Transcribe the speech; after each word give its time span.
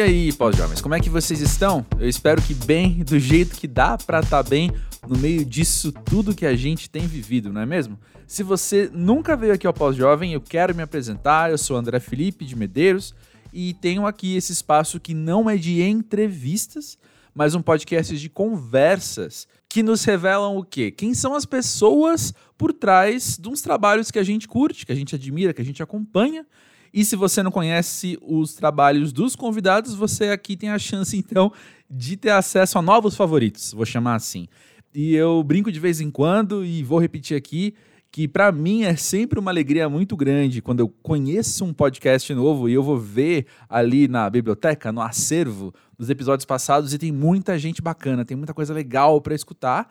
E 0.00 0.02
aí, 0.02 0.32
pós-jovens, 0.32 0.80
como 0.80 0.94
é 0.94 0.98
que 0.98 1.10
vocês 1.10 1.42
estão? 1.42 1.84
Eu 1.98 2.08
espero 2.08 2.40
que 2.40 2.54
bem, 2.54 3.04
do 3.04 3.18
jeito 3.18 3.54
que 3.54 3.68
dá 3.68 3.98
para 3.98 4.20
estar 4.20 4.42
tá 4.42 4.48
bem 4.48 4.72
no 5.06 5.18
meio 5.18 5.44
disso 5.44 5.92
tudo 5.92 6.34
que 6.34 6.46
a 6.46 6.56
gente 6.56 6.88
tem 6.88 7.06
vivido, 7.06 7.52
não 7.52 7.60
é 7.60 7.66
mesmo? 7.66 8.00
Se 8.26 8.42
você 8.42 8.90
nunca 8.94 9.36
veio 9.36 9.52
aqui 9.52 9.66
ao 9.66 9.74
Pós-Jovem, 9.74 10.32
eu 10.32 10.40
quero 10.40 10.74
me 10.74 10.82
apresentar. 10.82 11.50
Eu 11.50 11.58
sou 11.58 11.76
André 11.76 12.00
Felipe 12.00 12.46
de 12.46 12.56
Medeiros 12.56 13.14
e 13.52 13.74
tenho 13.74 14.06
aqui 14.06 14.34
esse 14.36 14.52
espaço 14.52 14.98
que 14.98 15.12
não 15.12 15.50
é 15.50 15.58
de 15.58 15.82
entrevistas, 15.82 16.96
mas 17.34 17.54
um 17.54 17.60
podcast 17.60 18.16
de 18.16 18.30
conversas 18.30 19.46
que 19.68 19.82
nos 19.82 20.02
revelam 20.02 20.56
o 20.56 20.64
quê? 20.64 20.90
Quem 20.90 21.12
são 21.12 21.34
as 21.34 21.44
pessoas 21.44 22.32
por 22.56 22.72
trás 22.72 23.36
de 23.38 23.50
uns 23.50 23.60
trabalhos 23.60 24.10
que 24.10 24.18
a 24.18 24.24
gente 24.24 24.48
curte, 24.48 24.86
que 24.86 24.92
a 24.92 24.96
gente 24.96 25.14
admira, 25.14 25.52
que 25.52 25.60
a 25.60 25.64
gente 25.64 25.82
acompanha 25.82 26.46
e 26.92 27.04
se 27.04 27.16
você 27.16 27.42
não 27.42 27.50
conhece 27.50 28.18
os 28.22 28.54
trabalhos 28.54 29.12
dos 29.12 29.36
convidados, 29.36 29.94
você 29.94 30.30
aqui 30.30 30.56
tem 30.56 30.70
a 30.70 30.78
chance, 30.78 31.16
então, 31.16 31.52
de 31.88 32.16
ter 32.16 32.30
acesso 32.30 32.78
a 32.78 32.82
novos 32.82 33.16
favoritos, 33.16 33.72
vou 33.72 33.86
chamar 33.86 34.14
assim. 34.14 34.48
E 34.94 35.14
eu 35.14 35.42
brinco 35.42 35.70
de 35.70 35.78
vez 35.78 36.00
em 36.00 36.10
quando 36.10 36.64
e 36.64 36.82
vou 36.82 36.98
repetir 36.98 37.36
aqui 37.36 37.74
que 38.12 38.26
para 38.26 38.50
mim 38.50 38.82
é 38.82 38.96
sempre 38.96 39.38
uma 39.38 39.50
alegria 39.50 39.88
muito 39.88 40.16
grande 40.16 40.60
quando 40.60 40.80
eu 40.80 40.88
conheço 40.88 41.64
um 41.64 41.72
podcast 41.72 42.34
novo 42.34 42.68
e 42.68 42.72
eu 42.72 42.82
vou 42.82 42.98
ver 42.98 43.46
ali 43.68 44.08
na 44.08 44.28
biblioteca, 44.28 44.90
no 44.90 45.00
acervo 45.00 45.72
dos 45.96 46.10
episódios 46.10 46.44
passados 46.44 46.92
e 46.92 46.98
tem 46.98 47.12
muita 47.12 47.56
gente 47.56 47.80
bacana, 47.80 48.24
tem 48.24 48.36
muita 48.36 48.52
coisa 48.52 48.74
legal 48.74 49.20
para 49.20 49.34
escutar. 49.34 49.88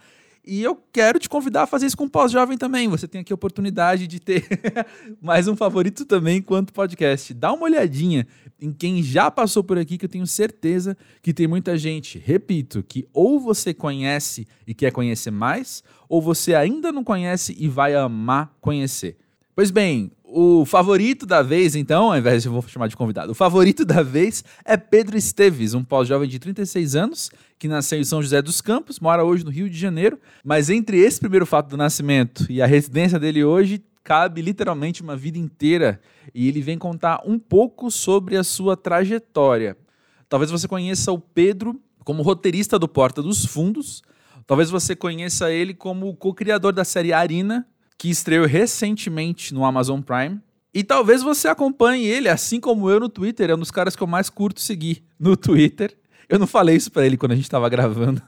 E 0.49 0.63
eu 0.63 0.76
quero 0.91 1.20
te 1.20 1.30
convidar 1.30 1.62
a 1.62 1.67
fazer 1.67 1.85
isso 1.85 1.95
com 1.95 2.05
o 2.05 2.09
pós-jovem 2.09 2.58
também. 2.58 2.88
Você 2.88 3.08
tem 3.08 3.21
aqui 3.21 3.31
a 3.31 3.35
oportunidade 3.35 4.08
de 4.08 4.20
ter 4.20 4.48
mais 5.22 5.48
um 5.48 5.55
favorito 5.55 6.05
também 6.05 6.38
enquanto 6.38 6.73
podcast. 6.73 7.35
Dá 7.35 7.53
uma 7.53 7.66
olhadinha 7.66 8.25
em 8.59 8.73
quem 8.73 9.03
já 9.03 9.30
passou 9.30 9.64
por 9.64 9.78
aqui, 9.78 9.95
que 9.95 10.06
eu 10.06 10.09
tenho 10.09 10.25
certeza 10.25 10.97
que 11.22 11.36
tem 11.36 11.45
muita 11.45 11.78
gente, 11.78 12.17
repito, 12.17 12.81
que 12.81 13.08
ou 13.14 13.39
você 13.39 13.75
conhece 13.75 14.47
e 14.66 14.73
quer 14.73 14.91
conhecer 14.91 15.30
mais, 15.30 15.83
ou 16.09 16.19
você 16.19 16.56
ainda 16.56 16.91
não 16.91 17.03
conhece 17.03 17.56
e 17.59 17.67
vai 17.67 17.94
amar 17.94 18.52
conhecer. 18.59 19.17
Pois 19.56 19.69
bem, 19.69 20.11
o 20.31 20.63
favorito 20.66 21.25
da 21.25 21.41
vez, 21.41 21.75
então, 21.75 22.11
ao 22.11 22.17
invés 22.17 22.44
de 22.44 22.49
eu 22.49 22.53
vou 22.53 22.61
chamar 22.67 22.88
de 22.88 22.95
convidado, 22.95 23.31
o 23.31 23.35
favorito 23.35 23.83
da 23.83 24.03
vez 24.03 24.44
é 24.63 24.77
Pedro 24.77 25.17
Esteves, 25.17 25.73
um 25.73 25.83
pós-jovem 25.83 26.30
de 26.30 26.38
36 26.38 26.95
anos, 26.95 27.31
que 27.58 27.67
nasceu 27.67 27.99
em 27.99 28.03
São 28.03 28.22
José 28.22 28.41
dos 28.41 28.61
Campos, 28.61 29.00
mora 29.00 29.23
hoje 29.23 29.44
no 29.44 29.50
Rio 29.50 29.69
de 29.69 29.77
Janeiro, 29.77 30.19
mas 30.44 30.69
entre 30.69 30.97
esse 30.97 31.19
primeiro 31.19 31.45
fato 31.45 31.69
do 31.69 31.77
nascimento 31.77 32.45
e 32.50 32.61
a 32.61 32.67
residência 32.67 33.19
dele 33.19 33.44
hoje, 33.44 33.83
cabe 34.03 34.41
literalmente 34.41 35.02
uma 35.02 35.16
vida 35.16 35.38
inteira 35.38 36.00
e 36.33 36.47
ele 36.47 36.61
vem 36.61 36.77
contar 36.77 37.22
um 37.25 37.38
pouco 37.38 37.89
sobre 37.89 38.38
a 38.38 38.44
sua 38.44 38.77
trajetória. 38.77 39.75
Talvez 40.27 40.52
você 40.52 40.67
conheça 40.67 41.11
o 41.11 41.19
Pedro 41.19 41.80
como 42.03 42.23
roteirista 42.23 42.77
do 42.77 42.88
Porta 42.88 43.22
dos 43.22 43.45
Fundos, 43.45 44.03
talvez 44.45 44.69
você 44.69 44.95
conheça 44.95 45.52
ele 45.52 45.73
como 45.73 46.16
co-criador 46.16 46.72
da 46.72 46.83
série 46.83 47.13
Arina, 47.13 47.67
que 48.00 48.09
estreou 48.09 48.47
recentemente 48.47 49.53
no 49.53 49.66
Amazon 49.66 50.00
Prime. 50.02 50.39
E 50.73 50.83
talvez 50.83 51.22
você 51.22 51.50
acompanhe 51.50 52.06
ele, 52.06 52.30
assim 52.30 52.58
como 52.59 52.89
eu 52.89 52.97
no 52.97 53.09
Twitter, 53.09 53.50
é 53.50 53.56
um 53.56 53.59
dos 53.59 53.72
caras 53.72 53.94
que 53.94 54.02
eu 54.02 54.08
mais 54.08 54.30
curto 54.30 54.61
seguir 54.61 55.03
no 55.19 55.36
Twitter. 55.36 55.95
Eu 56.30 56.39
não 56.39 56.47
falei 56.47 56.78
isso 56.78 56.89
para 56.89 57.06
ele 57.06 57.17
quando 57.17 57.33
a 57.33 57.36
gente 57.36 57.50
tava 57.50 57.67
gravando. 57.67 58.22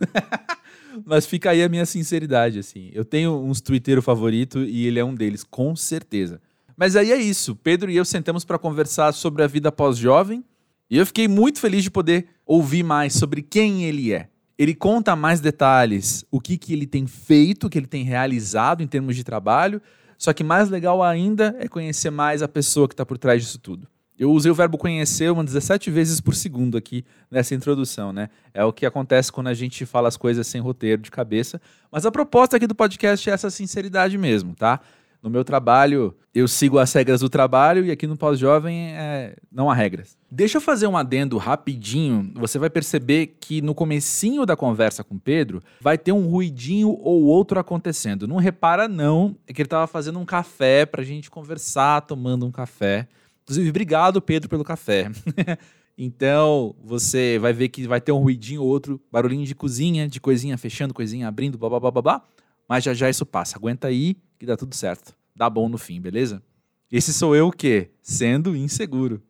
Mas 1.05 1.25
fica 1.25 1.52
aí 1.52 1.63
a 1.63 1.69
minha 1.69 1.86
sinceridade, 1.86 2.59
assim. 2.59 2.89
Eu 2.91 3.05
tenho 3.05 3.31
uns 3.41 3.61
twitteiros 3.61 4.03
favorito 4.03 4.59
e 4.59 4.86
ele 4.86 5.00
é 5.00 5.05
um 5.05 5.16
deles, 5.16 5.44
com 5.44 5.73
certeza. 5.73 6.41
Mas 6.75 6.97
aí 6.97 7.11
é 7.11 7.17
isso. 7.17 7.56
Pedro 7.56 7.89
e 7.89 7.95
eu 7.95 8.03
sentamos 8.03 8.44
para 8.44 8.59
conversar 8.59 9.13
sobre 9.13 9.41
a 9.41 9.47
vida 9.47 9.72
pós-jovem 9.72 10.44
e 10.89 10.97
eu 10.97 11.06
fiquei 11.06 11.30
muito 11.30 11.59
feliz 11.59 11.83
de 11.83 11.91
poder 11.91 12.28
ouvir 12.45 12.83
mais 12.83 13.13
sobre 13.13 13.41
quem 13.41 13.85
ele 13.85 14.12
é. 14.12 14.31
Ele 14.61 14.75
conta 14.75 15.16
mais 15.16 15.39
detalhes, 15.39 16.23
o 16.29 16.39
que, 16.39 16.55
que 16.55 16.72
ele 16.72 16.85
tem 16.85 17.07
feito, 17.07 17.66
o 17.66 17.69
que 17.69 17.79
ele 17.79 17.88
tem 17.88 18.03
realizado 18.03 18.83
em 18.83 18.88
termos 18.88 19.16
de 19.16 19.23
trabalho. 19.23 19.81
Só 20.19 20.33
que 20.33 20.44
mais 20.44 20.69
legal 20.69 21.01
ainda 21.01 21.55
é 21.57 21.67
conhecer 21.67 22.11
mais 22.11 22.44
a 22.44 22.47
pessoa 22.47 22.88
que 22.88 22.94
está 22.94 23.03
por 23.03 23.17
trás 23.17 23.41
disso 23.41 23.57
tudo. 23.57 23.88
Eu 24.19 24.31
usei 24.31 24.51
o 24.51 24.53
verbo 24.53 24.77
conhecer 24.77 25.31
umas 25.31 25.45
17 25.45 25.89
vezes 25.89 26.22
por 26.22 26.35
segundo 26.35 26.77
aqui 26.77 27.03
nessa 27.31 27.55
introdução, 27.55 28.13
né? 28.13 28.29
É 28.53 28.63
o 28.63 28.72
que 28.72 28.85
acontece 28.85 29.31
quando 29.31 29.47
a 29.47 29.53
gente 29.55 29.83
fala 29.83 30.07
as 30.07 30.16
coisas 30.16 30.45
sem 30.45 30.61
roteiro 30.61 31.01
de 31.01 31.09
cabeça. 31.09 31.59
Mas 31.91 32.05
a 32.05 32.11
proposta 32.11 32.57
aqui 32.57 32.67
do 32.67 32.75
podcast 32.75 33.31
é 33.31 33.33
essa 33.33 33.49
sinceridade 33.49 34.16
mesmo, 34.16 34.53
tá? 34.53 34.79
No 35.22 35.30
meu 35.30 35.44
trabalho, 35.44 36.16
eu 36.34 36.48
sigo 36.48 36.80
as 36.80 36.92
regras 36.92 37.20
do 37.20 37.30
trabalho 37.30 37.86
e 37.86 37.92
aqui 37.92 38.08
no 38.08 38.18
Pós-Jovem 38.18 38.94
é... 38.94 39.36
não 39.52 39.70
há 39.70 39.74
regras. 39.74 40.18
Deixa 40.32 40.58
eu 40.58 40.62
fazer 40.62 40.88
um 40.88 40.98
adendo 40.98 41.38
rapidinho. 41.38 42.32
Você 42.36 42.58
vai 42.58 42.72
perceber 42.72 43.38
que 43.40 43.62
no 43.62 43.76
comecinho 43.76 44.46
da 44.48 44.56
conversa 44.56 45.04
com 45.04 45.20
Pedro, 45.20 45.62
vai 45.80 45.96
ter 45.98 46.12
um 46.12 46.28
ruidinho 46.28 46.90
ou 46.90 47.26
outro 47.26 47.59
acontecendo. 47.59 48.28
Não 48.28 48.38
repara 48.38 48.88
não, 48.88 49.36
é 49.46 49.54
que 49.54 49.62
ele 49.62 49.68
estava 49.68 49.86
fazendo 49.86 50.18
um 50.18 50.26
café 50.26 50.88
pra 50.88 51.04
gente 51.04 51.30
conversar, 51.30 52.02
tomando 52.02 52.46
um 52.46 52.52
café. 52.52 53.08
Inclusive, 53.44 53.70
obrigado, 53.70 54.22
Pedro, 54.22 54.50
pelo 54.50 54.64
café. 54.64 55.12
então, 55.96 56.76
você 56.84 57.38
vai 57.38 57.53
ver 57.53 57.70
que 57.70 57.86
vai 57.86 58.02
ter 58.02 58.12
um 58.12 58.20
ruidinho 58.20 58.64
ou 58.64 58.68
outro, 58.68 59.00
barulhinho 59.12 59.46
de 59.46 59.53
cozinha, 59.53 60.08
de 60.08 60.20
coisinha 60.20 60.58
fechando, 60.58 60.94
coisinha 60.94 61.28
abrindo, 61.28 61.59
blá 61.59 61.70
blá 61.70 61.80
blá 61.80 61.92
blá 61.92 62.02
blá. 62.02 62.24
Mas 62.72 62.86
já 62.86 62.94
já 62.94 63.09
isso 63.09 63.26
passa. 63.26 63.58
Aguenta 63.58 63.90
aí 63.90 64.16
que 64.40 64.46
dá 64.46 64.56
tudo 64.56 64.74
certo. 64.74 65.14
Dá 65.36 65.50
bom 65.50 65.68
no 65.68 65.78
fim, 65.78 66.00
beleza? 66.00 66.42
Esse 66.90 67.14
sou 67.14 67.36
eu 67.36 67.50
o 67.50 67.52
quê? 67.52 67.90
Sendo 68.02 68.56
inseguro. 68.56 69.22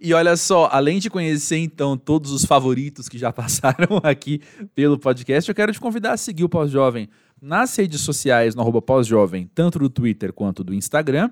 E 0.00 0.12
olha 0.12 0.36
só, 0.36 0.68
além 0.68 0.98
de 0.98 1.08
conhecer 1.08 1.58
então 1.58 1.96
todos 1.96 2.32
os 2.32 2.44
favoritos 2.44 3.08
que 3.08 3.16
já 3.16 3.30
passaram 3.32 4.00
aqui 4.02 4.40
pelo 4.74 4.98
podcast, 4.98 5.48
eu 5.48 5.54
quero 5.54 5.72
te 5.72 5.78
convidar 5.78 6.14
a 6.14 6.16
seguir 6.16 6.42
o 6.42 6.48
Pós-Jovem 6.48 7.08
nas 7.40 7.76
redes 7.76 8.00
sociais, 8.00 8.56
no 8.56 8.82
Pós-Jovem, 8.82 9.48
tanto 9.54 9.78
do 9.78 9.88
Twitter 9.88 10.32
quanto 10.32 10.64
do 10.64 10.74
Instagram, 10.74 11.30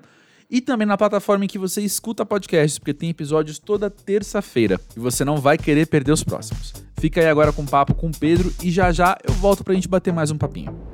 e 0.49 0.61
também 0.61 0.87
na 0.87 0.95
plataforma 0.95 1.43
em 1.43 1.49
que 1.49 1.59
você 1.59 1.81
escuta 1.81 2.25
podcasts, 2.25 2.79
porque 2.79 2.93
tem 2.93 3.09
episódios 3.09 3.59
toda 3.59 3.89
terça-feira 3.89 4.79
e 4.95 5.01
você 5.01 5.25
não 5.25 5.35
vai 5.35 5.57
querer 5.57 5.85
perder 5.87 6.13
os 6.13 6.23
próximos. 6.23 6.71
Fica 6.97 7.19
aí 7.19 7.27
agora 7.27 7.51
com 7.51 7.63
o 7.63 7.69
papo 7.69 7.93
com 7.93 8.07
o 8.07 8.17
Pedro 8.17 8.53
e 8.63 8.71
já 8.71 8.89
já 8.93 9.17
eu 9.21 9.33
volto 9.33 9.65
pra 9.65 9.73
gente 9.73 9.89
bater 9.89 10.13
mais 10.13 10.31
um 10.31 10.37
papinho. 10.37 10.90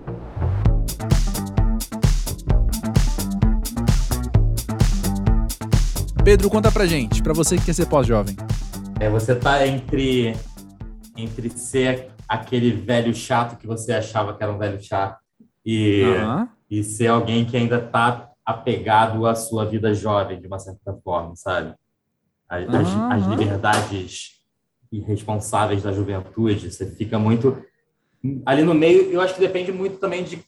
Pedro, 6.27 6.49
conta 6.49 6.69
pra 6.69 6.85
gente, 6.85 7.23
pra 7.23 7.31
você 7.31 7.55
que 7.55 7.63
quer 7.63 7.73
ser 7.73 7.85
pós-jovem. 7.85 8.35
É, 8.99 9.09
você 9.09 9.33
tá 9.33 9.65
entre, 9.65 10.35
entre 11.15 11.49
ser 11.51 12.09
aquele 12.27 12.69
velho 12.69 13.15
chato 13.15 13.57
que 13.57 13.65
você 13.65 13.93
achava 13.93 14.35
que 14.35 14.43
era 14.43 14.51
um 14.51 14.57
velho 14.57 14.77
chato 14.83 15.17
e, 15.65 16.03
uhum. 16.03 16.45
e 16.69 16.83
ser 16.83 17.07
alguém 17.07 17.45
que 17.45 17.55
ainda 17.55 17.79
tá 17.79 18.29
apegado 18.45 19.25
à 19.25 19.35
sua 19.35 19.63
vida 19.63 19.93
jovem, 19.93 20.41
de 20.41 20.47
uma 20.47 20.59
certa 20.59 20.93
forma, 21.01 21.33
sabe? 21.37 21.73
As, 22.49 22.93
uhum. 22.93 23.09
as, 23.09 23.25
liberdades 23.27 24.31
irresponsáveis 24.91 25.83
da 25.83 25.93
juventude, 25.93 26.69
você 26.69 26.87
fica 26.87 27.17
muito 27.17 27.57
ali 28.45 28.63
no 28.63 28.73
meio. 28.73 29.09
Eu 29.09 29.21
acho 29.21 29.33
que 29.33 29.39
depende 29.39 29.71
muito 29.71 29.95
também 29.95 30.25
de 30.25 30.43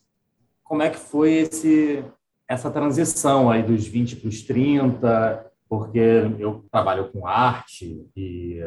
como 0.61 0.81
é 0.81 0.89
que 0.89 0.99
foi 0.99 1.35
esse 1.35 2.03
essa 2.49 2.69
transição 2.71 3.49
aí 3.49 3.61
dos 3.61 3.87
20 3.87 4.15
para 4.15 4.27
os 4.27 4.41
30, 4.41 5.48
porque 5.69 5.99
eu 6.39 6.65
trabalho 6.71 7.11
com 7.11 7.27
arte 7.27 8.03
e 8.17 8.59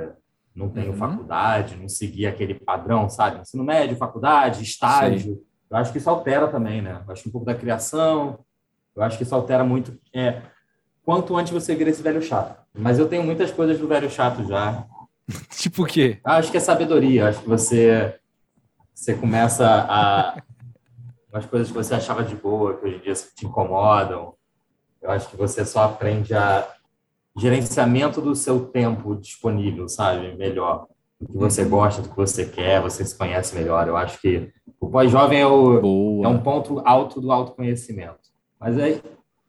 não 0.54 0.68
tenho 0.68 0.92
uhum. 0.92 0.96
faculdade, 0.96 1.76
não 1.76 1.88
segui 1.88 2.26
aquele 2.26 2.54
padrão, 2.54 3.08
sabe? 3.08 3.40
Ensino 3.40 3.64
médio, 3.64 3.96
faculdade, 3.96 4.62
estágio. 4.62 5.34
Sim. 5.34 5.40
Eu 5.68 5.76
acho 5.78 5.90
que 5.90 5.98
isso 5.98 6.08
altera 6.08 6.46
também, 6.46 6.80
né? 6.80 7.02
Eu 7.04 7.12
acho 7.12 7.22
que 7.22 7.28
um 7.28 7.32
pouco 7.32 7.46
da 7.46 7.54
criação, 7.54 8.38
eu 8.94 9.02
acho 9.02 9.16
que 9.16 9.24
isso 9.24 9.34
altera 9.34 9.64
muito. 9.64 9.98
É, 10.14 10.42
quanto 11.04 11.36
antes 11.36 11.52
você 11.52 11.74
vira 11.74 11.90
esse 11.90 12.02
velho 12.02 12.22
chato. 12.22 12.62
Mas 12.72 12.98
eu 12.98 13.08
tenho 13.08 13.24
muitas 13.24 13.50
coisas 13.50 13.78
do 13.78 13.88
velho 13.88 14.08
chato 14.08 14.46
já. 14.46 14.86
tipo 15.58 15.82
o 15.82 15.86
quê? 15.86 16.20
Acho 16.22 16.50
que 16.50 16.56
é 16.56 16.60
sabedoria. 16.60 17.28
Acho 17.28 17.40
que 17.40 17.48
você, 17.48 18.16
você 18.94 19.14
começa 19.14 19.66
a. 19.66 20.40
Umas 21.32 21.46
coisas 21.46 21.68
que 21.68 21.74
você 21.74 21.94
achava 21.94 22.22
de 22.22 22.36
boa, 22.36 22.76
que 22.76 22.84
hoje 22.84 22.96
em 22.96 23.00
dia 23.00 23.14
te 23.14 23.46
incomodam. 23.46 24.34
Eu 25.00 25.10
acho 25.10 25.28
que 25.30 25.36
você 25.36 25.64
só 25.64 25.84
aprende 25.84 26.34
a 26.34 26.68
gerenciamento 27.36 28.20
do 28.20 28.34
seu 28.34 28.66
tempo 28.66 29.14
disponível, 29.16 29.88
sabe? 29.88 30.34
Melhor. 30.36 30.86
Do 31.20 31.28
que 31.28 31.38
você 31.38 31.62
uhum. 31.62 31.70
gosta, 31.70 32.02
do 32.02 32.08
que 32.08 32.16
você 32.16 32.44
quer, 32.44 32.80
você 32.80 33.04
se 33.04 33.16
conhece 33.16 33.54
melhor. 33.54 33.86
Eu 33.86 33.96
acho 33.96 34.20
que 34.20 34.50
o 34.80 34.88
pós-jovem 34.88 35.40
é, 35.40 35.46
o, 35.46 36.22
é 36.24 36.28
um 36.28 36.38
ponto 36.38 36.80
alto 36.84 37.20
do 37.20 37.30
autoconhecimento. 37.30 38.18
Mas 38.60 38.78
aí, 38.78 39.00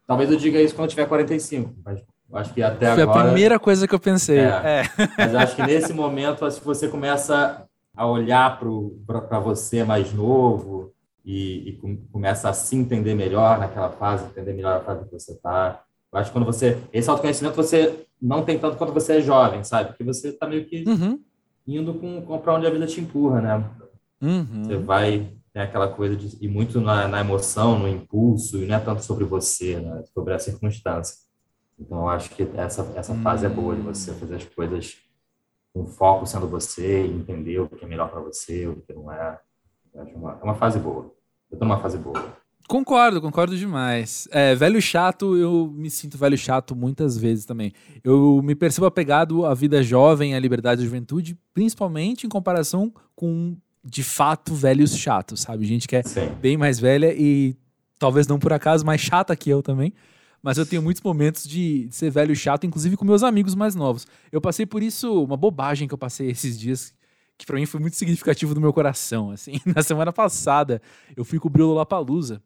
talvez 0.06 0.30
eu 0.30 0.36
diga 0.36 0.60
isso 0.60 0.74
quando 0.74 0.84
eu 0.84 0.90
tiver 0.90 1.06
45, 1.06 1.74
mas 1.84 2.00
eu 2.30 2.38
acho 2.38 2.54
que 2.54 2.62
até 2.62 2.94
Foi 2.94 3.02
agora... 3.02 3.18
Foi 3.18 3.22
a 3.22 3.32
primeira 3.32 3.58
coisa 3.58 3.86
que 3.86 3.94
eu 3.94 4.00
pensei. 4.00 4.38
É, 4.38 4.46
é. 4.46 4.82
Mas 5.18 5.34
acho 5.34 5.56
que 5.56 5.62
nesse 5.62 5.92
momento, 5.92 6.44
acho 6.44 6.58
que 6.58 6.66
você 6.66 6.88
começa 6.88 7.64
a 7.96 8.06
olhar 8.06 8.58
para 8.58 9.38
você 9.38 9.84
mais 9.84 10.12
novo 10.12 10.92
e, 11.24 11.70
e, 11.70 11.98
começa 12.12 12.48
a 12.48 12.52
se 12.52 12.76
entender 12.76 13.14
melhor 13.14 13.58
naquela 13.58 13.90
fase, 13.90 14.26
entender 14.26 14.52
melhor 14.52 14.76
a 14.76 14.80
fase 14.80 15.04
que 15.04 15.12
você 15.12 15.32
está 15.32 15.80
Eu 16.14 16.20
acho 16.20 16.30
que 16.30 16.32
quando 16.32 16.46
você. 16.46 16.80
Esse 16.92 17.10
autoconhecimento 17.10 17.56
você 17.56 18.06
não 18.22 18.44
tem 18.44 18.56
tanto 18.56 18.76
quanto 18.76 18.92
você 18.92 19.14
é 19.14 19.20
jovem, 19.20 19.64
sabe? 19.64 19.88
Porque 19.88 20.04
você 20.04 20.28
está 20.28 20.46
meio 20.46 20.64
que 20.64 20.84
uhum. 20.86 21.20
indo 21.66 21.94
com, 21.94 22.22
com 22.22 22.38
para 22.38 22.54
onde 22.54 22.66
a 22.68 22.70
vida 22.70 22.86
te 22.86 23.00
empurra, 23.00 23.40
né? 23.40 23.70
Uhum. 24.22 24.64
Você 24.64 24.76
vai. 24.76 25.32
Tem 25.52 25.62
aquela 25.62 25.88
coisa 25.88 26.16
de 26.16 26.36
ir 26.44 26.48
muito 26.48 26.80
na, 26.80 27.06
na, 27.06 27.20
emoção, 27.20 27.78
no 27.78 27.88
impulso, 27.88 28.58
e 28.58 28.66
não 28.66 28.76
é 28.76 28.80
tanto 28.80 29.02
sobre 29.02 29.24
você, 29.24 29.78
né? 29.78 30.04
Sobre 30.12 30.34
a 30.34 30.38
circunstância. 30.38 31.16
Então, 31.78 31.98
eu 31.98 32.08
acho 32.08 32.30
que 32.30 32.48
essa, 32.56 32.92
essa 32.94 33.14
fase 33.16 33.46
é 33.46 33.48
boa 33.48 33.74
de 33.74 33.82
você 33.82 34.12
fazer 34.14 34.36
as 34.36 34.44
coisas 34.44 34.96
com 35.72 35.86
foco 35.86 36.26
sendo 36.26 36.46
você, 36.48 37.06
entender 37.06 37.58
o 37.58 37.68
que 37.68 37.84
é 37.84 37.88
melhor 37.88 38.08
para 38.08 38.20
você, 38.20 38.66
o 38.66 38.76
que 38.76 38.92
não 38.92 39.12
é. 39.12 39.38
É 39.94 40.02
uma, 40.02 40.38
é 40.40 40.44
uma 40.44 40.54
fase 40.54 40.78
boa. 40.78 41.12
Eu 41.50 41.58
tô 41.58 41.64
numa 41.64 41.80
fase 41.80 41.98
boa. 41.98 42.43
Concordo, 42.66 43.20
concordo 43.20 43.56
demais. 43.56 44.26
É, 44.30 44.54
velho 44.54 44.80
chato, 44.80 45.36
eu 45.36 45.70
me 45.76 45.90
sinto 45.90 46.16
velho 46.16 46.36
chato 46.36 46.74
muitas 46.74 47.16
vezes 47.16 47.44
também. 47.44 47.72
Eu 48.02 48.40
me 48.42 48.54
percebo 48.54 48.86
apegado 48.86 49.44
à 49.44 49.52
vida 49.54 49.82
jovem, 49.82 50.34
à 50.34 50.38
liberdade 50.38 50.80
da 50.80 50.84
juventude, 50.84 51.38
principalmente 51.52 52.26
em 52.26 52.28
comparação 52.28 52.92
com, 53.14 53.56
de 53.84 54.02
fato, 54.02 54.54
velhos 54.54 54.96
chatos, 54.96 55.42
sabe? 55.42 55.66
Gente 55.66 55.86
que 55.86 55.96
é 55.96 56.02
Sim. 56.02 56.30
bem 56.40 56.56
mais 56.56 56.80
velha 56.80 57.14
e 57.14 57.54
talvez 57.98 58.26
não 58.26 58.38
por 58.38 58.52
acaso 58.52 58.84
mais 58.84 59.00
chata 59.00 59.36
que 59.36 59.50
eu 59.50 59.62
também. 59.62 59.92
Mas 60.42 60.58
eu 60.58 60.66
tenho 60.66 60.82
muitos 60.82 61.02
momentos 61.02 61.46
de 61.46 61.88
ser 61.90 62.10
velho 62.10 62.34
chato, 62.34 62.66
inclusive 62.66 62.96
com 62.96 63.04
meus 63.04 63.22
amigos 63.22 63.54
mais 63.54 63.74
novos. 63.74 64.06
Eu 64.32 64.40
passei 64.40 64.66
por 64.66 64.82
isso, 64.82 65.22
uma 65.22 65.36
bobagem 65.36 65.86
que 65.86 65.94
eu 65.94 65.98
passei 65.98 66.30
esses 66.30 66.58
dias, 66.58 66.94
que 67.38 67.46
para 67.46 67.56
mim 67.56 67.66
foi 67.66 67.80
muito 67.80 67.96
significativo 67.96 68.54
do 68.54 68.60
meu 68.60 68.72
coração. 68.72 69.30
Assim, 69.30 69.60
na 69.74 69.82
semana 69.82 70.12
passada, 70.12 70.80
eu 71.16 71.24
fui 71.24 71.38
cobrir 71.38 71.62
o 71.62 71.68
Lollapalooza. 71.68 72.42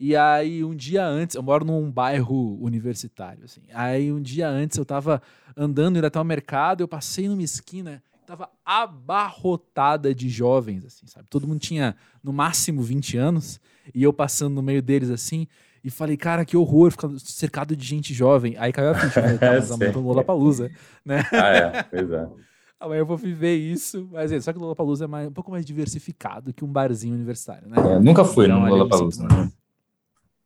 E 0.00 0.14
aí, 0.14 0.62
um 0.62 0.74
dia 0.74 1.04
antes, 1.04 1.34
eu 1.34 1.42
moro 1.42 1.64
num 1.64 1.90
bairro 1.90 2.56
universitário, 2.62 3.44
assim. 3.44 3.62
Aí, 3.74 4.12
um 4.12 4.20
dia 4.20 4.48
antes, 4.48 4.78
eu 4.78 4.84
tava 4.84 5.20
andando, 5.56 5.98
indo 5.98 6.06
até 6.06 6.20
o 6.20 6.24
mercado, 6.24 6.82
eu 6.82 6.88
passei 6.88 7.28
numa 7.28 7.42
esquina, 7.42 8.00
tava 8.24 8.48
abarrotada 8.64 10.14
de 10.14 10.28
jovens, 10.28 10.84
assim, 10.84 11.06
sabe? 11.06 11.26
Todo 11.28 11.48
mundo 11.48 11.58
tinha, 11.58 11.96
no 12.22 12.32
máximo, 12.32 12.80
20 12.80 13.16
anos, 13.16 13.60
e 13.92 14.02
eu 14.02 14.12
passando 14.12 14.54
no 14.54 14.62
meio 14.62 14.80
deles, 14.80 15.10
assim, 15.10 15.48
e 15.82 15.90
falei, 15.90 16.16
cara, 16.16 16.44
que 16.44 16.56
horror, 16.56 16.90
ficar 16.90 17.08
cercado 17.18 17.74
de 17.74 17.84
gente 17.84 18.14
jovem. 18.14 18.54
Aí 18.58 18.72
caiu 18.72 18.90
a 18.90 18.94
ficha, 18.94 19.20
né? 19.20 19.38
Tá, 19.38 19.52
mas 19.52 19.70
amanhã 19.70 19.92
Lollapalooza, 19.96 20.70
né? 21.04 21.24
Ah, 21.32 21.48
é, 21.48 21.82
pois 21.82 22.10
é. 22.10 22.28
Amanhã 22.80 23.00
eu 23.00 23.06
vou 23.06 23.16
viver 23.16 23.56
isso, 23.56 24.08
mas 24.12 24.30
é, 24.30 24.40
só 24.40 24.52
que 24.52 24.58
o 24.58 24.62
Lollapalooza 24.62 25.04
é 25.04 25.08
mais, 25.08 25.26
um 25.26 25.32
pouco 25.32 25.50
mais 25.50 25.66
diversificado 25.66 26.52
que 26.52 26.64
um 26.64 26.68
barzinho 26.68 27.14
universitário, 27.14 27.68
né? 27.68 27.76
É, 27.76 27.98
nunca 27.98 28.24
fui 28.24 28.44
então, 28.44 28.60
no 28.60 28.68
Lollapalooza. 28.68 29.26
Né? 29.26 29.50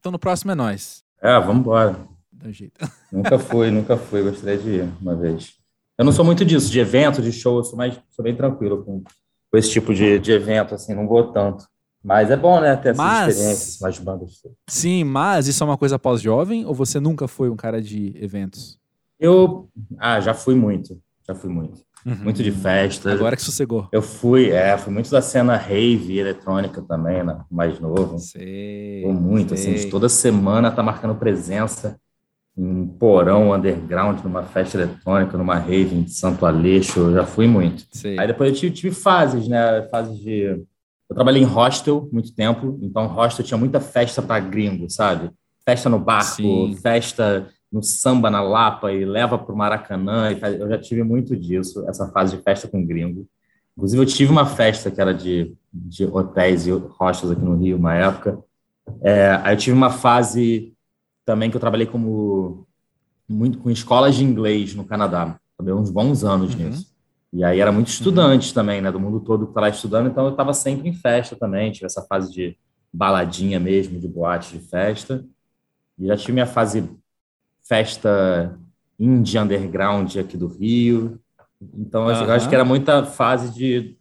Então 0.02 0.10
no 0.10 0.18
próximo 0.18 0.50
é 0.50 0.54
nós. 0.56 1.04
É, 1.22 1.38
vamos 1.38 1.58
embora. 1.58 1.96
Dá 2.32 2.48
um 2.48 2.52
jeito. 2.52 2.80
Nunca 3.12 3.38
fui, 3.38 3.70
nunca 3.70 3.96
fui, 3.96 4.20
gostaria 4.20 4.58
de 4.58 4.68
ir 4.70 4.92
uma 5.00 5.14
vez. 5.14 5.54
Eu 5.96 6.04
não 6.04 6.10
sou 6.10 6.24
muito 6.24 6.44
disso, 6.44 6.72
de 6.72 6.80
evento, 6.80 7.22
de 7.22 7.30
show, 7.30 7.58
eu 7.58 7.62
sou, 7.62 7.76
mais, 7.76 7.94
sou 8.10 8.24
bem 8.24 8.34
tranquilo 8.34 8.82
com, 8.84 9.00
com 9.02 9.56
esse 9.56 9.70
tipo 9.70 9.94
de, 9.94 10.18
de 10.18 10.32
evento, 10.32 10.74
assim, 10.74 10.92
não 10.92 11.06
vou 11.06 11.30
tanto. 11.30 11.68
Mas 12.02 12.32
é 12.32 12.36
bom, 12.36 12.60
né, 12.60 12.74
ter 12.74 12.88
essas 12.88 12.96
mas, 12.96 13.36
experiências, 13.36 13.78
mais 13.78 13.98
bandas. 14.00 14.42
Sim, 14.66 15.04
mas 15.04 15.46
isso 15.46 15.62
é 15.62 15.66
uma 15.66 15.78
coisa 15.78 16.00
pós-jovem 16.00 16.66
ou 16.66 16.74
você 16.74 16.98
nunca 16.98 17.28
foi 17.28 17.48
um 17.48 17.54
cara 17.54 17.80
de 17.80 18.12
eventos? 18.20 18.80
Eu, 19.20 19.68
ah, 19.98 20.18
já 20.20 20.34
fui 20.34 20.56
muito, 20.56 21.00
já 21.24 21.32
fui 21.32 21.48
muito. 21.48 21.80
Uhum. 22.04 22.16
Muito 22.16 22.42
de 22.42 22.50
festa. 22.50 23.12
Agora 23.12 23.36
que 23.36 23.42
sossegou. 23.42 23.88
Eu 23.92 24.02
fui, 24.02 24.50
é, 24.50 24.76
fui 24.76 24.92
muito 24.92 25.10
da 25.10 25.22
cena 25.22 25.56
rave 25.56 26.18
eletrônica 26.18 26.82
também, 26.82 27.22
né, 27.22 27.40
mais 27.50 27.78
novo. 27.78 28.18
Sei. 28.18 29.02
Fui 29.02 29.12
muito, 29.12 29.54
assim, 29.54 29.64
sei. 29.64 29.74
assim, 29.74 29.84
de 29.84 29.90
toda 29.90 30.08
semana 30.08 30.70
tá 30.70 30.82
marcando 30.82 31.14
presença 31.14 31.98
em 32.56 32.64
um 32.64 32.86
porão 32.86 33.54
underground, 33.54 34.20
numa 34.22 34.42
festa 34.42 34.76
eletrônica, 34.76 35.38
numa 35.38 35.56
rave 35.56 35.94
em 35.94 36.06
Santo 36.06 36.44
Aleixo, 36.44 37.00
eu 37.00 37.14
já 37.14 37.24
fui 37.24 37.46
muito. 37.46 37.84
Sei. 37.92 38.18
Aí 38.18 38.26
depois 38.26 38.50
eu 38.50 38.56
tive, 38.56 38.74
tive 38.74 38.94
fases, 38.94 39.48
né, 39.48 39.88
fases 39.90 40.18
de 40.18 40.62
eu 41.12 41.14
trabalhei 41.14 41.42
em 41.42 41.46
hostel 41.46 42.08
muito 42.10 42.34
tempo, 42.34 42.78
então 42.80 43.06
hostel 43.06 43.44
tinha 43.44 43.58
muita 43.58 43.80
festa 43.80 44.22
para 44.22 44.40
gringo, 44.40 44.88
sabe? 44.88 45.30
Festa 45.62 45.90
no 45.90 45.98
barco, 45.98 46.36
Sim. 46.36 46.74
festa 46.82 47.46
no 47.72 47.82
samba 47.82 48.30
na 48.30 48.42
Lapa 48.42 48.92
e 48.92 49.04
leva 49.04 49.38
para 49.38 49.52
o 49.52 49.56
Maracanã. 49.56 50.30
Eu 50.30 50.68
já 50.68 50.78
tive 50.78 51.02
muito 51.02 51.34
disso, 51.34 51.88
essa 51.88 52.06
fase 52.08 52.36
de 52.36 52.42
festa 52.42 52.68
com 52.68 52.84
gringo. 52.84 53.26
Inclusive, 53.76 54.02
eu 54.02 54.06
tive 54.06 54.30
uma 54.30 54.44
festa 54.44 54.90
que 54.90 55.00
era 55.00 55.14
de, 55.14 55.54
de 55.72 56.04
hotéis 56.04 56.66
e 56.66 56.70
hostels 56.70 57.32
aqui 57.32 57.42
no 57.42 57.56
Rio, 57.56 57.78
uma 57.78 57.94
época. 57.94 58.38
É, 59.00 59.40
aí 59.42 59.54
eu 59.54 59.58
tive 59.58 59.74
uma 59.74 59.88
fase 59.88 60.74
também 61.24 61.50
que 61.50 61.56
eu 61.56 61.60
trabalhei 61.60 61.86
como 61.86 62.66
muito 63.26 63.58
com 63.58 63.70
escolas 63.70 64.14
de 64.14 64.24
inglês 64.24 64.74
no 64.74 64.84
Canadá. 64.84 65.38
Trabalhei 65.56 65.80
uns 65.80 65.90
bons 65.90 66.22
anos 66.24 66.54
uhum. 66.54 66.68
nisso. 66.68 66.92
E 67.32 67.42
aí 67.42 67.60
era 67.60 67.72
muito 67.72 67.88
estudante 67.88 68.48
uhum. 68.48 68.54
também, 68.54 68.82
né? 68.82 68.92
Do 68.92 69.00
mundo 69.00 69.20
todo 69.20 69.46
que 69.46 69.54
tá 69.54 69.62
lá 69.62 69.70
estudando, 69.70 70.10
então 70.10 70.26
eu 70.26 70.32
estava 70.32 70.52
sempre 70.52 70.86
em 70.86 70.92
festa 70.92 71.34
também, 71.34 71.72
tive 71.72 71.86
essa 71.86 72.02
fase 72.02 72.30
de 72.30 72.58
baladinha 72.92 73.58
mesmo, 73.58 73.98
de 73.98 74.06
boate 74.06 74.58
de 74.58 74.62
festa. 74.62 75.24
E 75.98 76.08
já 76.08 76.16
tive 76.16 76.32
minha 76.32 76.46
fase 76.46 76.90
festa 77.72 78.54
indie 79.00 79.38
underground 79.38 80.14
aqui 80.18 80.36
do 80.36 80.46
Rio. 80.46 81.18
Então, 81.78 82.02
uhum. 82.02 82.10
eu 82.10 82.32
acho 82.32 82.46
que 82.46 82.54
era 82.54 82.66
muita 82.66 83.06
fase 83.06 83.50
de 83.50 83.96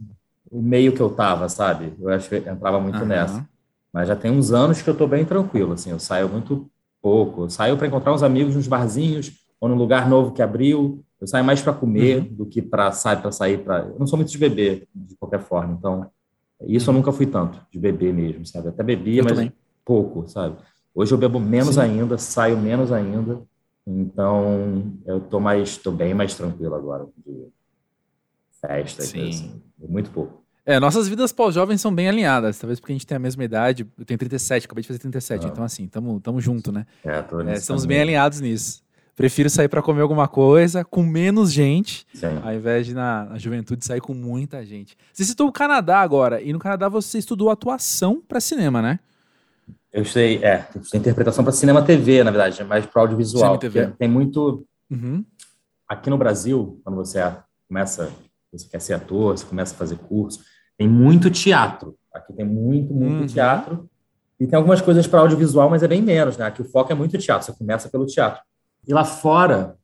o 0.52 0.62
meio 0.62 0.92
que 0.92 1.00
eu 1.00 1.10
tava, 1.10 1.48
sabe? 1.48 1.94
Eu 1.98 2.10
acho 2.10 2.28
que 2.28 2.36
eu 2.36 2.40
entrava 2.40 2.82
muito 2.82 3.00
uhum. 3.00 3.06
nessa. 3.06 3.48
Mas 3.94 4.10
já 4.10 4.16
tem 4.16 4.30
uns 4.30 4.52
anos 4.52 4.82
que 4.82 4.90
eu 4.90 4.94
tô 4.94 5.08
bem 5.08 5.24
tranquilo, 5.24 5.72
assim, 5.72 5.90
eu 5.90 6.00
saio 6.00 6.28
muito 6.28 6.70
pouco. 7.02 7.44
Eu 7.44 7.50
saio 7.50 7.78
para 7.78 7.88
encontrar 7.88 8.14
uns 8.14 8.24
amigos 8.24 8.58
nos 8.58 8.68
barzinhos 8.68 9.32
ou 9.58 9.70
num 9.70 9.76
lugar 9.76 10.10
novo 10.10 10.34
que 10.34 10.42
abriu, 10.42 11.02
eu 11.22 11.28
saio 11.28 11.46
mais 11.46 11.62
para 11.62 11.72
comer 11.72 12.18
uhum. 12.18 12.36
do 12.36 12.46
que 12.46 12.62
para 12.62 12.92
sair 12.92 13.22
para 13.22 13.32
sair 13.32 13.60
para. 13.60 13.86
Eu 13.86 14.00
não 14.00 14.08
sou 14.08 14.18
muito 14.18 14.32
de 14.32 14.38
beber 14.38 14.86
de 14.94 15.16
qualquer 15.16 15.40
forma, 15.40 15.76
então 15.78 16.08
isso 16.68 16.90
eu 16.90 16.94
nunca 16.94 17.12
fui 17.14 17.26
tanto 17.26 17.62
de 17.72 17.80
beber 17.80 18.14
mesmo, 18.14 18.46
sabe? 18.46 18.68
Até 18.68 18.84
bebia, 18.84 19.22
eu 19.22 19.24
mas 19.24 19.34
também. 19.34 19.54
pouco, 19.86 20.28
sabe? 20.28 20.58
Hoje 20.94 21.14
eu 21.14 21.18
bebo 21.18 21.40
menos 21.40 21.76
Sim. 21.76 21.82
ainda, 21.82 22.18
saio 22.18 22.58
menos 22.58 22.92
ainda, 22.92 23.40
então 23.86 24.94
eu 25.06 25.20
tô 25.20 25.40
mais, 25.40 25.78
tô 25.78 25.92
bem 25.92 26.14
mais 26.14 26.36
tranquilo 26.36 26.76
agora 26.76 27.08
de 27.26 27.48
festa, 28.60 29.02
Sim. 29.02 29.30
Assim, 29.30 29.62
muito 29.80 30.12
pouco. 30.12 30.42
É, 30.64 30.80
nossas 30.80 31.08
vidas 31.08 31.32
pós-jovens 31.32 31.82
são 31.82 31.94
bem 31.94 32.08
alinhadas, 32.08 32.60
talvez 32.60 32.80
porque 32.80 32.94
a 32.94 32.96
gente 32.96 33.08
tem 33.08 33.16
a 33.16 33.20
mesma 33.20 33.44
idade. 33.44 33.88
Eu 33.98 34.06
tenho 34.06 34.18
37, 34.18 34.66
acabei 34.66 34.84
de 34.84 34.88
fazer 34.88 35.00
37, 35.00 35.46
ah. 35.46 35.50
então 35.50 35.64
assim, 35.64 35.88
tamo, 35.88 36.20
tamo 36.20 36.40
junto, 36.40 36.72
né? 36.72 36.86
É, 37.04 37.22
tô 37.22 37.42
é, 37.42 37.54
estamos 37.56 37.86
bem 37.86 38.00
alinhados 38.00 38.40
nisso. 38.40 38.84
Prefiro 39.16 39.50
sair 39.50 39.68
para 39.68 39.82
comer 39.82 40.02
alguma 40.02 40.28
coisa 40.28 40.86
com 40.86 41.04
menos 41.04 41.52
gente, 41.52 42.06
Sim. 42.14 42.40
ao 42.44 42.54
invés 42.54 42.86
de 42.86 42.94
na, 42.94 43.26
na, 43.26 43.38
juventude 43.38 43.86
sair 43.86 44.00
com 44.00 44.14
muita 44.14 44.66
gente. 44.66 44.96
Você 45.12 45.26
citou 45.26 45.48
o 45.48 45.52
Canadá 45.52 46.00
agora, 46.00 46.42
e 46.42 46.54
no 46.54 46.60
Canadá 46.60 46.88
você 46.88 47.18
estudou 47.18 47.50
atuação 47.50 48.22
para 48.26 48.40
cinema, 48.40 48.82
né? 48.82 49.00
Eu 49.92 50.06
sei, 50.06 50.44
é, 50.44 50.68
eu 50.74 51.00
interpretação 51.00 51.44
para 51.44 51.52
cinema 51.52 51.82
TV, 51.82 52.24
na 52.24 52.32
verdade, 52.32 52.62
é 52.62 52.64
mais 52.64 52.86
para 52.86 53.02
audiovisual. 53.02 53.58
TV. 53.58 53.88
Tem 53.98 54.08
muito. 54.08 54.66
Uhum. 54.90 55.26
Aqui 55.88 56.10
no 56.10 56.18
Brasil, 56.18 56.80
quando 56.84 56.96
você 56.96 57.20
começa, 57.68 58.10
você 58.52 58.68
quer 58.70 58.80
ser 58.80 58.94
ator, 58.94 59.38
você 59.38 59.46
começa 59.46 59.76
a 59.76 59.78
fazer 59.78 59.98
curso, 59.98 60.40
tem 60.78 60.88
muito 60.88 61.30
teatro. 61.30 61.98
Aqui 62.14 62.34
tem 62.34 62.46
muito, 62.46 62.94
muito 62.94 63.22
uhum. 63.22 63.28
teatro. 63.28 63.90
E 64.40 64.48
tem 64.48 64.58
algumas 64.58 64.82
coisas 64.82 65.06
para 65.06 65.20
audiovisual, 65.20 65.70
mas 65.70 65.84
é 65.84 65.88
bem 65.88 66.02
menos, 66.02 66.38
né? 66.38 66.46
Aqui 66.46 66.62
o 66.62 66.66
foco 66.66 66.92
é 66.92 66.96
muito 66.96 67.18
teatro, 67.18 67.46
você 67.46 67.54
começa 67.54 67.90
pelo 67.90 68.06
teatro. 68.06 68.42
E 68.88 68.94
lá 68.94 69.04
fora 69.06 69.76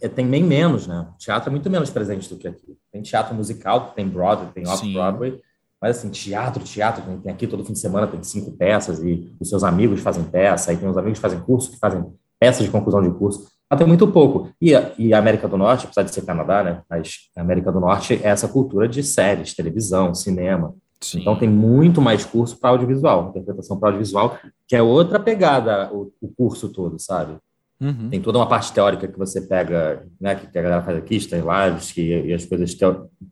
é, 0.00 0.08
tem 0.08 0.28
bem 0.28 0.44
menos, 0.44 0.86
né? 0.86 1.08
O 1.14 1.18
teatro 1.18 1.48
é 1.48 1.50
muito 1.50 1.68
menos 1.68 1.90
presente 1.90 2.28
do 2.28 2.36
que 2.36 2.46
aqui. 2.46 2.76
Tem 2.92 3.02
teatro 3.02 3.34
musical, 3.34 3.92
tem 3.94 4.08
Broadway, 4.08 4.50
tem 4.52 4.68
off-Broadway, 4.68 5.40
mas 5.84 5.98
assim, 5.98 6.08
teatro, 6.08 6.64
teatro, 6.64 7.02
tem 7.22 7.30
aqui 7.30 7.46
todo 7.46 7.62
fim 7.62 7.74
de 7.74 7.78
semana, 7.78 8.06
tem 8.06 8.22
cinco 8.22 8.52
peças 8.52 9.00
e 9.02 9.30
os 9.38 9.50
seus 9.50 9.62
amigos 9.62 10.00
fazem 10.00 10.24
peça, 10.24 10.70
aí 10.70 10.78
tem 10.78 10.88
os 10.88 10.96
amigos 10.96 11.18
que 11.18 11.22
fazem 11.22 11.38
curso, 11.40 11.70
que 11.70 11.78
fazem 11.78 12.02
peças 12.40 12.64
de 12.64 12.70
conclusão 12.70 13.02
de 13.02 13.10
curso. 13.10 13.46
Tem 13.76 13.86
muito 13.86 14.08
pouco. 14.08 14.48
E, 14.62 14.70
e 14.96 15.12
a 15.12 15.18
América 15.18 15.46
do 15.46 15.58
Norte, 15.58 15.84
apesar 15.84 16.04
de 16.04 16.14
ser 16.14 16.22
Canadá, 16.22 16.64
né? 16.64 16.80
Mas 16.88 17.28
a 17.36 17.42
América 17.42 17.70
do 17.70 17.80
Norte 17.80 18.14
é 18.14 18.28
essa 18.28 18.48
cultura 18.48 18.88
de 18.88 19.02
séries, 19.02 19.52
televisão, 19.52 20.14
cinema. 20.14 20.74
Sim. 21.02 21.20
Então 21.20 21.38
tem 21.38 21.50
muito 21.50 22.00
mais 22.00 22.24
curso 22.24 22.58
para 22.58 22.70
audiovisual, 22.70 23.28
interpretação 23.28 23.78
para 23.78 23.90
audiovisual, 23.90 24.38
que 24.66 24.74
é 24.74 24.82
outra 24.82 25.20
pegada 25.20 25.92
o, 25.92 26.10
o 26.18 26.28
curso 26.34 26.70
todo, 26.70 26.98
sabe? 26.98 27.36
Uhum. 27.80 28.08
Tem 28.08 28.20
toda 28.20 28.38
uma 28.38 28.48
parte 28.48 28.72
teórica 28.72 29.08
que 29.08 29.18
você 29.18 29.40
pega, 29.40 30.06
né, 30.20 30.34
que 30.34 30.58
a 30.58 30.62
galera 30.62 30.82
faz 30.82 30.96
aqui, 30.96 31.18
lives 31.18 31.92
que, 31.92 32.00
e 32.00 32.32
as 32.32 32.44
coisas 32.44 32.70
de 32.70 32.78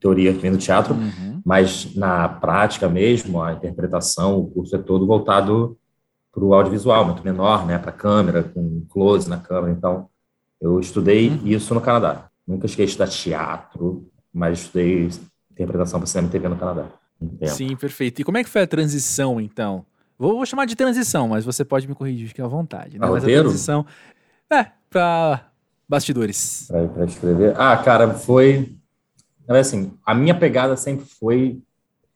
teoria 0.00 0.32
que 0.32 0.40
vem 0.40 0.50
do 0.50 0.58
teatro, 0.58 0.94
uhum. 0.94 1.40
mas 1.44 1.94
na 1.94 2.28
prática 2.28 2.88
mesmo, 2.88 3.42
a 3.42 3.52
interpretação, 3.52 4.38
o 4.38 4.50
curso 4.50 4.74
é 4.74 4.78
todo 4.78 5.06
voltado 5.06 5.78
para 6.32 6.44
o 6.44 6.54
audiovisual, 6.54 7.04
muito 7.04 7.22
menor, 7.22 7.66
né, 7.66 7.78
para 7.78 7.90
a 7.90 7.94
câmera, 7.94 8.42
com 8.42 8.84
close 8.88 9.28
na 9.28 9.38
câmera. 9.38 9.72
Então, 9.72 10.08
eu 10.60 10.80
estudei 10.80 11.28
uhum. 11.28 11.46
isso 11.46 11.74
no 11.74 11.80
Canadá. 11.80 12.28
Nunca 12.46 12.66
cheguei 12.66 12.86
a 12.86 12.88
estudar 12.88 13.08
teatro, 13.08 14.08
mas 14.32 14.60
estudei 14.60 15.08
interpretação 15.50 16.00
para 16.00 16.06
cinema 16.06 16.28
e 16.28 16.30
TV 16.30 16.48
no 16.48 16.56
Canadá. 16.56 16.86
Sim, 17.46 17.76
perfeito. 17.76 18.20
E 18.20 18.24
como 18.24 18.38
é 18.38 18.44
que 18.44 18.50
foi 18.50 18.62
a 18.62 18.66
transição, 18.66 19.40
então? 19.40 19.84
Vou, 20.18 20.36
vou 20.36 20.46
chamar 20.46 20.66
de 20.66 20.74
transição, 20.74 21.28
mas 21.28 21.44
você 21.44 21.64
pode 21.64 21.86
me 21.86 21.94
corrigir, 21.94 22.28
fique 22.28 22.42
à 22.42 22.46
vontade. 22.46 22.98
Né? 22.98 23.06
Mas 23.06 23.24
a 23.24 23.26
transição 23.26 23.86
para 24.90 25.50
bastidores? 25.88 26.68
Para 26.68 27.04
escrever? 27.04 27.54
Ah, 27.56 27.76
cara, 27.76 28.14
foi. 28.14 28.76
Assim, 29.48 29.92
a 30.06 30.14
minha 30.14 30.34
pegada 30.34 30.76
sempre 30.76 31.04
foi 31.04 31.60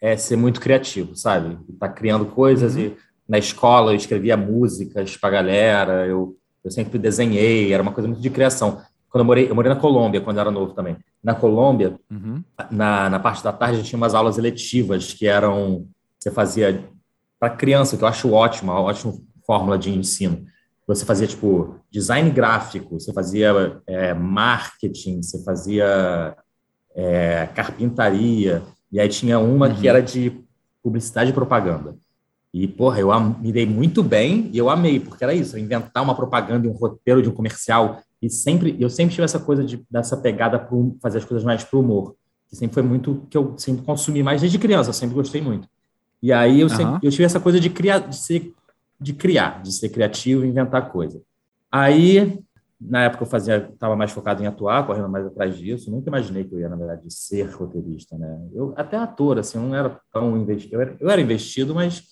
é, 0.01 0.17
ser 0.17 0.37
muito 0.37 0.61
criativo, 0.61 1.17
sabe? 1.17 1.59
Tá 1.79 1.89
criando 1.89 2.27
coisas 2.27 2.75
uhum. 2.75 2.83
e 2.83 2.97
na 3.29 3.39
escola 3.39 3.93
eu 3.93 3.97
escrevia 3.97 4.37
músicas 4.37 5.17
para 5.17 5.31
galera, 5.31 6.07
eu, 6.07 6.37
eu 6.65 6.71
sempre 6.71 6.99
desenhei, 6.99 7.73
era 7.73 7.83
uma 7.83 7.93
coisa 7.93 8.09
muito 8.09 8.23
de 8.23 8.31
criação. 8.31 8.81
Quando 9.11 9.21
eu 9.21 9.25
morei, 9.25 9.51
eu 9.51 9.55
morei 9.55 9.73
na 9.73 9.81
Colômbia 9.81 10.21
quando 10.21 10.37
eu 10.37 10.43
era 10.43 10.51
novo 10.51 10.75
também. 10.75 10.97
Na 11.23 11.35
Colômbia, 11.35 11.99
uhum. 12.11 12.43
na, 12.71 13.11
na 13.11 13.19
parte 13.19 13.43
da 13.43 13.53
tarde, 13.53 13.83
tinha 13.83 13.97
umas 13.97 14.15
aulas 14.15 14.39
eletivas 14.39 15.13
que 15.13 15.27
eram 15.27 15.87
você 16.19 16.31
fazia 16.31 16.85
para 17.39 17.51
criança, 17.51 17.97
que 17.97 18.03
eu 18.03 18.09
acho 18.09 18.33
ótimo, 18.33 18.73
uma 18.73 18.81
ótima 18.81 19.15
fórmula 19.47 19.79
de 19.79 19.91
ensino. 19.91 20.45
Você 20.87 21.05
fazia 21.05 21.27
tipo 21.27 21.77
design 21.91 22.31
gráfico, 22.31 23.01
você 23.01 23.13
fazia 23.13 23.81
é, 23.87 24.15
marketing, 24.15 25.23
você 25.23 25.43
fazia 25.43 26.37
é, 26.95 27.49
carpintaria, 27.55 28.63
e 28.93 29.01
aí 29.01 29.09
tinha 29.09 29.39
uma 29.39 29.69
uhum. 29.69 29.75
que 29.75 29.89
era 29.89 30.01
de 30.01 30.33
publicidade 30.83 31.31
e 31.31 31.35
propaganda. 31.35 31.97
E, 32.55 32.67
porra, 32.67 33.01
eu 33.01 33.09
me 33.21 33.53
dei 33.53 33.67
muito 33.67 34.03
bem 34.03 34.49
e 34.53 34.57
eu 34.57 34.71
amei, 34.71 34.99
porque 34.99 35.23
era 35.23 35.35
isso, 35.35 35.59
inventar 35.59 36.03
uma 36.03 36.15
propaganda 36.15 36.67
e 36.67 36.71
um 36.71 36.73
roteiro 36.73 37.21
de 37.21 37.29
um 37.29 37.33
comercial. 37.33 38.01
E 38.23 38.31
sempre, 38.31 38.75
eu 38.81 38.89
sempre 38.89 39.15
tive 39.15 39.25
essa 39.25 39.39
coisa 39.39 39.63
de, 39.63 39.85
dessa 39.91 40.17
pegada 40.17 40.59
para 40.59 40.79
fazer 41.03 41.19
as 41.19 41.25
coisas 41.25 41.45
mais 41.45 41.63
para 41.63 41.77
o 41.77 41.83
humor, 41.83 42.15
que 42.49 42.57
sempre 42.57 42.73
foi 42.73 42.83
muito 42.83 43.27
que 43.29 43.37
eu 43.37 43.55
sempre 43.59 43.85
consumi 43.85 44.23
mais 44.23 44.41
desde 44.41 44.59
criança, 44.59 44.89
eu 44.89 44.95
sempre 44.95 45.15
gostei 45.15 45.43
muito. 45.43 45.69
E 46.23 46.33
aí 46.33 46.61
eu, 46.61 46.69
uhum. 46.69 46.75
sempre, 46.75 47.07
eu 47.07 47.11
tive 47.11 47.25
essa 47.25 47.39
coisa 47.39 47.61
de 47.61 47.69
criar, 47.69 47.99
de, 47.99 48.17
ser, 48.17 48.55
de 49.01 49.13
criar, 49.13 49.63
de 49.63 49.73
ser 49.73 49.89
criativo 49.89 50.45
e 50.45 50.49
inventar 50.49 50.91
coisa. 50.91 51.21
Aí 51.71 52.43
na 52.81 53.05
época 53.05 53.25
eu 53.25 53.29
fazia, 53.29 53.69
estava 53.73 53.97
mais 53.97 54.13
focado 54.13 54.43
em 54.43 54.47
atuar, 54.47 54.87
correndo 54.87 55.09
mais 55.09 55.27
atrás 55.27 55.57
disso. 55.57 55.91
Nunca 55.91 56.09
imaginei 56.09 56.45
que 56.45 56.55
eu 56.55 56.61
ia, 56.61 56.69
na 56.69 56.77
verdade, 56.77 57.11
ser 57.11 57.45
roteirista, 57.51 58.17
né? 58.19 58.49
Eu 58.53 58.75
até 58.77 58.97
ator, 58.97 59.39
assim, 59.39 59.59
não 59.59 59.75
era 59.75 59.99
tão 60.13 60.37
investido. 60.37 60.75
Eu 60.75 60.81
era, 60.81 60.97
eu 61.01 61.11
era 61.11 61.21
investido, 61.21 61.75
mas 61.75 62.05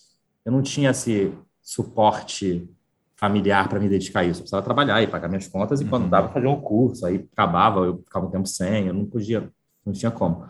eu 0.45 0.51
não 0.51 0.63
tinha 0.63 0.91
esse 0.91 1.33
suporte 1.63 2.69
familiar 3.17 3.69
para 3.69 3.79
me 3.79 3.89
dedicar 3.89 4.21
a 4.21 4.25
isso. 4.25 4.41
Eu 4.41 4.43
precisava 4.43 4.65
trabalhar 4.65 5.03
e 5.03 5.07
pagar 5.07 5.29
minhas 5.29 5.49
contas 5.49 5.81
e 5.81 5.85
quando 5.85 6.05
uhum. 6.05 6.11
dava 6.11 6.33
fazer 6.33 6.47
um 6.47 6.61
curso, 6.61 7.07
aí 7.07 7.29
acabava, 7.33 7.81
eu 7.81 7.99
ficava 7.99 8.27
um 8.27 8.31
tempo 8.31 8.49
sem, 8.49 8.87
eu 8.87 8.95
não 8.95 9.07
podia, 9.07 9.49
não 9.85 9.93
tinha 9.93 10.11
como. 10.11 10.47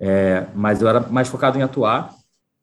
É, 0.00 0.46
mas 0.54 0.80
eu 0.80 0.88
era 0.88 1.00
mais 1.00 1.28
focado 1.28 1.58
em 1.58 1.62
atuar 1.62 2.14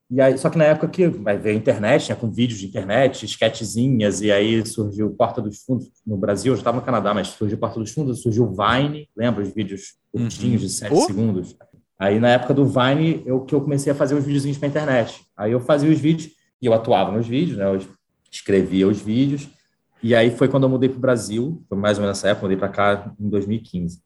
e 0.10 0.22
aí, 0.22 0.38
só 0.38 0.50
que 0.50 0.58
na 0.58 0.66
época 0.66 0.88
que 0.88 1.08
ver 1.08 1.50
a 1.50 1.54
internet, 1.54 2.10
né, 2.10 2.16
com 2.16 2.30
vídeos 2.30 2.60
de 2.60 2.68
internet, 2.68 3.26
sketchzinhas, 3.26 4.22
e 4.22 4.32
aí 4.32 4.66
surgiu 4.66 5.10
Porta 5.10 5.42
dos 5.42 5.64
Fundos 5.64 5.90
no 6.06 6.16
Brasil, 6.16 6.54
eu 6.54 6.56
já 6.56 6.62
estava 6.62 6.78
no 6.78 6.84
Canadá, 6.84 7.14
mas 7.14 7.30
surgiu 7.30 7.58
Porta 7.58 7.80
dos 7.80 7.92
Fundos, 7.92 8.22
surgiu 8.22 8.54
Vine, 8.54 9.10
lembra 9.16 9.42
os 9.42 9.52
vídeos 9.54 9.96
curtinhos 10.12 10.62
uhum. 10.62 10.68
de 10.68 10.70
7 10.70 10.94
oh. 10.94 11.02
segundos? 11.02 11.56
Aí 11.98 12.20
na 12.20 12.30
época 12.30 12.54
do 12.54 12.66
Vine, 12.68 13.24
eu 13.26 13.42
que 13.42 13.56
eu 13.56 13.62
comecei 13.62 13.92
a 13.92 13.96
fazer 13.96 14.16
uns 14.16 14.26
videozinhos 14.26 14.58
para 14.58 14.68
internet. 14.68 15.26
Aí 15.36 15.54
eu 15.54 15.60
fazia 15.60 15.90
os 15.90 16.00
vídeos 16.00 16.32
e 16.62 16.66
eu 16.66 16.74
atuava 16.74 17.12
nos 17.12 17.28
vídeos, 17.28 17.58
né? 17.58 17.66
Eu 17.66 17.82
escrevia 18.32 18.88
os 18.88 19.00
vídeos. 19.00 19.48
E 20.04 20.14
aí 20.14 20.30
foi 20.30 20.48
quando 20.48 20.64
eu 20.64 20.70
mudei 20.70 20.90
para 20.90 20.98
o 20.98 21.02
Brasil, 21.02 21.64
foi 21.68 21.78
mais 21.78 21.98
ou 21.98 22.04
menos 22.04 22.18
nessa 22.18 22.30
época, 22.30 22.44
mudei 22.44 22.58
para 22.58 22.70
cá 22.70 23.12
em 23.20 23.30
2015. 23.30 24.02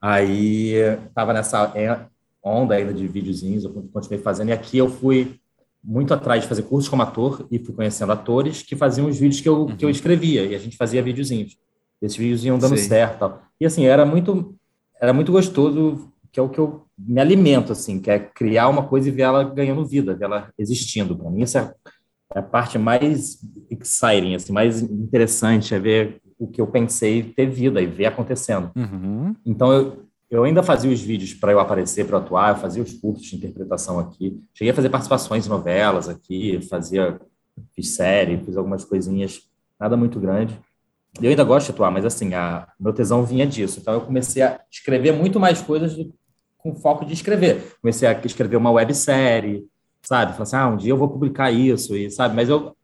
Aí 0.00 0.74
estava 1.08 1.32
nessa 1.32 1.72
é, 1.74 1.98
onda 2.44 2.74
ainda 2.74 2.92
de 2.92 3.06
videozinhos, 3.08 3.64
eu 3.64 3.70
continuei 3.92 4.22
fazendo, 4.22 4.50
e 4.50 4.52
aqui 4.52 4.76
eu 4.76 4.88
fui 4.88 5.40
muito 5.82 6.12
atrás 6.14 6.42
de 6.42 6.48
fazer 6.48 6.62
cursos 6.62 6.88
como 6.88 7.02
ator 7.02 7.46
e 7.50 7.58
fui 7.58 7.74
conhecendo 7.74 8.12
atores 8.12 8.62
que 8.62 8.76
faziam 8.76 9.08
os 9.08 9.18
vídeos 9.18 9.40
que 9.40 9.48
eu, 9.48 9.62
uhum. 9.62 9.76
que 9.76 9.84
eu 9.84 9.88
uhum. 9.88 9.92
escrevia, 9.92 10.44
e 10.44 10.54
a 10.54 10.58
gente 10.58 10.76
fazia 10.76 11.02
videozinhos. 11.02 11.56
Esses 12.00 12.16
vídeos 12.16 12.44
iam 12.44 12.58
dando 12.58 12.76
Sim. 12.76 12.88
certo 12.88 13.18
tal. 13.18 13.42
E 13.60 13.66
assim, 13.66 13.84
era 13.86 14.04
muito, 14.04 14.54
era 15.00 15.12
muito 15.12 15.32
gostoso, 15.32 16.12
que 16.30 16.40
é 16.40 16.42
o 16.42 16.48
que 16.48 16.58
eu 16.58 16.84
me 16.98 17.20
alimento, 17.20 17.72
assim, 17.72 18.00
que 18.00 18.10
é 18.10 18.18
criar 18.18 18.68
uma 18.68 18.84
coisa 18.86 19.08
e 19.08 19.12
ver 19.12 19.22
ela 19.22 19.44
ganhando 19.44 19.86
vida, 19.86 20.14
ver 20.14 20.24
ela 20.24 20.50
existindo. 20.58 21.16
Para 21.16 21.30
mim, 21.30 21.42
essa 21.42 21.74
é 22.34 22.38
a 22.38 22.42
parte 22.42 22.78
mais 22.78 23.38
exciting, 23.70 24.34
assim, 24.34 24.52
mais 24.52 24.82
interessante, 24.82 25.74
é 25.74 25.78
ver 25.78 26.20
o 26.38 26.46
que 26.46 26.60
eu 26.60 26.66
pensei 26.66 27.22
ter 27.22 27.46
vida 27.46 27.80
e 27.80 27.86
ver 27.86 28.06
acontecendo. 28.06 28.70
Uhum. 28.74 29.34
Então, 29.46 29.72
eu, 29.72 30.04
eu 30.36 30.44
ainda 30.44 30.62
fazia 30.62 30.90
os 30.90 31.00
vídeos 31.00 31.32
para 31.32 31.52
eu 31.52 31.60
aparecer, 31.60 32.06
para 32.06 32.18
atuar, 32.18 32.50
eu 32.50 32.56
fazia 32.56 32.82
os 32.82 32.92
cursos 32.94 33.26
de 33.26 33.36
interpretação 33.36 33.98
aqui. 33.98 34.40
Cheguei 34.52 34.72
a 34.72 34.74
fazer 34.74 34.88
participações 34.90 35.46
em 35.46 35.48
novelas 35.48 36.08
aqui, 36.08 36.60
fazia, 36.68 37.20
fiz 37.74 37.94
série, 37.94 38.38
fiz 38.38 38.56
algumas 38.56 38.84
coisinhas, 38.84 39.42
nada 39.78 39.96
muito 39.96 40.18
grande. 40.18 40.58
Eu 41.22 41.30
ainda 41.30 41.44
gosto 41.44 41.66
de 41.66 41.72
atuar, 41.72 41.90
mas 41.92 42.04
assim, 42.04 42.34
a, 42.34 42.66
meu 42.80 42.92
tesão 42.92 43.24
vinha 43.24 43.46
disso. 43.46 43.78
Então 43.80 43.94
eu 43.94 44.00
comecei 44.00 44.42
a 44.42 44.60
escrever 44.70 45.12
muito 45.12 45.38
mais 45.38 45.62
coisas 45.62 45.94
do, 45.94 46.12
com 46.58 46.74
foco 46.74 47.04
de 47.04 47.12
escrever. 47.12 47.76
Comecei 47.80 48.08
a 48.08 48.20
escrever 48.24 48.56
uma 48.56 48.72
websérie, 48.72 49.64
sabe? 50.02 50.32
Falei 50.32 50.42
assim, 50.42 50.56
ah, 50.56 50.66
um 50.66 50.76
dia 50.76 50.90
eu 50.90 50.96
vou 50.96 51.08
publicar 51.08 51.52
isso, 51.52 51.94
e 51.94 52.10
sabe? 52.10 52.34
Mas 52.34 52.48
eu 52.48 52.76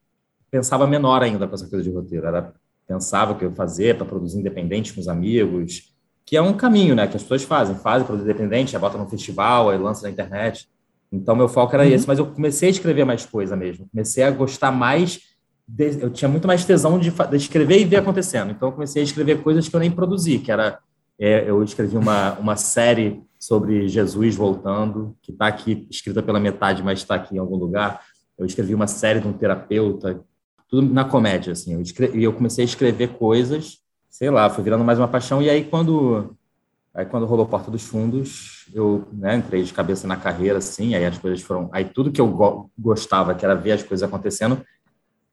pensava 0.50 0.87
menor 0.87 1.23
ainda 1.23 1.49
com 1.49 1.54
essa 1.54 1.69
coisa 1.69 1.83
de 1.83 1.90
roteiro. 1.90 2.26
Era, 2.26 2.52
pensava 2.87 3.33
o 3.33 3.35
que 3.37 3.45
eu 3.45 3.50
ia 3.50 3.57
fazer 3.57 3.97
para 3.97 4.07
produzir 4.07 4.38
independente 4.38 4.92
com 4.92 5.00
os 5.00 5.09
amigos, 5.09 5.90
que 6.31 6.37
é 6.37 6.41
um 6.41 6.53
caminho, 6.53 6.95
né, 6.95 7.09
que 7.09 7.17
as 7.17 7.25
pessoas 7.25 7.43
fazem, 7.43 7.75
fazem 7.75 8.07
produto 8.07 8.25
independente, 8.25 8.79
bota 8.79 8.97
no 8.97 9.09
festival, 9.09 9.69
aí 9.69 9.77
lança 9.77 10.05
na 10.05 10.11
internet. 10.11 10.69
Então, 11.11 11.35
meu 11.35 11.49
foco 11.49 11.75
era 11.75 11.83
uhum. 11.83 11.91
esse, 11.91 12.07
mas 12.07 12.21
eu 12.21 12.27
comecei 12.27 12.69
a 12.69 12.71
escrever 12.71 13.05
mais 13.05 13.27
coisa 13.27 13.57
mesmo. 13.57 13.89
Comecei 13.91 14.23
a 14.23 14.31
gostar 14.31 14.71
mais, 14.71 15.23
de, 15.67 16.01
eu 16.01 16.09
tinha 16.09 16.29
muito 16.29 16.47
mais 16.47 16.65
tesão 16.65 17.01
de, 17.01 17.11
de, 17.11 17.37
escrever 17.37 17.81
e 17.81 17.85
ver 17.85 17.97
acontecendo. 17.97 18.53
Então, 18.53 18.69
eu 18.69 18.73
comecei 18.73 19.03
a 19.03 19.05
escrever 19.05 19.43
coisas 19.43 19.69
que 19.69 19.75
eu 19.75 19.81
nem 19.81 19.91
produzi, 19.91 20.39
que 20.39 20.53
era, 20.53 20.79
é, 21.19 21.51
eu 21.51 21.65
escrevi 21.65 21.97
uma, 21.97 22.35
uma 22.35 22.55
série 22.55 23.21
sobre 23.37 23.89
Jesus 23.89 24.37
voltando, 24.37 25.17
que 25.23 25.33
está 25.33 25.49
aqui 25.49 25.85
escrita 25.91 26.23
pela 26.23 26.39
metade, 26.39 26.81
mas 26.81 27.01
está 27.01 27.17
aqui 27.17 27.35
em 27.35 27.39
algum 27.39 27.57
lugar. 27.57 28.03
Eu 28.39 28.47
escrevi 28.47 28.73
uma 28.73 28.87
série 28.87 29.19
de 29.19 29.27
um 29.27 29.33
terapeuta, 29.33 30.21
tudo 30.69 30.95
na 30.95 31.05
comédia, 31.05 31.55
assim. 31.55 31.75
Eu, 31.75 31.81
escrevi, 31.81 32.23
eu 32.23 32.33
comecei 32.33 32.63
a 32.63 32.69
escrever 32.69 33.09
coisas 33.15 33.81
sei 34.11 34.29
lá, 34.29 34.50
foi 34.50 34.64
virando 34.64 34.85
mais 34.85 34.99
uma 34.99 35.09
paixão. 35.09 35.40
E 35.40 35.49
aí, 35.49 35.64
quando, 35.64 36.37
aí, 36.93 37.07
quando 37.07 37.25
rolou 37.25 37.47
Porta 37.47 37.71
dos 37.71 37.85
Fundos, 37.85 38.67
eu 38.75 39.07
né, 39.12 39.37
entrei 39.37 39.62
de 39.62 39.73
cabeça 39.73 40.07
na 40.07 40.17
carreira, 40.17 40.59
assim, 40.59 40.95
aí 40.95 41.07
as 41.07 41.17
coisas 41.17 41.40
foram. 41.40 41.71
Aí 41.73 41.85
tudo 41.85 42.11
que 42.11 42.21
eu 42.21 42.26
go 42.26 42.69
gostava, 42.76 43.35
que 43.35 43.45
era 43.45 43.55
ver 43.55 43.73
as 43.73 43.83
coisas 43.83 44.07
acontecendo, 44.07 44.61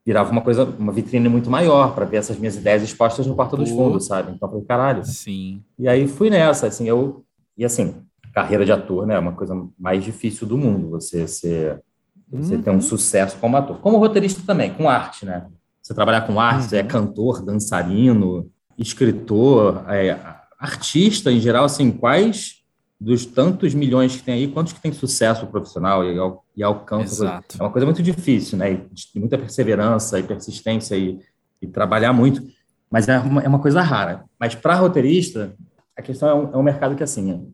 virava 0.06 0.30
uma 0.30 0.40
coisa, 0.40 0.64
uma 0.64 0.92
vitrine 0.92 1.28
muito 1.28 1.50
maior 1.50 1.94
para 1.94 2.06
ver 2.06 2.18
essas 2.18 2.38
minhas 2.38 2.56
ideias 2.56 2.82
expostas 2.82 3.26
no 3.26 3.34
Porta 3.34 3.56
dos 3.56 3.68
Fundos, 3.68 4.06
sabe? 4.06 4.32
Então, 4.32 4.48
falei, 4.48 4.64
caralho. 4.64 5.04
Sim. 5.04 5.62
E 5.78 5.88
aí 5.88 6.06
fui 6.06 6.30
nessa, 6.30 6.68
assim, 6.68 6.88
eu. 6.88 7.24
E 7.56 7.64
assim, 7.64 7.96
carreira 8.32 8.64
de 8.64 8.70
ator, 8.70 9.04
né, 9.04 9.16
é 9.16 9.18
uma 9.18 9.32
coisa 9.32 9.54
mais 9.76 10.04
difícil 10.04 10.46
do 10.46 10.56
mundo, 10.56 10.88
você 10.90 11.26
ser. 11.26 11.82
Você 12.30 12.56
uhum. 12.56 12.62
ter 12.62 12.70
um 12.70 12.80
sucesso 12.80 13.38
como 13.38 13.56
ator. 13.56 13.78
Como 13.78 13.96
roteirista 13.96 14.42
também, 14.46 14.72
com 14.72 14.88
arte, 14.88 15.24
né? 15.24 15.46
Você 15.82 15.94
trabalhar 15.94 16.26
com 16.26 16.38
arte, 16.38 16.62
uhum. 16.62 16.68
você 16.68 16.76
é 16.76 16.82
cantor, 16.82 17.42
dançarino, 17.42 18.50
escritor, 18.78 19.84
é, 19.88 20.18
artista 20.58 21.30
em 21.32 21.40
geral, 21.40 21.64
assim, 21.64 21.90
quais 21.90 22.58
dos 23.00 23.26
tantos 23.26 23.74
milhões 23.74 24.16
que 24.16 24.22
tem 24.22 24.34
aí, 24.34 24.48
quantos 24.48 24.72
que 24.72 24.80
tem 24.80 24.92
sucesso 24.92 25.46
profissional 25.46 26.04
e, 26.04 26.16
e 26.56 26.62
alcança? 26.62 27.42
É 27.58 27.62
uma 27.62 27.70
coisa 27.70 27.86
muito 27.86 28.02
difícil, 28.02 28.58
né? 28.58 28.72
E, 28.72 29.18
muita 29.18 29.38
perseverança 29.38 30.18
e 30.18 30.22
persistência 30.22 30.96
e, 30.96 31.20
e 31.60 31.66
trabalhar 31.66 32.12
muito, 32.12 32.42
mas 32.90 33.08
é 33.08 33.18
uma, 33.18 33.42
é 33.42 33.48
uma 33.48 33.60
coisa 33.60 33.82
rara. 33.82 34.24
Mas 34.38 34.54
para 34.54 34.74
roteirista, 34.74 35.54
a 35.96 36.02
questão 36.02 36.28
é 36.28 36.34
um, 36.34 36.54
é 36.54 36.56
um 36.56 36.62
mercado 36.62 36.96
que, 36.96 37.02
assim, 37.02 37.52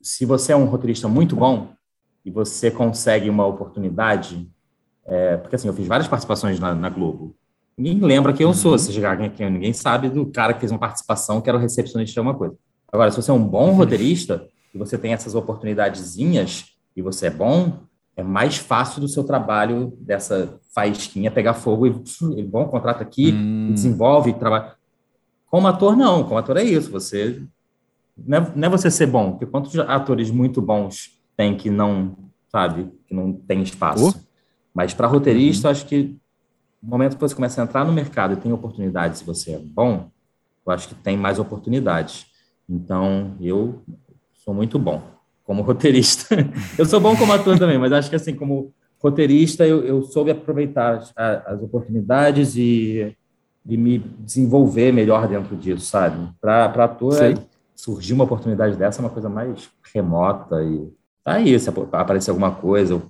se 0.00 0.24
você 0.24 0.52
é 0.52 0.56
um 0.56 0.66
roteirista 0.66 1.08
muito 1.08 1.34
bom 1.34 1.72
e 2.24 2.30
você 2.30 2.70
consegue 2.70 3.28
uma 3.28 3.46
oportunidade, 3.46 4.48
é, 5.06 5.36
porque 5.36 5.56
assim, 5.56 5.68
eu 5.68 5.74
fiz 5.74 5.86
várias 5.86 6.08
participações 6.08 6.60
na, 6.60 6.74
na 6.74 6.88
Globo, 6.88 7.34
Ninguém 7.76 8.00
lembra 8.00 8.32
quem 8.32 8.44
eu 8.44 8.48
uhum. 8.48 8.54
sou, 8.54 8.78
se 8.78 8.92
chegar 8.92 9.20
aqui, 9.20 9.44
ninguém 9.50 9.72
sabe 9.72 10.08
do 10.08 10.26
cara 10.26 10.54
que 10.54 10.60
fez 10.60 10.70
uma 10.70 10.78
participação, 10.78 11.40
que 11.40 11.48
era 11.48 11.58
o 11.58 11.60
recepcionista 11.60 12.12
de 12.12 12.18
alguma 12.18 12.36
coisa. 12.36 12.56
Agora, 12.92 13.10
se 13.10 13.20
você 13.20 13.30
é 13.30 13.34
um 13.34 13.46
bom 13.46 13.70
uhum. 13.70 13.74
roteirista 13.74 14.46
e 14.72 14.78
você 14.78 14.96
tem 14.96 15.12
essas 15.12 15.34
oportunidadezinhas 15.34 16.66
e 16.96 17.02
você 17.02 17.26
é 17.26 17.30
bom, 17.30 17.80
é 18.16 18.22
mais 18.22 18.56
fácil 18.56 19.00
do 19.00 19.08
seu 19.08 19.24
trabalho 19.24 19.92
dessa 20.00 20.60
faísquinha 20.72 21.30
pegar 21.30 21.54
fogo 21.54 21.86
e, 21.86 21.94
e 22.36 22.42
bom, 22.42 22.66
contrata 22.66 23.02
aqui, 23.02 23.32
hum. 23.32 23.72
desenvolve, 23.72 24.32
trabalha. 24.34 24.74
Como 25.50 25.66
ator, 25.66 25.96
não. 25.96 26.22
Como 26.24 26.38
ator 26.38 26.56
é 26.56 26.62
isso. 26.62 26.90
Você 26.92 27.42
não 28.16 28.38
é, 28.38 28.52
não 28.54 28.68
é, 28.68 28.70
você 28.70 28.90
ser 28.90 29.06
bom, 29.06 29.32
porque 29.32 29.46
quantos 29.46 29.76
atores 29.78 30.30
muito 30.30 30.62
bons 30.62 31.18
tem 31.36 31.56
que 31.56 31.70
não, 31.70 32.16
sabe, 32.48 32.88
que 33.06 33.14
não 33.14 33.32
tem 33.32 33.62
espaço. 33.62 34.14
Oh. 34.16 34.20
Mas 34.72 34.94
para 34.94 35.08
roteirista, 35.08 35.68
uhum. 35.68 35.72
acho 35.72 35.86
que 35.86 36.16
no 36.84 36.90
momento 36.90 37.14
que 37.14 37.20
você 37.20 37.34
começa 37.34 37.60
a 37.60 37.64
entrar 37.64 37.84
no 37.84 37.92
mercado 37.92 38.34
e 38.34 38.36
tem 38.36 38.52
oportunidades, 38.52 39.20
se 39.20 39.24
você 39.24 39.52
é 39.52 39.58
bom, 39.58 40.10
eu 40.66 40.72
acho 40.72 40.86
que 40.86 40.94
tem 40.94 41.16
mais 41.16 41.38
oportunidades. 41.38 42.26
Então, 42.68 43.34
eu 43.40 43.82
sou 44.34 44.52
muito 44.52 44.78
bom 44.78 45.02
como 45.42 45.62
roteirista. 45.64 46.36
eu 46.78 46.84
sou 46.84 47.00
bom 47.00 47.16
como 47.16 47.32
ator 47.32 47.58
também, 47.58 47.78
mas 47.78 47.92
acho 47.92 48.10
que 48.10 48.16
assim, 48.16 48.34
como 48.34 48.72
roteirista, 49.02 49.66
eu, 49.66 49.82
eu 49.82 50.02
soube 50.02 50.30
aproveitar 50.30 50.96
as, 50.96 51.12
as 51.16 51.62
oportunidades 51.62 52.54
e, 52.56 53.16
e 53.66 53.76
me 53.76 53.98
desenvolver 53.98 54.92
melhor 54.92 55.26
dentro 55.26 55.56
disso, 55.56 55.86
sabe? 55.86 56.28
Para 56.40 56.66
ator, 56.66 57.22
é, 57.22 57.34
surgir 57.74 58.12
uma 58.12 58.24
oportunidade 58.24 58.76
dessa 58.76 59.00
é 59.00 59.04
uma 59.04 59.10
coisa 59.10 59.28
mais 59.28 59.70
remota 59.94 60.62
e 60.62 60.90
tá 61.22 61.34
aí, 61.34 61.58
se 61.58 61.70
aparecer 61.92 62.30
alguma 62.30 62.50
coisa, 62.50 62.94
eu 62.94 63.02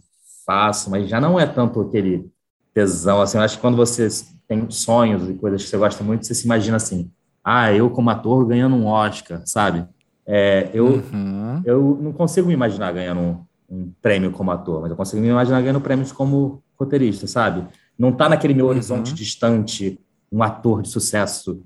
faço, 0.47 0.91
mas 0.91 1.09
já 1.09 1.21
não 1.21 1.39
é 1.39 1.47
tanto 1.47 1.81
aquele 1.81 2.31
tesão, 2.75 3.23
assim, 3.23 3.39
eu 3.39 3.45
acho 3.45 3.57
que 3.57 3.61
quando 3.61 3.77
você 3.77 4.09
tem 4.49 4.69
sonhos 4.69 5.31
e 5.31 5.35
coisas 5.35 5.63
que 5.63 5.71
você 5.71 5.79
gosta 5.79 6.03
muito, 6.03 6.27
você 6.27 6.35
se 6.35 6.45
imagina 6.45 6.77
assim, 6.77 7.11
ah, 7.43 7.73
eu 7.73 7.89
como 7.89 8.11
ator 8.11 8.45
ganhando 8.45 8.75
um 8.75 8.87
Oscar, 8.87 9.43
sabe? 9.47 9.87
É, 10.27 10.71
eu, 10.75 10.87
uhum. 10.87 11.63
eu 11.65 11.99
não 12.01 12.13
consigo 12.13 12.49
me 12.49 12.55
imaginar 12.55 12.93
ganhando 12.93 13.21
um, 13.21 13.45
um, 13.71 13.93
prêmio 14.03 14.33
como 14.33 14.51
ator, 14.51 14.81
mas 14.81 14.91
eu 14.91 14.97
consigo 14.97 15.23
me 15.23 15.29
imaginar 15.29 15.61
ganhando 15.61 15.81
prêmios 15.81 16.11
como 16.11 16.63
roteirista, 16.79 17.27
sabe? 17.27 17.67
Não 17.97 18.09
está 18.09 18.29
naquele 18.29 18.55
meu 18.55 18.67
horizonte 18.67 19.11
uhum. 19.11 19.15
distante 19.15 20.01
um 20.33 20.43
ator 20.43 20.83
de 20.83 20.89
sucesso 20.89 21.63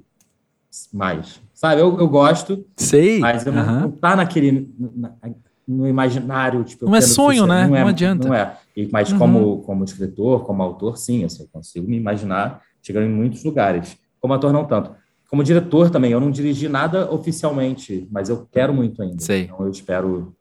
mais, 0.92 1.40
sabe? 1.54 1.80
Eu, 1.80 1.98
eu 1.98 2.08
gosto, 2.08 2.66
Sei. 2.76 3.18
mas 3.18 3.46
eu 3.46 3.52
uhum. 3.52 3.64
não, 3.64 3.80
não 3.80 3.90
tá 3.90 4.14
naquele 4.14 4.70
na, 4.78 5.12
no 5.68 5.86
imaginário, 5.86 6.64
tipo, 6.64 6.86
não 6.86 6.96
é 6.96 7.00
sonho, 7.02 7.46
né? 7.46 7.66
Não, 7.66 7.76
é, 7.76 7.80
não 7.82 7.88
adianta. 7.88 8.26
Não 8.26 8.34
é. 8.34 8.56
E, 8.74 8.88
mas 8.90 9.12
uhum. 9.12 9.18
como 9.18 9.58
como 9.62 9.84
escritor, 9.84 10.44
como 10.44 10.62
autor, 10.62 10.96
sim, 10.96 11.24
assim, 11.24 11.42
eu 11.42 11.48
consigo 11.52 11.86
me 11.86 11.98
imaginar 11.98 12.62
chegando 12.82 13.04
em 13.04 13.12
muitos 13.12 13.44
lugares. 13.44 13.98
Como 14.18 14.32
ator 14.32 14.50
não 14.52 14.64
tanto. 14.64 14.92
Como 15.28 15.44
diretor 15.44 15.90
também, 15.90 16.10
eu 16.10 16.20
não 16.20 16.30
dirigi 16.30 16.68
nada 16.68 17.12
oficialmente, 17.12 18.08
mas 18.10 18.30
eu 18.30 18.48
quero 18.50 18.72
muito 18.72 19.02
ainda. 19.02 19.22
Sei. 19.22 19.42
Então 19.42 19.60
eu 19.60 19.70
espero 19.70 20.34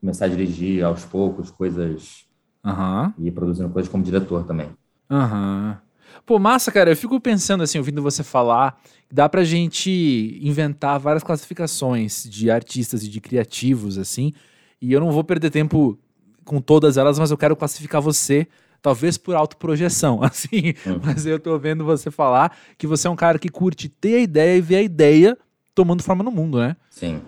começar 0.00 0.24
a 0.24 0.28
dirigir 0.28 0.82
aos 0.82 1.04
poucos 1.04 1.50
coisas 1.50 2.24
uhum. 2.64 3.12
e 3.18 3.30
produzindo 3.30 3.68
coisas 3.68 3.90
como 3.90 4.02
diretor 4.02 4.44
também. 4.44 4.70
Aham. 5.10 5.78
Uhum. 5.82 5.87
Pô, 6.28 6.38
massa, 6.38 6.70
cara. 6.70 6.90
Eu 6.90 6.96
fico 6.96 7.18
pensando 7.18 7.62
assim, 7.62 7.78
ouvindo 7.78 8.02
você 8.02 8.22
falar, 8.22 8.78
dá 9.10 9.26
pra 9.30 9.42
gente 9.44 10.38
inventar 10.42 11.00
várias 11.00 11.22
classificações 11.24 12.22
de 12.28 12.50
artistas 12.50 13.02
e 13.02 13.08
de 13.08 13.18
criativos, 13.18 13.96
assim. 13.96 14.34
E 14.78 14.92
eu 14.92 15.00
não 15.00 15.10
vou 15.10 15.24
perder 15.24 15.48
tempo 15.48 15.98
com 16.44 16.60
todas 16.60 16.98
elas, 16.98 17.18
mas 17.18 17.30
eu 17.30 17.38
quero 17.38 17.56
classificar 17.56 18.02
você 18.02 18.46
talvez 18.82 19.16
por 19.16 19.34
autoprojeção, 19.36 20.20
assim, 20.22 20.74
uhum. 20.84 21.00
mas 21.02 21.24
eu 21.24 21.40
tô 21.40 21.58
vendo 21.58 21.82
você 21.82 22.10
falar 22.10 22.54
que 22.76 22.86
você 22.86 23.08
é 23.08 23.10
um 23.10 23.16
cara 23.16 23.38
que 23.38 23.48
curte 23.48 23.88
ter 23.88 24.16
a 24.16 24.20
ideia 24.20 24.58
e 24.58 24.60
ver 24.60 24.76
a 24.76 24.82
ideia 24.82 25.38
tomando 25.74 26.02
forma 26.02 26.22
no 26.22 26.30
mundo, 26.30 26.58
né? 26.58 26.76
Sim. 26.90 27.22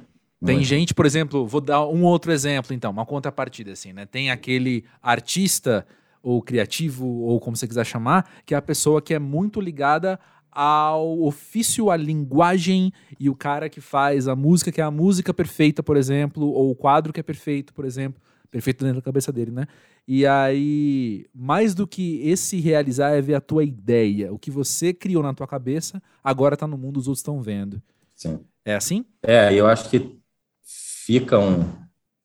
Tem 0.45 0.57
muito. 0.57 0.69
gente, 0.69 0.93
por 0.93 1.07
exemplo, 1.07 1.47
vou 1.47 1.63
dar 1.63 1.87
um 1.87 2.05
outro 2.05 2.31
exemplo, 2.33 2.75
então, 2.75 2.91
uma 2.91 3.07
contrapartida, 3.07 3.73
assim, 3.73 3.95
né? 3.95 4.05
Tem 4.05 4.31
aquele 4.31 4.85
artista 5.03 5.87
ou 6.23 6.43
criativo, 6.43 7.07
ou 7.07 7.41
como 7.41 7.57
você 7.57 7.67
quiser 7.67 7.85
chamar, 7.85 8.31
que 8.45 8.55
é 8.55 8.57
a 8.57 8.63
pessoa 8.63 9.01
que 9.01 9.15
é 9.15 9.19
muito 9.19 9.61
ligada 9.61 10.19
ao 10.51 11.23
ofício, 11.23 11.91
à 11.91 11.97
linguagem 11.97 12.93
e 13.19 13.31
o 13.31 13.37
cara 13.37 13.69
que 13.69 13.81
faz 13.81 14.27
a 14.27 14.35
música, 14.35 14.73
que 14.73 14.81
é 14.81 14.85
a 14.85 14.91
música 14.91 15.33
perfeita, 15.33 15.83
por 15.83 15.97
exemplo, 15.97 16.47
ou 16.49 16.71
o 16.71 16.75
quadro 16.75 17.13
que 17.13 17.21
é 17.21 17.23
perfeito, 17.23 17.73
por 17.73 17.85
exemplo, 17.85 18.21
perfeito 18.51 18.85
dentro 18.85 19.01
da 19.01 19.05
cabeça 19.05 19.33
dele, 19.33 19.51
né? 19.53 19.67
E 20.07 20.27
aí, 20.27 21.27
mais 21.33 21.73
do 21.73 21.87
que 21.87 22.21
esse 22.29 22.59
realizar 22.59 23.11
é 23.11 23.21
ver 23.21 23.35
a 23.35 23.41
tua 23.41 23.63
ideia, 23.63 24.33
o 24.33 24.39
que 24.39 24.51
você 24.51 24.93
criou 24.93 25.23
na 25.23 25.33
tua 25.33 25.47
cabeça, 25.47 26.03
agora 26.23 26.57
tá 26.57 26.67
no 26.67 26.77
mundo, 26.77 26.97
os 26.97 27.07
outros 27.07 27.21
estão 27.21 27.41
vendo. 27.41 27.81
Sim. 28.17 28.41
É 28.65 28.75
assim? 28.75 29.05
É, 29.23 29.55
eu 29.55 29.67
acho 29.67 29.89
que 29.89 30.19
fica 30.63 31.39
um 31.39 31.65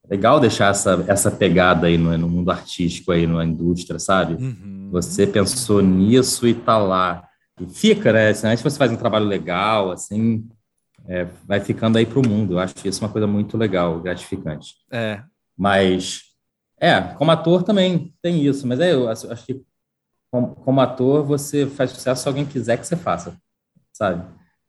legal 0.09 0.39
deixar 0.39 0.71
essa, 0.71 1.03
essa 1.07 1.31
pegada 1.31 1.87
aí 1.87 1.97
no, 1.97 2.17
no 2.17 2.29
mundo 2.29 2.51
artístico 2.51 3.11
aí 3.11 3.25
na 3.25 3.43
indústria, 3.43 3.99
sabe? 3.99 4.35
Uhum. 4.35 4.89
Você 4.91 5.25
pensou 5.25 5.81
nisso 5.81 6.47
e 6.47 6.53
tá 6.53 6.77
lá. 6.77 7.27
E 7.59 7.65
fica, 7.65 8.11
né? 8.11 8.33
Se 8.33 8.63
você 8.63 8.77
faz 8.77 8.91
um 8.91 8.97
trabalho 8.97 9.25
legal, 9.25 9.91
assim, 9.91 10.47
é, 11.07 11.27
vai 11.47 11.59
ficando 11.59 11.97
aí 11.97 12.05
para 12.05 12.19
o 12.19 12.27
mundo. 12.27 12.53
Eu 12.53 12.59
acho 12.59 12.75
isso 12.85 13.03
uma 13.03 13.11
coisa 13.11 13.27
muito 13.27 13.57
legal, 13.57 13.99
gratificante. 13.99 14.75
É. 14.91 15.23
Mas 15.57 16.21
é, 16.79 16.99
como 17.01 17.31
ator 17.31 17.63
também 17.63 18.13
tem 18.21 18.45
isso, 18.45 18.67
mas 18.67 18.79
é, 18.79 18.93
eu 18.93 19.09
acho, 19.09 19.31
acho 19.31 19.45
que 19.45 19.61
como, 20.31 20.55
como, 20.55 20.81
ator 20.81 21.23
você 21.23 21.65
faz 21.65 21.91
sucesso 21.91 22.23
se 22.23 22.27
alguém 22.27 22.45
quiser 22.45 22.77
que 22.77 22.85
você 22.85 22.97
faça, 22.97 23.37
sabe? 23.93 24.25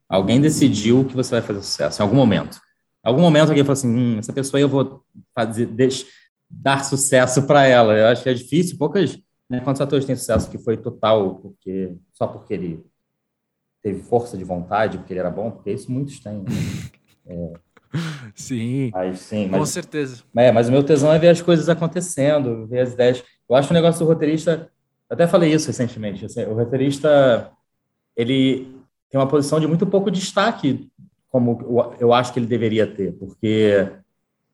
Alguém 0.09 0.41
decidiu 0.41 1.05
que 1.05 1.17
você 1.17 1.33
vai 1.33 1.43
fazer 1.43 1.61
sucesso 1.63 2.01
em 2.01 2.05
algum 2.05 2.17
momento. 2.17 2.61
Algum 3.07 3.23
momento 3.23 3.51
alguém 3.51 3.63
falou 3.63 3.75
assim, 3.75 3.89
hum, 3.89 4.19
essa 4.19 4.33
pessoa 4.33 4.61
eu 4.61 4.69
vou 4.69 5.05
fazer, 5.33 5.67
deixa, 5.67 6.05
dar 6.51 6.83
sucesso 6.85 7.47
para 7.47 7.65
ela. 7.65 7.97
Eu 7.97 8.09
acho 8.09 8.23
que 8.23 8.29
é 8.29 8.35
difícil, 8.35 8.77
poucas, 8.77 9.17
né, 9.49 9.61
quantos 9.61 9.81
atores 9.81 10.05
têm 10.05 10.17
sucesso 10.17 10.51
que 10.51 10.59
foi 10.59 10.77
total 10.77 11.37
porque 11.37 11.97
só 12.13 12.27
porque 12.27 12.53
ele 12.53 12.85
teve 13.81 14.03
força 14.03 14.37
de 14.37 14.43
vontade, 14.43 14.99
porque 14.99 15.13
ele 15.13 15.21
era 15.21 15.31
bom, 15.31 15.53
porque 15.53 15.71
isso 15.71 15.91
muitos 15.91 16.19
têm. 16.19 16.39
Né? 16.39 16.45
É, 17.29 17.55
Sim. 18.37 18.91
Mas, 18.93 19.19
sim 19.19 19.49
mas, 19.49 19.59
com 19.59 19.67
certeza. 19.67 20.23
É, 20.37 20.53
mas 20.53 20.69
o 20.69 20.73
meu 20.73 20.85
tesão 20.85 21.13
é 21.13 21.19
ver 21.19 21.31
as 21.31 21.43
coisas 21.43 21.69
acontecendo, 21.69 22.67
ver 22.69 22.81
as 22.81 22.93
ideias. 22.93 23.25
Eu 23.49 23.57
acho 23.57 23.71
o 23.71 23.75
negócio 23.75 23.99
do 23.99 24.07
roteirista. 24.07 24.71
até 25.11 25.27
falei 25.27 25.53
isso 25.53 25.67
recentemente. 25.67 26.25
Assim, 26.25 26.45
o 26.45 26.55
roteirista 26.55 27.51
ele 28.17 28.77
tem 29.11 29.21
uma 29.21 29.27
posição 29.27 29.59
de 29.59 29.67
muito 29.67 29.87
pouco 29.87 30.09
destaque, 30.09 30.89
como 31.31 31.95
eu 31.99 32.13
acho 32.13 32.33
que 32.33 32.39
ele 32.39 32.47
deveria 32.47 32.87
ter, 32.87 33.13
porque 33.13 33.91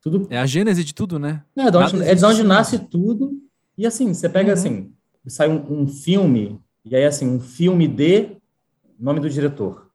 tudo. 0.00 0.26
É 0.30 0.38
a 0.38 0.46
gênese 0.46 0.82
de 0.82 0.92
tudo, 0.92 1.18
né? 1.18 1.42
É, 1.56 1.70
de 1.70 1.76
onde, 1.76 2.02
é 2.02 2.14
de 2.14 2.24
onde 2.24 2.42
nasce 2.42 2.78
tudo. 2.78 3.32
E 3.78 3.86
assim, 3.86 4.12
você 4.12 4.28
pega 4.28 4.48
uhum. 4.48 4.54
assim, 4.54 4.92
sai 5.26 5.48
um, 5.48 5.82
um 5.82 5.86
filme, 5.86 6.60
e 6.84 6.96
aí 6.96 7.04
assim, 7.04 7.28
um 7.28 7.40
filme 7.40 7.86
de 7.86 8.36
nome 8.98 9.20
do 9.20 9.30
diretor, 9.30 9.90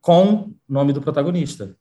com 0.00 0.52
nome 0.68 0.92
do 0.92 1.02
protagonista. 1.02 1.76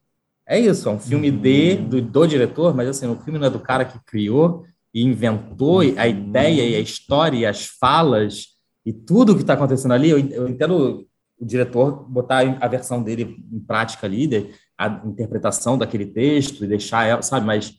É 0.45 0.59
isso, 0.59 0.89
é 0.89 0.91
um 0.91 0.99
filme 0.99 1.31
de, 1.31 1.75
do, 1.75 2.01
do 2.01 2.27
diretor, 2.27 2.75
mas 2.75 2.89
assim, 2.89 3.07
o 3.07 3.15
filme 3.15 3.39
não 3.39 3.47
é 3.47 3.49
do 3.49 3.59
cara 3.59 3.85
que 3.85 3.99
criou 4.05 4.65
e 4.93 5.03
inventou 5.03 5.79
a 5.79 6.07
ideia 6.07 6.67
e 6.67 6.75
a 6.75 6.79
história 6.79 7.37
e 7.37 7.45
as 7.45 7.65
falas 7.65 8.47
e 8.85 8.91
tudo 8.91 9.35
que 9.35 9.41
está 9.41 9.53
acontecendo 9.53 9.93
ali. 9.93 10.09
Eu, 10.09 10.19
eu 10.19 10.49
entendo 10.49 11.07
o 11.41 11.45
diretor 11.45 12.05
botar 12.07 12.57
a 12.61 12.67
versão 12.67 13.01
dele 13.01 13.43
em 13.51 13.59
prática 13.59 14.05
ali, 14.05 14.53
a 14.77 14.87
interpretação 15.05 15.77
daquele 15.77 16.05
texto 16.05 16.63
e 16.63 16.67
deixar 16.67 17.05
ela, 17.05 17.21
sabe? 17.21 17.45
Mas 17.45 17.73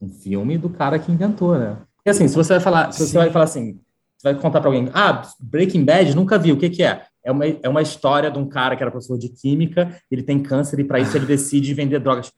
um 0.00 0.08
filme 0.08 0.56
do 0.56 0.70
cara 0.70 0.98
que 0.98 1.12
inventou, 1.12 1.58
né? 1.58 1.76
E 2.04 2.10
assim, 2.10 2.26
se 2.26 2.34
você 2.34 2.54
vai 2.54 2.60
falar, 2.60 2.90
se 2.92 3.06
você 3.06 3.16
vai 3.16 3.30
falar 3.30 3.44
assim, 3.44 3.78
você 4.16 4.32
vai 4.32 4.40
contar 4.40 4.60
para 4.60 4.68
alguém, 4.68 4.90
ah, 4.94 5.22
Breaking 5.38 5.84
Bad, 5.84 6.16
nunca 6.16 6.38
vi, 6.38 6.52
o 6.52 6.56
que 6.56 6.70
que 6.70 6.82
é? 6.82 7.04
é 7.24 7.30
uma, 7.30 7.46
é 7.46 7.68
uma 7.68 7.82
história 7.82 8.30
de 8.30 8.38
um 8.38 8.48
cara 8.48 8.76
que 8.76 8.82
era 8.82 8.90
professor 8.90 9.16
de 9.16 9.28
química, 9.28 9.96
ele 10.10 10.22
tem 10.22 10.42
câncer 10.42 10.80
e 10.80 10.84
para 10.84 10.98
isso 10.98 11.16
ele 11.16 11.26
decide 11.26 11.72
vender 11.72 12.00
drogas. 12.00 12.32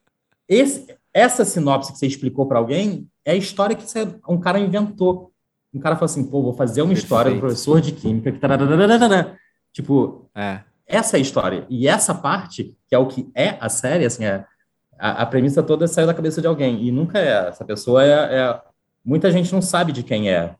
Esse, 0.49 0.95
essa 1.13 1.45
sinopse 1.45 1.93
que 1.93 1.99
você 1.99 2.07
explicou 2.07 2.47
para 2.47 2.59
alguém 2.59 3.09
é 3.25 3.33
a 3.33 3.37
história 3.37 3.75
que 3.75 3.89
você, 3.89 4.07
um 4.29 4.39
cara 4.39 4.59
inventou. 4.59 5.33
Um 5.73 5.81
cara 5.81 5.97
falou 5.97 6.07
assim, 6.07 6.25
pô, 6.25 6.43
vou 6.43 6.53
fazer 6.53 6.83
uma 6.83 6.89
Perfeito. 6.89 7.05
história 7.05 7.33
do 7.33 7.41
professor 7.41 7.81
de 7.81 7.93
química 7.93 8.31
que 8.31 8.39
tipo, 9.75 10.31
é. 10.35 10.61
essa 10.87 11.17
é 11.17 11.19
a 11.19 11.21
história. 11.21 11.67
E 11.69 11.87
essa 11.87 12.15
parte, 12.15 12.75
que 12.89 12.95
é 12.95 12.99
o 12.99 13.07
que 13.07 13.29
é 13.35 13.59
a 13.61 13.69
série, 13.69 14.07
assim, 14.07 14.25
é, 14.25 14.47
a, 14.99 15.23
a 15.23 15.27
premissa 15.27 15.63
toda 15.63 15.87
saiu 15.87 16.07
da 16.07 16.15
cabeça 16.15 16.41
de 16.41 16.47
alguém. 16.47 16.83
E 16.87 16.91
nunca 16.91 17.19
é. 17.19 17.49
Essa 17.49 17.65
pessoa 17.65 18.03
é, 18.03 18.39
é 18.39 18.63
muita 19.05 19.31
gente 19.31 19.53
não 19.53 19.61
sabe 19.61 19.93
de 19.93 20.03
quem 20.03 20.31
é. 20.31 20.55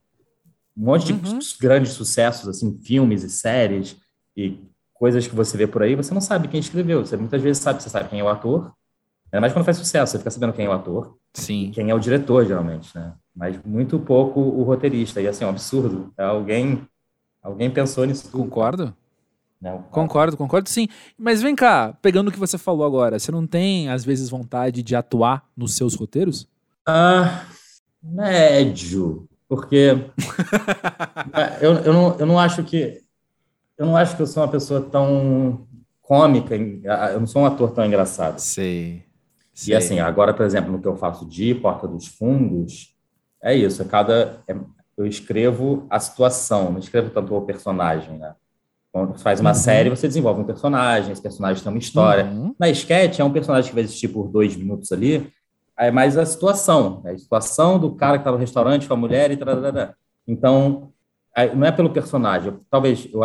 Um 0.77 0.87
monte 0.87 1.07
de 1.07 1.13
uhum. 1.13 1.39
grandes 1.61 1.93
sucessos, 1.93 2.49
assim, 2.49 2.77
filmes 2.83 3.23
e 3.23 3.31
séries 3.31 3.97
e 4.37 4.61
coisas 4.93 5.27
que 5.27 5.35
você 5.35 5.57
vê 5.57 5.67
por 5.67 5.83
aí, 5.83 5.95
você 5.95 6.13
não 6.13 6.21
sabe 6.21 6.49
quem 6.49 6.59
escreveu. 6.59 7.07
Você 7.07 7.17
muitas 7.17 7.41
vezes 7.41 7.63
sabe, 7.63 7.83
você 7.83 7.89
sabe 7.89 8.09
quem 8.09 8.21
é 8.21 8.25
o 8.25 8.29
ator, 8.29 8.73
ainda 9.27 9.41
mais 9.41 9.53
quando 9.53 9.65
faz 9.65 9.77
sucesso, 9.77 10.13
você 10.13 10.19
fica 10.19 10.31
sabendo 10.31 10.53
quem 10.53 10.67
é 10.67 10.69
o 10.69 10.73
ator, 10.73 11.17
Sim. 11.33 11.71
quem 11.73 11.91
é 11.91 11.95
o 11.95 11.99
diretor, 11.99 12.45
geralmente, 12.45 12.91
né? 12.97 13.13
Mas 13.35 13.57
muito 13.65 13.99
pouco 13.99 14.41
o 14.41 14.63
roteirista. 14.63 15.21
E 15.21 15.29
assim, 15.29 15.45
é 15.45 15.47
um 15.47 15.51
absurdo. 15.51 16.13
Alguém, 16.17 16.87
alguém 17.43 17.71
pensou 17.71 18.05
nisso 18.05 18.31
tudo. 18.31 18.45
Concordo. 18.45 18.95
Não, 19.65 19.81
concordo, 19.85 20.37
concordo 20.37 20.69
sim. 20.69 20.89
Mas 21.17 21.41
vem 21.41 21.57
cá, 21.57 21.97
pegando 22.03 22.29
o 22.29 22.31
que 22.31 22.39
você 22.39 22.59
falou 22.59 22.85
agora, 22.85 23.19
você 23.19 23.33
não 23.33 23.47
tem, 23.47 23.89
às 23.89 24.05
vezes, 24.05 24.29
vontade 24.29 24.83
de 24.83 24.95
atuar 24.95 25.43
nos 25.57 25.75
seus 25.75 25.95
roteiros? 25.95 26.47
Ah, 26.87 27.47
médio. 28.03 29.27
Porque 29.49 29.97
eu, 31.63 31.73
eu, 31.77 31.93
não, 31.95 32.19
eu 32.19 32.27
não 32.27 32.39
acho 32.39 32.63
que 32.63 33.03
eu 33.79 33.87
não 33.87 33.97
acho 33.97 34.15
que 34.15 34.21
eu 34.21 34.27
sou 34.27 34.43
uma 34.43 34.51
pessoa 34.51 34.83
tão 34.83 35.67
cômica, 36.03 36.55
eu 36.55 37.21
não 37.21 37.27
sou 37.27 37.41
um 37.41 37.47
ator 37.47 37.71
tão 37.71 37.87
engraçado. 37.87 38.39
Sei. 38.41 39.03
sei. 39.55 39.73
E 39.73 39.75
assim, 39.75 39.99
agora, 39.99 40.35
por 40.35 40.45
exemplo, 40.45 40.71
no 40.71 40.81
que 40.81 40.87
eu 40.87 40.97
faço 40.97 41.25
de 41.25 41.55
Porta 41.55 41.89
dos 41.89 42.07
Fundos, 42.07 42.95
é 43.43 43.57
isso, 43.57 43.81
é 43.81 43.87
cada 43.87 44.43
é, 44.47 44.55
eu 44.95 45.07
escrevo 45.07 45.87
a 45.89 45.99
situação, 45.99 46.71
não 46.71 46.79
escrevo 46.79 47.09
tanto 47.09 47.35
o 47.35 47.41
personagem, 47.41 48.19
né? 48.19 48.35
Quando 48.95 49.19
você 49.19 49.25
faz 49.25 49.41
uma 49.41 49.51
uhum. 49.51 49.55
série, 49.57 49.91
você 49.91 50.07
desenvolve 50.07 50.41
um 50.41 50.45
personagem, 50.45 51.11
esse 51.11 51.21
personagem 51.21 51.61
tem 51.61 51.73
uma 51.73 51.81
história. 51.81 52.27
Uhum. 52.27 52.55
Na 52.57 52.69
sketch, 52.69 53.19
é 53.19 53.25
um 53.25 53.33
personagem 53.33 53.69
que 53.69 53.75
vai 53.75 53.83
existir 53.83 54.07
por 54.07 54.29
dois 54.29 54.55
minutos 54.55 54.93
ali, 54.93 55.33
é 55.77 55.91
mais 55.91 56.17
a 56.17 56.25
situação, 56.25 57.01
né? 57.03 57.11
a 57.11 57.19
situação 57.19 57.77
do 57.77 57.97
cara 57.97 58.19
que 58.19 58.21
está 58.21 58.31
no 58.31 58.37
restaurante 58.39 58.87
com 58.87 58.95
a 58.95 58.97
mulher 58.97 59.33
e 59.33 59.37
tal. 59.37 59.57
Então, 60.29 60.93
não 61.57 61.67
é 61.67 61.73
pelo 61.73 61.91
personagem. 61.91 62.55
talvez 62.71 63.09
eu 63.13 63.21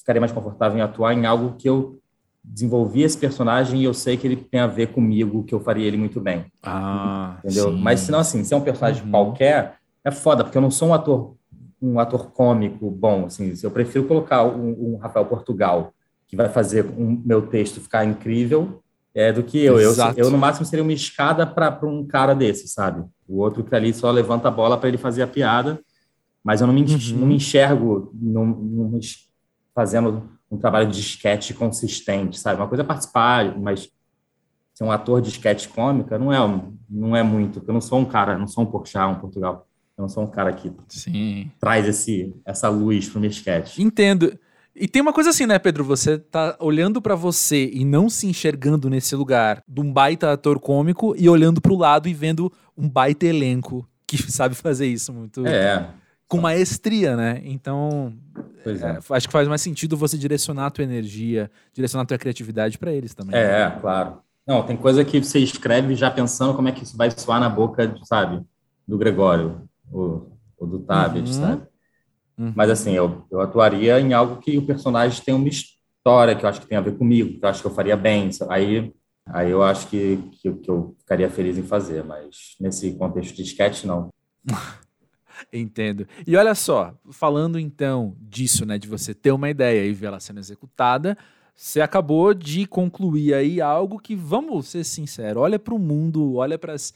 ficaria 0.00 0.18
mais 0.18 0.32
confortável 0.32 0.76
em 0.76 0.82
atuar 0.82 1.14
em 1.14 1.24
algo 1.26 1.54
que 1.56 1.68
eu 1.68 1.96
desenvolvi 2.42 3.04
esse 3.04 3.16
personagem 3.16 3.82
e 3.82 3.84
eu 3.84 3.94
sei 3.94 4.16
que 4.16 4.26
ele 4.26 4.34
tem 4.34 4.58
a 4.58 4.66
ver 4.66 4.88
comigo, 4.88 5.44
que 5.44 5.54
eu 5.54 5.60
faria 5.60 5.86
ele 5.86 5.96
muito 5.96 6.20
bem. 6.20 6.46
Ah, 6.60 7.36
entendeu? 7.38 7.70
Sim. 7.70 7.80
Mas 7.80 8.00
senão 8.00 8.18
assim, 8.18 8.42
se 8.42 8.52
é 8.52 8.56
um 8.56 8.62
personagem 8.62 9.04
uhum. 9.04 9.12
qualquer, 9.12 9.76
é 10.04 10.10
foda, 10.10 10.42
porque 10.42 10.58
eu 10.58 10.62
não 10.62 10.72
sou 10.72 10.88
um 10.88 10.94
ator 10.94 11.36
um 11.84 11.98
ator 11.98 12.30
cômico 12.30 12.90
bom, 12.90 13.26
assim, 13.26 13.52
eu 13.62 13.70
prefiro 13.70 14.06
colocar 14.06 14.44
um, 14.44 14.94
um 14.94 14.96
Rafael 14.96 15.26
Portugal 15.26 15.92
que 16.26 16.36
vai 16.36 16.48
fazer 16.48 16.84
um 16.98 17.22
meu 17.24 17.42
texto 17.42 17.80
ficar 17.80 18.04
incrível 18.04 18.82
é, 19.14 19.32
do 19.32 19.42
que 19.42 19.58
eu. 19.58 19.78
Eu, 19.78 19.94
eu, 20.16 20.30
no 20.30 20.38
máximo, 20.38 20.66
seria 20.66 20.82
uma 20.82 20.92
escada 20.92 21.46
para 21.46 21.78
um 21.84 22.04
cara 22.06 22.34
desse, 22.34 22.66
sabe? 22.66 23.04
O 23.28 23.38
outro 23.38 23.62
que 23.62 23.70
tá 23.70 23.76
ali 23.76 23.92
só 23.92 24.10
levanta 24.10 24.48
a 24.48 24.50
bola 24.50 24.76
para 24.76 24.88
ele 24.88 24.98
fazer 24.98 25.22
a 25.22 25.26
piada, 25.26 25.80
mas 26.42 26.60
eu 26.60 26.66
não 26.66 26.74
me, 26.74 26.82
uhum. 26.82 27.18
não 27.18 27.26
me 27.26 27.36
enxergo 27.36 28.10
não, 28.14 28.44
não, 28.44 29.00
fazendo 29.74 30.28
um 30.50 30.56
trabalho 30.56 30.90
de 30.90 31.00
sketch 31.00 31.52
consistente, 31.52 32.38
sabe? 32.38 32.60
Uma 32.60 32.68
coisa 32.68 32.82
é 32.82 32.86
participar, 32.86 33.56
mas 33.58 33.88
ser 34.74 34.84
um 34.84 34.90
ator 34.90 35.20
de 35.20 35.28
sketch 35.28 35.68
cômica 35.68 36.18
não 36.18 36.32
é, 36.32 36.38
não 36.90 37.16
é 37.16 37.22
muito, 37.22 37.60
porque 37.60 37.70
eu 37.70 37.74
não 37.74 37.80
sou 37.80 37.98
um 37.98 38.04
cara, 38.04 38.36
não 38.36 38.48
sou 38.48 38.64
um 38.64 38.66
Porchat, 38.66 39.10
um 39.10 39.20
Portugal. 39.20 39.66
Eu 39.96 40.02
não 40.02 40.08
sou 40.08 40.24
um 40.24 40.26
cara 40.26 40.52
que 40.52 40.72
Sim. 40.88 41.50
traz 41.60 41.86
esse, 41.86 42.34
essa 42.44 42.68
luz 42.68 43.08
pro 43.08 43.20
meu 43.20 43.30
sketch. 43.30 43.78
Entendo. 43.78 44.36
E 44.74 44.88
tem 44.88 45.00
uma 45.00 45.12
coisa 45.12 45.30
assim, 45.30 45.46
né, 45.46 45.56
Pedro? 45.58 45.84
Você 45.84 46.18
tá 46.18 46.56
olhando 46.58 47.00
para 47.00 47.14
você 47.14 47.70
e 47.72 47.84
não 47.84 48.10
se 48.10 48.26
enxergando 48.26 48.90
nesse 48.90 49.14
lugar 49.14 49.62
de 49.68 49.80
um 49.80 49.92
baita 49.92 50.32
ator 50.32 50.58
cômico 50.58 51.14
e 51.16 51.28
olhando 51.28 51.60
pro 51.60 51.76
lado 51.76 52.08
e 52.08 52.14
vendo 52.14 52.52
um 52.76 52.88
baita 52.88 53.24
elenco 53.24 53.88
que 54.04 54.18
sabe 54.30 54.56
fazer 54.56 54.86
isso 54.86 55.12
muito. 55.12 55.46
É. 55.46 55.88
Com 56.26 56.40
maestria, 56.40 57.14
né? 57.14 57.40
Então. 57.44 58.12
É. 58.66 58.70
É, 58.70 58.98
acho 59.10 59.28
que 59.28 59.32
faz 59.32 59.46
mais 59.46 59.62
sentido 59.62 59.96
você 59.96 60.18
direcionar 60.18 60.66
a 60.66 60.70
tua 60.70 60.82
energia, 60.82 61.48
direcionar 61.72 62.02
a 62.02 62.06
tua 62.06 62.18
criatividade 62.18 62.76
para 62.76 62.92
eles 62.92 63.14
também. 63.14 63.36
É, 63.36 63.68
né? 63.68 63.78
claro. 63.80 64.18
Não, 64.44 64.62
tem 64.62 64.76
coisa 64.76 65.04
que 65.04 65.22
você 65.22 65.38
escreve 65.38 65.94
já 65.94 66.10
pensando 66.10 66.54
como 66.54 66.68
é 66.68 66.72
que 66.72 66.82
isso 66.82 66.96
vai 66.96 67.10
soar 67.10 67.40
na 67.40 67.48
boca, 67.48 67.94
sabe, 68.02 68.42
do 68.86 68.98
Gregório, 68.98 69.62
ou, 69.94 70.38
ou 70.58 70.66
do 70.66 70.80
Tabet, 70.80 71.26
uhum. 71.26 71.32
sabe? 71.32 71.62
Uhum. 72.36 72.52
Mas, 72.54 72.70
assim, 72.70 72.92
eu, 72.92 73.24
eu 73.30 73.40
atuaria 73.40 74.00
em 74.00 74.12
algo 74.12 74.40
que 74.40 74.58
o 74.58 74.66
personagem 74.66 75.22
tem 75.22 75.34
uma 75.34 75.48
história 75.48 76.34
que 76.34 76.44
eu 76.44 76.48
acho 76.48 76.60
que 76.60 76.66
tem 76.66 76.76
a 76.76 76.80
ver 76.80 76.98
comigo, 76.98 77.38
que 77.38 77.44
eu 77.44 77.48
acho 77.48 77.60
que 77.60 77.66
eu 77.66 77.74
faria 77.74 77.96
bem. 77.96 78.28
Aí, 78.48 78.92
aí 79.26 79.50
eu 79.50 79.62
acho 79.62 79.88
que, 79.88 80.18
que, 80.32 80.52
que 80.52 80.70
eu 80.70 80.94
ficaria 80.98 81.30
feliz 81.30 81.56
em 81.56 81.62
fazer, 81.62 82.04
mas 82.04 82.56
nesse 82.60 82.92
contexto 82.94 83.36
de 83.36 83.42
sketch, 83.42 83.84
não. 83.84 84.08
Entendo. 85.52 86.06
E 86.26 86.36
olha 86.36 86.54
só, 86.54 86.94
falando 87.10 87.58
então 87.58 88.16
disso, 88.20 88.64
né, 88.64 88.78
de 88.78 88.88
você 88.88 89.14
ter 89.14 89.32
uma 89.32 89.50
ideia 89.50 89.84
e 89.84 89.92
ver 89.92 90.06
ela 90.06 90.20
sendo 90.20 90.40
executada, 90.40 91.16
você 91.54 91.80
acabou 91.80 92.34
de 92.34 92.66
concluir 92.66 93.34
aí 93.34 93.60
algo 93.60 93.98
que, 93.98 94.16
vamos 94.16 94.68
ser 94.68 94.84
sinceros, 94.84 95.42
olha 95.42 95.58
para 95.58 95.74
o 95.74 95.78
mundo, 95.78 96.34
olha 96.34 96.58
para 96.58 96.72
as 96.72 96.92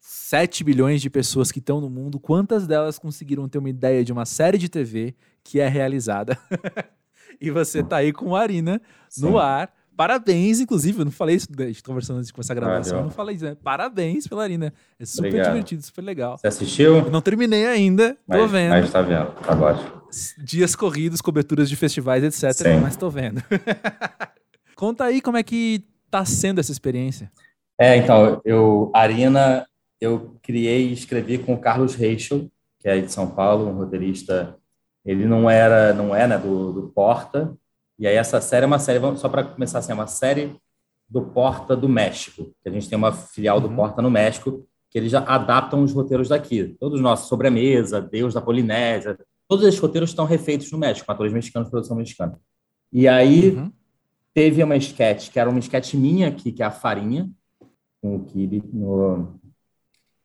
7 0.00 0.64
bilhões 0.64 1.02
de 1.02 1.10
pessoas 1.10 1.52
que 1.52 1.58
estão 1.58 1.80
no 1.80 1.90
mundo, 1.90 2.18
quantas 2.18 2.66
delas 2.66 2.98
conseguiram 2.98 3.48
ter 3.48 3.58
uma 3.58 3.68
ideia 3.68 4.02
de 4.02 4.12
uma 4.12 4.24
série 4.24 4.56
de 4.56 4.68
TV 4.68 5.14
que 5.44 5.60
é 5.60 5.68
realizada? 5.68 6.38
e 7.40 7.50
você 7.50 7.82
tá 7.82 7.98
aí 7.98 8.12
com 8.12 8.34
a 8.34 8.40
Arina 8.40 8.80
Sim. 9.08 9.22
no 9.22 9.38
ar. 9.38 9.72
Parabéns, 9.96 10.60
inclusive, 10.60 11.00
eu 11.00 11.04
não 11.04 11.12
falei 11.12 11.36
isso, 11.36 11.46
a 11.58 11.62
gente 11.64 11.82
conversando 11.82 12.16
antes 12.16 12.28
de 12.28 12.32
começar 12.32 12.54
a 12.54 12.56
gravação, 12.56 12.98
eu 12.98 13.04
não 13.04 13.10
falei 13.10 13.36
isso, 13.36 13.44
né? 13.44 13.54
Parabéns 13.62 14.26
pela 14.26 14.42
Arina. 14.42 14.72
É 14.98 15.04
super 15.04 15.28
Obrigado. 15.28 15.52
divertido, 15.52 15.82
super 15.82 16.00
legal. 16.00 16.38
Você 16.38 16.46
assistiu? 16.46 16.96
Eu 16.96 17.10
não 17.10 17.20
terminei 17.20 17.66
ainda, 17.66 18.16
mas, 18.26 18.40
tô 18.40 18.46
vendo. 18.46 18.70
Mas 18.70 18.90
tá 18.90 19.02
vendo, 19.02 19.26
tá 19.42 19.54
ótimo. 19.54 20.02
Dias 20.38 20.74
corridos, 20.74 21.20
coberturas 21.20 21.68
de 21.68 21.76
festivais, 21.76 22.24
etc, 22.24 22.52
Sim. 22.54 22.80
mas 22.80 22.96
tô 22.96 23.10
vendo. 23.10 23.42
Conta 24.74 25.04
aí 25.04 25.20
como 25.20 25.36
é 25.36 25.42
que 25.42 25.84
tá 26.10 26.24
sendo 26.24 26.60
essa 26.60 26.72
experiência. 26.72 27.30
É, 27.78 27.96
então, 27.96 28.40
eu, 28.42 28.90
Arina 28.94 29.66
eu 30.00 30.36
criei 30.42 30.88
e 30.88 30.92
escrevi 30.92 31.38
com 31.38 31.54
o 31.54 31.60
Carlos 31.60 31.94
Reichel, 31.94 32.50
que 32.78 32.88
é 32.88 33.00
de 33.00 33.12
São 33.12 33.28
Paulo, 33.28 33.68
um 33.68 33.74
roteirista. 33.74 34.56
Ele 35.04 35.26
não 35.26 35.48
era, 35.48 35.92
não 35.92 36.14
é, 36.14 36.26
né, 36.26 36.38
do, 36.38 36.72
do 36.72 36.88
Porta. 36.88 37.54
E 37.98 38.06
aí 38.06 38.14
essa 38.14 38.40
série 38.40 38.64
é 38.64 38.66
uma 38.66 38.78
série, 38.78 38.98
só 39.16 39.28
para 39.28 39.44
começar 39.44 39.78
assim, 39.78 39.92
é 39.92 39.94
uma 39.94 40.06
série 40.06 40.56
do 41.08 41.22
Porta 41.22 41.76
do 41.76 41.88
México. 41.88 42.54
Que 42.62 42.68
a 42.68 42.72
gente 42.72 42.88
tem 42.88 42.96
uma 42.96 43.12
filial 43.12 43.60
do 43.60 43.68
uhum. 43.68 43.76
Porta 43.76 44.00
no 44.00 44.10
México, 44.10 44.66
que 44.90 44.98
eles 44.98 45.10
já 45.10 45.20
adaptam 45.20 45.82
os 45.82 45.92
roteiros 45.92 46.28
daqui. 46.28 46.76
Todos 46.80 46.96
os 46.96 47.02
nossos 47.02 47.28
Sobremesa, 47.28 48.00
Deus 48.00 48.32
da 48.32 48.40
Polinésia, 48.40 49.18
todos 49.46 49.66
esses 49.66 49.78
roteiros 49.78 50.10
estão 50.10 50.24
refeitos 50.24 50.70
no 50.72 50.78
México, 50.78 51.06
com 51.06 51.12
atores 51.12 51.32
mexicanos, 51.32 51.68
produção 51.68 51.96
mexicana. 51.96 52.38
E 52.92 53.06
aí 53.06 53.50
uhum. 53.50 53.72
teve 54.32 54.62
uma 54.62 54.76
sketch, 54.76 55.30
que 55.30 55.38
era 55.38 55.50
uma 55.50 55.58
sketch 55.58 55.94
minha 55.94 56.28
aqui, 56.28 56.52
que 56.52 56.62
é 56.62 56.66
a 56.66 56.70
Farinha, 56.70 57.30
com 58.00 58.16
o 58.16 58.24
Kibe, 58.24 58.62
no, 58.72 59.39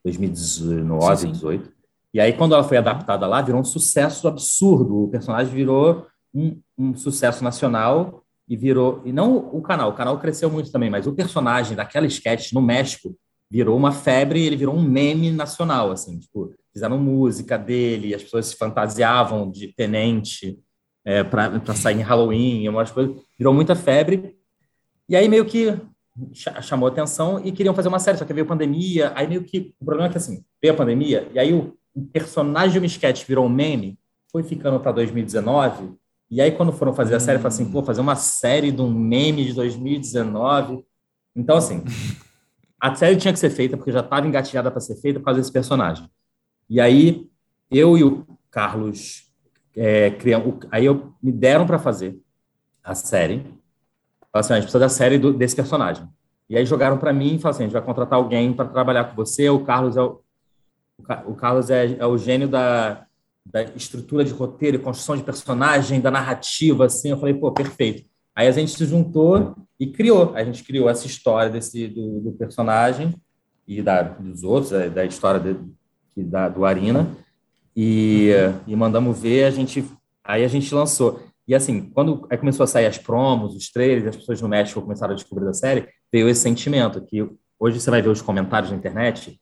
2019, 0.06 0.98
2018. 0.98 1.72
E 2.14 2.20
aí, 2.20 2.32
quando 2.32 2.54
ela 2.54 2.64
foi 2.64 2.76
adaptada 2.76 3.26
lá, 3.26 3.42
virou 3.42 3.60
um 3.60 3.64
sucesso 3.64 4.28
absurdo. 4.28 5.04
O 5.04 5.08
personagem 5.08 5.52
virou 5.52 6.06
um, 6.32 6.60
um, 6.78 6.96
sucesso 6.96 7.42
nacional 7.42 8.22
e 8.48 8.56
virou. 8.56 9.02
E 9.04 9.12
não 9.12 9.36
o 9.36 9.60
canal, 9.60 9.90
o 9.90 9.94
canal 9.94 10.18
cresceu 10.18 10.48
muito 10.48 10.70
também, 10.70 10.88
mas 10.88 11.06
o 11.06 11.12
personagem 11.12 11.76
daquela 11.76 12.06
sketch 12.06 12.52
no 12.52 12.62
México 12.62 13.16
virou 13.50 13.76
uma 13.76 13.92
febre 13.92 14.40
e 14.40 14.46
ele 14.46 14.56
virou 14.56 14.74
um 14.74 14.82
meme 14.82 15.30
nacional. 15.30 15.90
Assim, 15.90 16.18
tipo, 16.18 16.54
fizeram 16.72 16.98
música 16.98 17.58
dele, 17.58 18.14
as 18.14 18.22
pessoas 18.22 18.46
se 18.46 18.56
fantasiavam 18.56 19.50
de 19.50 19.74
tenente 19.74 20.58
é, 21.04 21.22
para 21.24 21.74
sair 21.74 21.98
em 21.98 22.02
Halloween, 22.02 22.68
umas 22.68 22.90
coisas. 22.90 23.16
Virou 23.36 23.52
muita 23.52 23.74
febre. 23.74 24.36
E 25.08 25.16
aí, 25.16 25.28
meio 25.28 25.44
que 25.44 25.76
chamou 26.34 26.88
atenção 26.88 27.40
e 27.44 27.52
queriam 27.52 27.74
fazer 27.74 27.88
uma 27.88 27.98
série, 27.98 28.18
só 28.18 28.24
que 28.24 28.32
veio 28.32 28.46
pandemia, 28.46 29.12
aí 29.14 29.26
meio 29.26 29.42
que, 29.44 29.74
o 29.80 29.84
problema 29.84 30.08
é 30.08 30.10
que 30.10 30.18
assim, 30.18 30.44
veio 30.60 30.74
a 30.74 30.76
pandemia, 30.76 31.28
e 31.32 31.38
aí 31.38 31.52
o, 31.52 31.76
personagem 32.12 32.78
uma 32.78 32.86
sketch 32.86 33.24
virou 33.26 33.46
um 33.46 33.48
meme, 33.48 33.98
foi 34.30 34.42
ficando 34.42 34.78
para 34.78 34.92
2019, 34.92 35.94
e 36.30 36.40
aí 36.40 36.52
quando 36.52 36.72
foram 36.72 36.92
fazer 36.92 37.14
a 37.14 37.20
série, 37.20 37.38
hum. 37.38 37.42
falaram 37.42 37.54
assim, 37.54 37.72
pô, 37.72 37.82
fazer 37.82 38.00
uma 38.00 38.16
série 38.16 38.70
de 38.70 38.82
um 38.82 38.92
meme 38.92 39.44
de 39.44 39.54
2019, 39.54 40.84
então 41.34 41.56
assim, 41.56 41.82
a 42.80 42.94
série 42.94 43.16
tinha 43.16 43.32
que 43.32 43.38
ser 43.38 43.50
feita, 43.50 43.76
porque 43.76 43.92
já 43.92 44.00
estava 44.00 44.26
engatilhada 44.26 44.70
para 44.70 44.80
ser 44.80 44.96
feita 44.96 45.18
por 45.18 45.26
causa 45.26 45.40
desse 45.40 45.52
personagem. 45.52 46.08
E 46.68 46.80
aí, 46.80 47.26
eu 47.70 47.96
e 47.96 48.04
o 48.04 48.26
Carlos, 48.50 49.30
é, 49.74 50.10
criamos, 50.10 50.56
aí 50.70 50.84
eu, 50.84 51.14
me 51.22 51.32
deram 51.32 51.66
para 51.66 51.78
fazer 51.78 52.18
a 52.82 52.94
série, 52.94 53.44
assim, 54.38 54.52
a 54.52 54.56
gente 54.56 54.64
precisa 54.64 54.78
da 54.78 54.88
série 54.88 55.18
do, 55.18 55.32
desse 55.32 55.56
personagem. 55.56 56.06
E 56.48 56.56
aí 56.56 56.64
jogaram 56.64 56.96
para 56.96 57.12
mim 57.12 57.34
e 57.34 57.38
falaram 57.38 57.56
assim, 57.56 57.64
a 57.64 57.66
gente 57.66 57.72
vai 57.72 57.82
contratar 57.82 58.18
alguém 58.18 58.52
para 58.52 58.66
trabalhar 58.66 59.04
com 59.04 59.16
você, 59.16 59.48
o 59.48 59.64
Carlos 59.64 59.96
é 59.96 60.02
o, 60.02 60.20
o 61.26 61.34
Carlos 61.34 61.70
é, 61.70 61.96
é 61.98 62.06
o 62.06 62.16
gênio 62.16 62.48
da, 62.48 63.06
da 63.44 63.62
estrutura 63.62 64.24
de 64.24 64.32
roteiro, 64.32 64.78
construção 64.78 65.16
de 65.16 65.22
personagem, 65.22 66.00
da 66.00 66.10
narrativa, 66.10 66.86
assim. 66.86 67.10
Eu 67.10 67.18
falei, 67.18 67.34
pô, 67.34 67.52
perfeito. 67.52 68.04
Aí 68.34 68.48
a 68.48 68.52
gente 68.52 68.72
se 68.72 68.84
juntou 68.84 69.56
e 69.78 69.86
criou. 69.86 70.34
A 70.34 70.44
gente 70.44 70.64
criou 70.64 70.88
essa 70.88 71.06
história 71.06 71.50
desse 71.50 71.88
do, 71.88 72.20
do 72.20 72.32
personagem 72.32 73.14
e 73.66 73.82
da, 73.82 74.02
dos 74.02 74.42
outros, 74.42 74.70
da, 74.70 74.88
da 74.88 75.04
história 75.04 75.40
de, 75.40 76.22
da, 76.24 76.48
do 76.48 76.64
Arina. 76.64 77.08
E, 77.74 78.30
e 78.66 78.74
mandamos 78.74 79.20
ver, 79.20 79.44
a 79.44 79.50
gente, 79.50 79.84
aí 80.24 80.44
a 80.44 80.48
gente 80.48 80.74
lançou. 80.74 81.22
E 81.46 81.54
assim, 81.54 81.90
quando 81.90 82.26
começou 82.38 82.64
a 82.64 82.66
sair 82.66 82.86
as 82.86 82.98
promos, 82.98 83.54
os 83.54 83.70
trailers, 83.70 84.08
as 84.08 84.16
pessoas 84.16 84.40
no 84.40 84.48
México 84.48 84.82
começaram 84.82 85.12
a 85.12 85.16
descobrir 85.16 85.44
da 85.44 85.54
série, 85.54 85.88
veio 86.12 86.28
esse 86.28 86.40
sentimento 86.40 87.00
que 87.00 87.28
hoje 87.58 87.80
você 87.80 87.90
vai 87.90 88.02
ver 88.02 88.08
os 88.08 88.20
comentários 88.20 88.70
na 88.70 88.76
internet, 88.76 89.40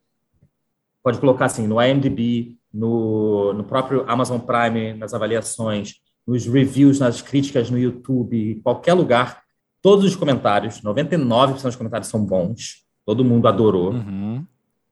pode 1.02 1.18
colocar 1.18 1.46
assim, 1.46 1.66
no 1.66 1.82
IMDb, 1.82 2.56
no, 2.72 3.52
no 3.52 3.64
próprio 3.64 4.04
Amazon 4.08 4.40
Prime, 4.40 4.94
nas 4.94 5.14
avaliações, 5.14 5.94
nos 6.26 6.46
reviews, 6.46 6.98
nas 6.98 7.22
críticas 7.22 7.70
no 7.70 7.78
YouTube, 7.78 8.60
qualquer 8.62 8.94
lugar, 8.94 9.42
todos 9.82 10.04
os 10.04 10.16
comentários, 10.16 10.80
99% 10.80 11.62
dos 11.62 11.76
comentários 11.76 12.08
são 12.08 12.24
bons, 12.24 12.84
todo 13.04 13.24
mundo 13.24 13.46
adorou. 13.46 13.92
Uhum. 13.92 14.46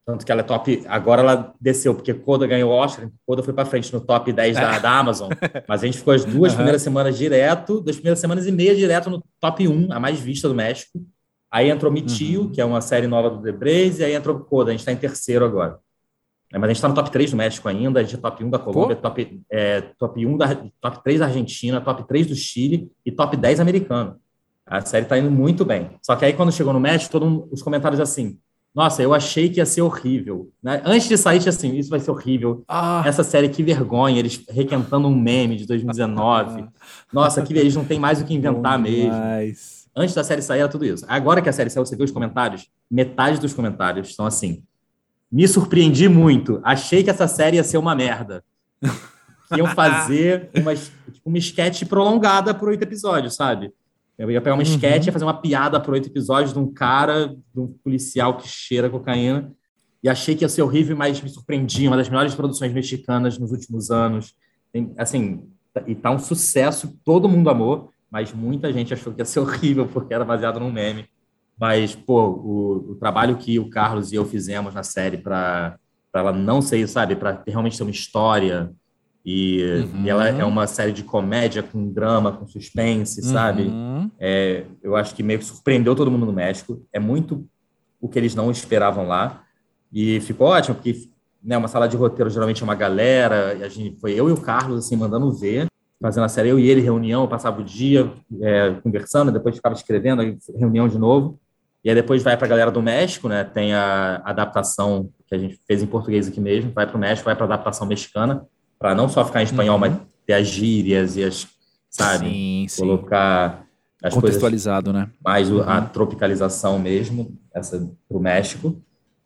Tanto 0.04 0.26
que 0.26 0.32
ela 0.32 0.40
é 0.40 0.44
top. 0.44 0.82
Agora 0.88 1.22
ela 1.22 1.54
desceu, 1.60 1.94
porque 1.94 2.12
Coda 2.12 2.46
ganhou 2.46 2.70
o 2.70 2.74
Oscar, 2.74 3.08
Coda 3.24 3.42
foi 3.42 3.54
para 3.54 3.64
frente 3.64 3.92
no 3.92 4.00
top 4.00 4.32
10 4.32 4.56
da, 4.56 4.78
da 4.78 4.98
Amazon. 4.98 5.30
Mas 5.68 5.82
a 5.82 5.86
gente 5.86 5.98
ficou 5.98 6.12
as 6.12 6.24
duas 6.24 6.52
uhum. 6.52 6.56
primeiras 6.56 6.82
semanas 6.82 7.16
direto, 7.16 7.80
duas 7.80 7.96
primeiras 7.96 8.18
semanas 8.18 8.46
e 8.46 8.52
meia 8.52 8.74
direto 8.74 9.08
no 9.08 9.22
top 9.40 9.66
1, 9.66 9.92
a 9.92 10.00
mais 10.00 10.18
vista 10.18 10.48
do 10.48 10.54
México. 10.54 10.98
Aí 11.50 11.70
entrou 11.70 11.92
Mitio, 11.92 12.42
uhum. 12.42 12.50
que 12.50 12.60
é 12.60 12.64
uma 12.64 12.80
série 12.80 13.06
nova 13.06 13.30
do 13.30 13.42
The 13.42 13.52
Blaze, 13.52 14.00
e 14.00 14.04
aí 14.04 14.14
entrou 14.14 14.40
Coda, 14.40 14.70
a 14.70 14.72
gente 14.72 14.80
está 14.80 14.92
em 14.92 14.96
terceiro 14.96 15.44
agora. 15.44 15.78
É, 16.52 16.58
mas 16.58 16.64
a 16.64 16.72
gente 16.72 16.76
está 16.78 16.88
no 16.88 16.94
top 16.94 17.10
3 17.10 17.30
do 17.30 17.36
México 17.36 17.68
ainda, 17.68 18.00
a 18.00 18.02
gente 18.02 18.16
é 18.16 18.18
top 18.18 18.42
1 18.42 18.50
da 18.50 18.58
Colômbia, 18.58 18.96
top, 18.96 19.40
é, 19.50 19.80
top 19.98 20.26
1 20.26 20.36
da 20.36 20.54
top 20.80 21.02
3 21.04 21.20
da 21.20 21.26
Argentina, 21.26 21.80
top 21.80 22.06
3 22.08 22.26
do 22.26 22.34
Chile 22.34 22.90
e 23.06 23.12
top 23.12 23.36
10 23.36 23.60
americano. 23.60 24.16
A 24.66 24.80
série 24.80 25.04
está 25.04 25.16
indo 25.16 25.30
muito 25.30 25.64
bem. 25.64 25.90
Só 26.02 26.16
que 26.16 26.24
aí, 26.24 26.32
quando 26.32 26.52
chegou 26.52 26.72
no 26.72 26.80
México, 26.80 27.12
todos 27.12 27.44
os 27.50 27.62
comentários 27.62 28.00
assim 28.00 28.38
Nossa, 28.74 29.02
eu 29.02 29.12
achei 29.12 29.50
que 29.50 29.58
ia 29.60 29.66
ser 29.66 29.82
horrível. 29.82 30.50
Né? 30.62 30.80
Antes 30.84 31.06
de 31.06 31.18
sair, 31.18 31.38
tinha 31.40 31.50
assim, 31.50 31.76
isso 31.76 31.90
vai 31.90 32.00
ser 32.00 32.10
horrível. 32.10 32.64
Ah. 32.66 33.02
Essa 33.04 33.22
série, 33.22 33.48
que 33.48 33.62
vergonha. 33.62 34.18
Eles 34.18 34.42
requentando 34.48 35.06
um 35.08 35.14
meme 35.14 35.56
de 35.56 35.66
2019. 35.66 36.66
Nossa, 37.12 37.42
que 37.42 37.52
eles 37.52 37.76
não 37.76 37.84
tem 37.84 38.00
mais 38.00 38.20
o 38.20 38.24
que 38.24 38.32
inventar 38.32 38.78
Bom 38.78 38.84
mesmo. 38.84 39.12
Demais. 39.12 39.82
Antes 39.94 40.14
da 40.14 40.24
série 40.24 40.40
sair, 40.40 40.60
era 40.60 40.68
tudo 40.68 40.86
isso. 40.86 41.04
Agora 41.06 41.42
que 41.42 41.50
a 41.50 41.52
série 41.52 41.68
saiu, 41.68 41.84
você 41.84 41.94
viu 41.94 42.06
os 42.06 42.10
comentários? 42.10 42.70
Metade 42.90 43.38
dos 43.38 43.52
comentários 43.52 44.14
são 44.14 44.24
assim. 44.24 44.62
Me 45.30 45.46
surpreendi 45.46 46.08
muito. 46.08 46.60
Achei 46.64 47.04
que 47.04 47.10
essa 47.10 47.28
série 47.28 47.56
ia 47.56 47.64
ser 47.64 47.76
uma 47.76 47.94
merda. 47.94 48.42
Iam 49.54 49.66
fazer 49.74 50.48
uma, 50.54 50.74
tipo, 50.74 51.28
uma 51.28 51.36
sketch 51.36 51.84
prolongada 51.84 52.54
por 52.54 52.70
oito 52.70 52.82
episódios, 52.82 53.34
sabe? 53.34 53.70
Eu 54.22 54.30
ia 54.30 54.40
pegar 54.40 54.54
uma 54.54 54.62
uhum. 54.62 54.68
sketch 54.68 55.08
e 55.08 55.10
fazer 55.10 55.24
uma 55.24 55.40
piada 55.40 55.80
por 55.80 55.94
oito 55.94 56.08
episódios 56.08 56.52
de 56.52 56.58
um 56.60 56.72
cara, 56.72 57.26
de 57.26 57.60
um 57.60 57.66
policial 57.66 58.36
que 58.36 58.46
cheira 58.46 58.88
cocaína. 58.88 59.52
E 60.00 60.08
achei 60.08 60.36
que 60.36 60.44
ia 60.44 60.48
ser 60.48 60.62
horrível, 60.62 60.96
mas 60.96 61.20
me 61.20 61.28
surpreendi. 61.28 61.88
Uma 61.88 61.96
das 61.96 62.08
melhores 62.08 62.32
produções 62.32 62.72
mexicanas 62.72 63.36
nos 63.36 63.50
últimos 63.50 63.90
anos. 63.90 64.32
Tem, 64.72 64.94
assim, 64.96 65.42
e 65.88 65.96
tá 65.96 66.12
um 66.12 66.20
sucesso, 66.20 66.96
todo 67.04 67.28
mundo 67.28 67.50
amou, 67.50 67.90
mas 68.08 68.32
muita 68.32 68.72
gente 68.72 68.94
achou 68.94 69.12
que 69.12 69.20
ia 69.20 69.24
ser 69.24 69.40
horrível 69.42 69.88
porque 69.88 70.14
era 70.14 70.24
baseado 70.24 70.60
num 70.60 70.70
meme. 70.70 71.04
Mas, 71.58 71.96
pô, 71.96 72.28
o, 72.28 72.92
o 72.92 72.94
trabalho 72.94 73.36
que 73.36 73.58
o 73.58 73.68
Carlos 73.70 74.12
e 74.12 74.14
eu 74.14 74.24
fizemos 74.24 74.72
na 74.72 74.84
série 74.84 75.18
para 75.18 75.76
ela 76.14 76.32
não 76.32 76.62
ser, 76.62 76.86
sabe, 76.86 77.16
para 77.16 77.42
realmente 77.44 77.76
ter 77.76 77.82
uma 77.82 77.90
história, 77.90 78.72
e, 79.24 79.84
uhum. 79.94 80.06
ela 80.06 80.28
é 80.28 80.44
uma 80.44 80.66
série 80.66 80.92
de 80.92 81.04
comédia 81.04 81.62
com 81.62 81.92
drama, 81.92 82.32
com 82.32 82.46
suspense, 82.46 83.20
uhum. 83.20 83.28
sabe? 83.28 83.72
É, 84.18 84.64
eu 84.82 84.96
acho 84.96 85.14
que 85.14 85.22
meio 85.22 85.38
que 85.38 85.44
surpreendeu 85.44 85.94
todo 85.94 86.10
mundo 86.10 86.26
no 86.26 86.32
México. 86.32 86.84
É 86.92 86.98
muito 86.98 87.46
o 88.00 88.08
que 88.08 88.18
eles 88.18 88.34
não 88.34 88.50
esperavam 88.50 89.06
lá. 89.06 89.44
E 89.92 90.20
ficou 90.20 90.48
ótimo, 90.48 90.74
porque 90.74 91.08
né, 91.42 91.56
uma 91.56 91.68
sala 91.68 91.88
de 91.88 91.96
roteiro 91.96 92.30
geralmente 92.30 92.62
é 92.62 92.64
uma 92.64 92.74
galera. 92.74 93.54
E 93.54 93.62
a 93.62 93.68
gente, 93.68 93.98
foi 94.00 94.12
eu 94.12 94.28
e 94.28 94.32
o 94.32 94.40
Carlos, 94.40 94.84
assim, 94.84 94.96
mandando 94.96 95.30
ver, 95.32 95.66
fazendo 96.00 96.24
a 96.24 96.28
série. 96.28 96.48
Eu 96.48 96.58
e 96.58 96.68
ele, 96.68 96.80
reunião, 96.80 97.28
passava 97.28 97.60
o 97.60 97.64
dia 97.64 98.12
é, 98.40 98.72
conversando, 98.82 99.30
depois 99.30 99.54
ficava 99.54 99.74
escrevendo, 99.74 100.36
reunião 100.56 100.88
de 100.88 100.98
novo. 100.98 101.38
E 101.84 101.88
aí 101.88 101.94
depois 101.94 102.24
vai 102.24 102.36
para 102.36 102.46
a 102.46 102.50
galera 102.50 102.70
do 102.72 102.82
México, 102.82 103.28
né? 103.28 103.44
Tem 103.44 103.72
a 103.72 104.20
adaptação 104.24 105.10
que 105.28 105.34
a 105.34 105.38
gente 105.38 105.60
fez 105.66 105.80
em 105.80 105.86
português 105.86 106.26
aqui 106.26 106.40
mesmo, 106.40 106.72
vai 106.72 106.86
para 106.86 106.96
o 106.96 107.00
México, 107.00 107.24
vai 107.24 107.34
para 107.36 107.44
a 107.44 107.48
adaptação 107.54 107.86
mexicana 107.86 108.46
para 108.82 108.96
não 108.96 109.08
só 109.08 109.24
ficar 109.24 109.42
em 109.42 109.44
espanhol, 109.44 109.76
uhum. 109.76 109.80
mas 109.80 109.96
ter 110.26 110.32
as 110.32 110.48
gírias 110.48 111.16
e 111.16 111.22
as, 111.22 111.46
sabe, 111.88 112.26
sim, 112.26 112.66
sim. 112.68 112.82
colocar 112.82 113.64
as 114.02 114.12
contextualizado, 114.12 114.92
coisas, 114.92 115.08
né? 115.08 115.14
Mais 115.24 115.48
uhum. 115.48 115.62
a 115.62 115.80
tropicalização 115.82 116.80
mesmo, 116.80 117.38
essa 117.54 117.78
para 118.08 118.18
o 118.18 118.20
México. 118.20 118.76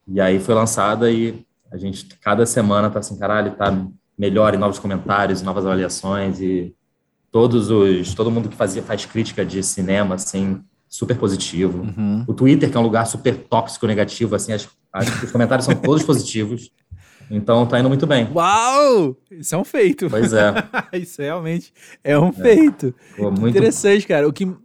E 0.06 0.20
aí 0.20 0.38
foi 0.38 0.54
lançada 0.54 1.10
e 1.10 1.42
a 1.72 1.78
gente 1.78 2.04
cada 2.20 2.44
semana 2.44 2.90
tá 2.90 2.98
assim, 2.98 3.18
caralho, 3.18 3.52
tá 3.52 3.74
melhor 4.16 4.54
em 4.54 4.58
novos 4.58 4.78
comentários, 4.78 5.40
novas 5.40 5.64
avaliações 5.64 6.38
e 6.38 6.74
todos 7.32 7.70
os 7.70 8.14
todo 8.14 8.30
mundo 8.30 8.50
que 8.50 8.56
fazia 8.56 8.82
faz 8.82 9.06
crítica 9.06 9.44
de 9.44 9.62
cinema 9.62 10.16
assim 10.16 10.62
super 10.86 11.16
positivo. 11.16 11.78
Uhum. 11.82 12.24
O 12.28 12.34
Twitter 12.34 12.70
que 12.70 12.76
é 12.76 12.80
um 12.80 12.82
lugar 12.82 13.06
super 13.06 13.34
tóxico 13.34 13.86
negativo 13.86 14.36
assim, 14.36 14.52
as, 14.52 14.68
as, 14.92 15.22
os 15.22 15.32
comentários 15.32 15.64
são 15.64 15.74
todos 15.74 16.02
positivos. 16.04 16.70
Então 17.30 17.66
tá 17.66 17.78
indo 17.80 17.88
muito 17.88 18.06
bem. 18.06 18.28
Uau! 18.32 19.16
Isso 19.30 19.54
é 19.54 19.58
um 19.58 19.64
feito. 19.64 20.08
Pois 20.08 20.32
é. 20.32 20.52
Isso 20.94 21.20
realmente 21.20 21.72
é 22.02 22.18
um 22.18 22.28
é. 22.28 22.32
feito. 22.32 22.94
Pô, 23.16 23.30
muito 23.30 23.56
interessante, 23.56 24.06
cara. 24.06 24.28
O 24.28 24.32
que, 24.32 24.44
o 24.44 24.56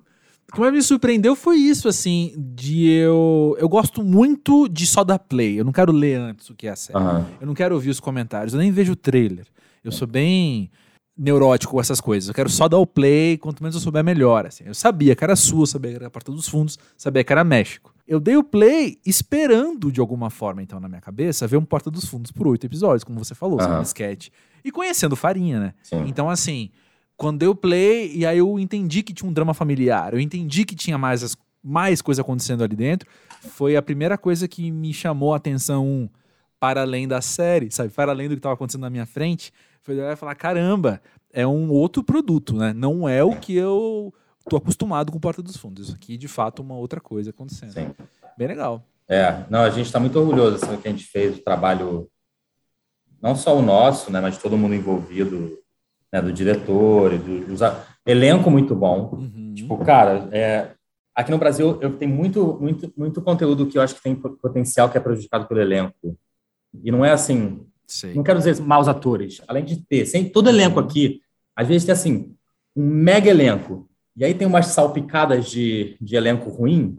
que 0.53 0.59
mais 0.59 0.73
me 0.73 0.81
surpreendeu 0.81 1.35
foi 1.35 1.57
isso, 1.57 1.87
assim, 1.87 2.33
de 2.37 2.87
eu. 2.87 3.55
Eu 3.59 3.69
gosto 3.69 4.03
muito 4.03 4.67
de 4.67 4.85
só 4.85 5.03
dar 5.03 5.17
play. 5.17 5.59
Eu 5.59 5.65
não 5.65 5.71
quero 5.71 5.91
ler 5.91 6.19
antes 6.19 6.49
o 6.49 6.55
que 6.55 6.67
é 6.67 6.71
a 6.71 6.75
série. 6.75 6.99
Uhum. 6.99 7.25
Eu 7.39 7.47
não 7.47 7.53
quero 7.53 7.73
ouvir 7.73 7.89
os 7.89 7.99
comentários. 7.99 8.53
Eu 8.53 8.59
nem 8.59 8.71
vejo 8.71 8.93
o 8.93 8.95
trailer. 8.95 9.47
Eu 9.83 9.91
sou 9.91 10.07
bem 10.07 10.69
neurótico 11.17 11.73
com 11.73 11.79
essas 11.79 12.01
coisas. 12.01 12.27
Eu 12.27 12.33
quero 12.33 12.49
só 12.49 12.67
dar 12.67 12.77
o 12.77 12.85
play, 12.85 13.37
quanto 13.37 13.61
menos 13.61 13.75
eu 13.75 13.81
souber, 13.81 14.03
melhor. 14.03 14.45
Assim. 14.45 14.63
Eu 14.65 14.73
sabia 14.73 15.15
que 15.15 15.23
era 15.23 15.35
Sul, 15.35 15.65
sabia 15.65 15.91
que 15.91 15.97
era 15.97 16.07
a 16.07 16.11
Porta 16.11 16.31
dos 16.31 16.47
Fundos, 16.47 16.77
sabia 16.97 17.23
que 17.23 17.31
era 17.31 17.43
México. 17.43 17.90
Eu 18.11 18.19
dei 18.19 18.35
o 18.35 18.43
play 18.43 18.99
esperando, 19.05 19.89
de 19.89 20.01
alguma 20.01 20.29
forma, 20.29 20.61
então, 20.61 20.81
na 20.81 20.89
minha 20.89 20.99
cabeça, 20.99 21.47
ver 21.47 21.55
um 21.55 21.63
Porta 21.63 21.89
dos 21.89 22.03
Fundos 22.03 22.29
por 22.29 22.45
oito 22.45 22.65
episódios, 22.65 23.05
como 23.05 23.17
você 23.17 23.33
falou, 23.33 23.57
uhum. 23.61 23.79
um 23.79 23.81
sketch. 23.83 24.27
E 24.65 24.69
conhecendo 24.69 25.15
Farinha, 25.15 25.61
né? 25.61 25.73
Sim. 25.81 26.03
Então, 26.05 26.29
assim, 26.29 26.71
quando 27.15 27.39
deu 27.39 27.55
play, 27.55 28.11
e 28.13 28.25
aí 28.25 28.39
eu 28.39 28.59
entendi 28.59 29.01
que 29.01 29.13
tinha 29.13 29.29
um 29.29 29.31
drama 29.31 29.53
familiar, 29.53 30.13
eu 30.13 30.19
entendi 30.19 30.65
que 30.65 30.75
tinha 30.75 30.97
mais, 30.97 31.23
as, 31.23 31.37
mais 31.63 32.01
coisa 32.01 32.21
acontecendo 32.21 32.65
ali 32.65 32.75
dentro, 32.75 33.07
foi 33.43 33.77
a 33.77 33.81
primeira 33.81 34.17
coisa 34.17 34.45
que 34.45 34.69
me 34.69 34.93
chamou 34.93 35.33
a 35.33 35.37
atenção 35.37 36.09
para 36.59 36.81
além 36.81 37.07
da 37.07 37.21
série, 37.21 37.71
sabe? 37.71 37.91
Para 37.91 38.11
além 38.11 38.27
do 38.27 38.35
que 38.35 38.39
estava 38.39 38.55
acontecendo 38.55 38.81
na 38.81 38.89
minha 38.89 39.05
frente 39.05 39.53
foi 39.83 39.95
olhar 39.95 40.11
e 40.11 40.17
falar: 40.17 40.35
caramba, 40.35 41.01
é 41.31 41.47
um 41.47 41.71
outro 41.71 42.03
produto, 42.03 42.57
né? 42.57 42.73
Não 42.73 43.07
é 43.07 43.23
o 43.23 43.37
que 43.37 43.55
eu 43.55 44.13
tô 44.49 44.57
acostumado 44.57 45.11
com 45.11 45.19
Porta 45.19 45.41
dos 45.41 45.57
Fundos. 45.57 45.87
Isso 45.87 45.95
aqui, 45.95 46.17
de 46.17 46.27
fato, 46.27 46.61
uma 46.61 46.75
outra 46.75 46.99
coisa 46.99 47.29
acontecendo. 47.29 47.71
Sim. 47.71 47.91
Bem 48.37 48.47
legal. 48.47 48.83
É, 49.07 49.43
não, 49.49 49.61
a 49.61 49.69
gente 49.69 49.87
está 49.87 49.99
muito 49.99 50.17
orgulhoso 50.19 50.55
assim, 50.55 50.75
do 50.75 50.81
que 50.81 50.87
a 50.87 50.91
gente 50.91 51.05
fez, 51.05 51.37
o 51.37 51.43
trabalho, 51.43 52.09
não 53.21 53.35
só 53.35 53.57
o 53.57 53.61
nosso, 53.61 54.11
né, 54.11 54.21
mas 54.21 54.37
todo 54.37 54.57
mundo 54.57 54.73
envolvido, 54.73 55.57
né, 56.11 56.21
do 56.21 56.31
diretor, 56.31 57.17
do, 57.17 57.45
do 57.45 57.55
elenco 58.05 58.49
muito 58.49 58.73
bom. 58.73 59.11
Uhum. 59.13 59.53
Tipo, 59.53 59.77
cara, 59.79 60.29
é, 60.31 60.71
aqui 61.13 61.29
no 61.29 61.37
Brasil 61.37 61.77
eu 61.81 61.97
tenho 61.97 62.13
muito, 62.13 62.57
muito, 62.61 62.93
muito 62.95 63.21
conteúdo 63.21 63.67
que 63.67 63.77
eu 63.77 63.81
acho 63.81 63.95
que 63.95 64.03
tem 64.03 64.15
potencial 64.15 64.89
que 64.89 64.97
é 64.97 65.01
prejudicado 65.01 65.45
pelo 65.45 65.59
elenco. 65.59 66.17
E 66.81 66.89
não 66.89 67.03
é 67.03 67.11
assim, 67.11 67.65
Sim. 67.91 68.13
Não 68.13 68.23
quero 68.23 68.39
dizer 68.39 68.57
maus 68.61 68.87
atores, 68.87 69.41
além 69.49 69.65
de 69.65 69.75
ter, 69.75 70.05
sem 70.05 70.29
todo 70.29 70.47
elenco 70.47 70.79
aqui, 70.79 71.21
às 71.53 71.67
vezes 71.67 71.83
tem 71.83 71.91
assim, 71.91 72.33
um 72.73 72.85
mega 72.85 73.29
elenco, 73.29 73.89
e 74.15 74.25
aí 74.25 74.33
tem 74.33 74.47
umas 74.47 74.67
salpicadas 74.67 75.49
de, 75.49 75.95
de 75.99 76.15
elenco 76.15 76.49
ruim, 76.49 76.97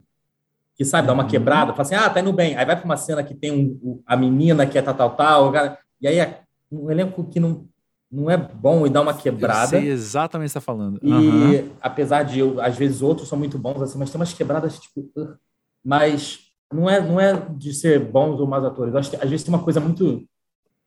que 0.75 0.85
sabe, 0.85 1.07
dá 1.07 1.12
uma 1.12 1.25
uhum. 1.25 1.29
quebrada, 1.29 1.72
fala 1.72 1.83
assim, 1.83 1.94
ah, 1.94 2.09
tá 2.09 2.20
indo 2.20 2.33
bem. 2.33 2.57
Aí 2.57 2.64
vai 2.64 2.77
para 2.77 2.85
uma 2.85 2.96
cena 2.96 3.22
que 3.22 3.35
tem 3.35 3.79
um, 3.83 4.03
a 4.07 4.16
menina 4.16 4.66
que 4.66 4.79
é 4.79 4.83
tal, 4.83 4.94
tal, 4.94 5.16
tal, 5.16 5.79
e 6.01 6.09
aí 6.09 6.18
é 6.18 6.40
um 6.70 6.90
elenco 6.90 7.25
que 7.25 7.38
não, 7.38 7.66
não 8.11 8.31
é 8.31 8.37
bom 8.37 8.87
e 8.87 8.90
dá 8.90 9.01
uma 9.01 9.14
quebrada. 9.14 9.77
Eu 9.77 9.81
sei 9.83 9.90
exatamente 9.90 10.48
o 10.48 10.48
que 10.48 10.53
você 10.53 10.59
está 10.59 10.61
falando. 10.61 10.98
E 11.03 11.12
uhum. 11.12 11.70
apesar 11.81 12.22
de, 12.22 12.38
eu, 12.38 12.61
às 12.61 12.77
vezes, 12.77 13.03
outros 13.03 13.29
são 13.29 13.38
muito 13.38 13.59
bons, 13.59 13.83
assim, 13.83 13.98
mas 13.98 14.11
tem 14.11 14.18
umas 14.18 14.33
quebradas, 14.33 14.79
tipo, 14.79 15.01
uh, 15.16 15.37
mas 15.85 16.40
não 16.72 16.88
é, 16.88 17.01
não 17.01 17.20
é 17.20 17.35
de 17.51 17.75
ser 17.75 18.01
bons 18.01 18.40
ou 18.40 18.46
maus 18.46 18.64
atores. 18.64 18.94
Eu 18.94 19.01
acho 19.01 19.11
que, 19.11 19.16
às 19.16 19.29
vezes 19.29 19.44
tem 19.44 19.55
uma 19.55 19.62
coisa 19.62 19.79
muito 19.79 20.27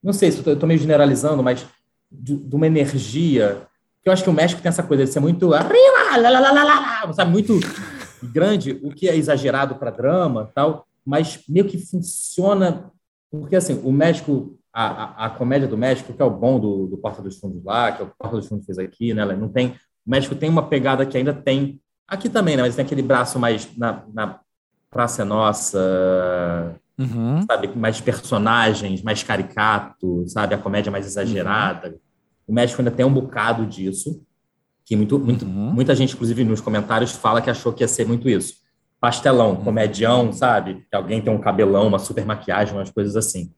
não 0.06 0.14
sei 0.14 0.32
se 0.32 0.46
eu 0.46 0.54
estou 0.54 0.68
meio 0.68 0.80
generalizando, 0.80 1.42
mas 1.42 1.66
de, 2.12 2.38
de, 2.38 2.56
uma 2.56 2.68
energia. 2.68 3.66
Eu 4.06 4.14
acho 4.14 4.24
que 4.24 4.30
o 4.30 4.34
México 4.34 4.62
tem 4.62 4.70
essa 4.70 4.84
coisa 4.84 5.04
de 5.04 5.12
ser 5.12 5.20
muito. 5.20 5.52
Sabe, 7.14 7.32
muito 7.32 7.60
grande, 8.22 8.80
o 8.84 8.92
que 8.92 9.10
é 9.10 9.16
exagerado 9.16 9.76
para 9.76 9.90
drama 9.90 10.52
tal, 10.54 10.86
mas 11.04 11.44
meio 11.50 11.66
que 11.66 11.80
funciona. 11.80 12.92
Porque, 13.32 13.56
assim, 13.56 13.82
o 13.84 13.92
México, 13.92 14.58
a, 14.72 14.86
a, 14.86 15.26
a, 15.26 15.30
comédia 15.32 15.68
do 15.68 15.76
México, 15.76 16.14
que 16.14 16.22
é 16.22 16.26
o 16.26 16.30
bom 16.30 16.60
do, 16.60 16.86
do 16.86 16.98
Porta 16.98 17.22
dos 17.22 17.38
Fundos 17.38 17.64
lá, 17.64 17.92
que 17.92 18.04
é 18.04 18.06
o 18.06 18.12
Porta 18.18 18.38
dos 18.38 18.48
Fundos 18.48 18.66
fez 18.66 18.78
aqui, 18.78 19.14
né? 19.14 19.26
Não 19.36 19.50
tem, 19.50 19.70
o 20.06 20.10
México 20.10 20.36
tem 20.36 20.50
uma 20.50 20.68
pegada 20.68 21.06
que 21.06 21.18
ainda 21.18 21.34
tem. 21.34 21.82
Aqui 22.08 22.30
também, 22.30 22.56
né? 22.56 22.62
Mas 22.62 22.76
tem 22.76 22.86
aquele 22.86 23.02
braço 23.02 23.40
mais 23.40 23.68
na, 23.76 24.04
na 24.14 24.40
Praça 24.92 25.24
é 25.24 25.26
Nossa, 25.26 26.80
Uhum. 26.98 27.42
Sabe, 27.46 27.68
mais 27.76 28.00
personagens, 28.00 29.02
mais 29.02 29.22
caricato, 29.22 30.26
sabe, 30.28 30.56
a 30.56 30.58
comédia 30.58 30.92
mais 30.92 31.06
exagerada. 31.06 31.90
Uhum. 31.90 32.00
O 32.48 32.54
México 32.54 32.82
ainda 32.82 32.92
tem 32.92 33.06
um 33.06 33.14
bocado 33.14 33.66
disso, 33.66 34.24
que 34.84 34.96
muito, 34.96 35.18
muito, 35.18 35.46
uhum. 35.46 35.74
muita 35.74 35.96
gente, 35.96 36.14
inclusive 36.14 36.44
nos 36.44 36.62
comentários, 36.62 37.12
fala 37.12 37.42
que 37.42 37.50
achou 37.50 37.74
que 37.74 37.84
ia 37.84 37.88
ser 37.88 38.08
muito 38.08 38.30
isso. 38.30 38.56
Pastelão, 39.00 39.52
uhum. 39.52 39.64
comedião, 39.64 40.32
sabe? 40.32 40.86
Que 40.90 40.96
alguém 40.96 41.22
tem 41.22 41.34
um 41.34 41.40
cabelão, 41.40 41.88
uma 41.88 42.00
super 42.00 42.26
maquiagem, 42.26 42.76
umas 42.76 42.92
coisas 42.92 43.16
assim. 43.16 43.52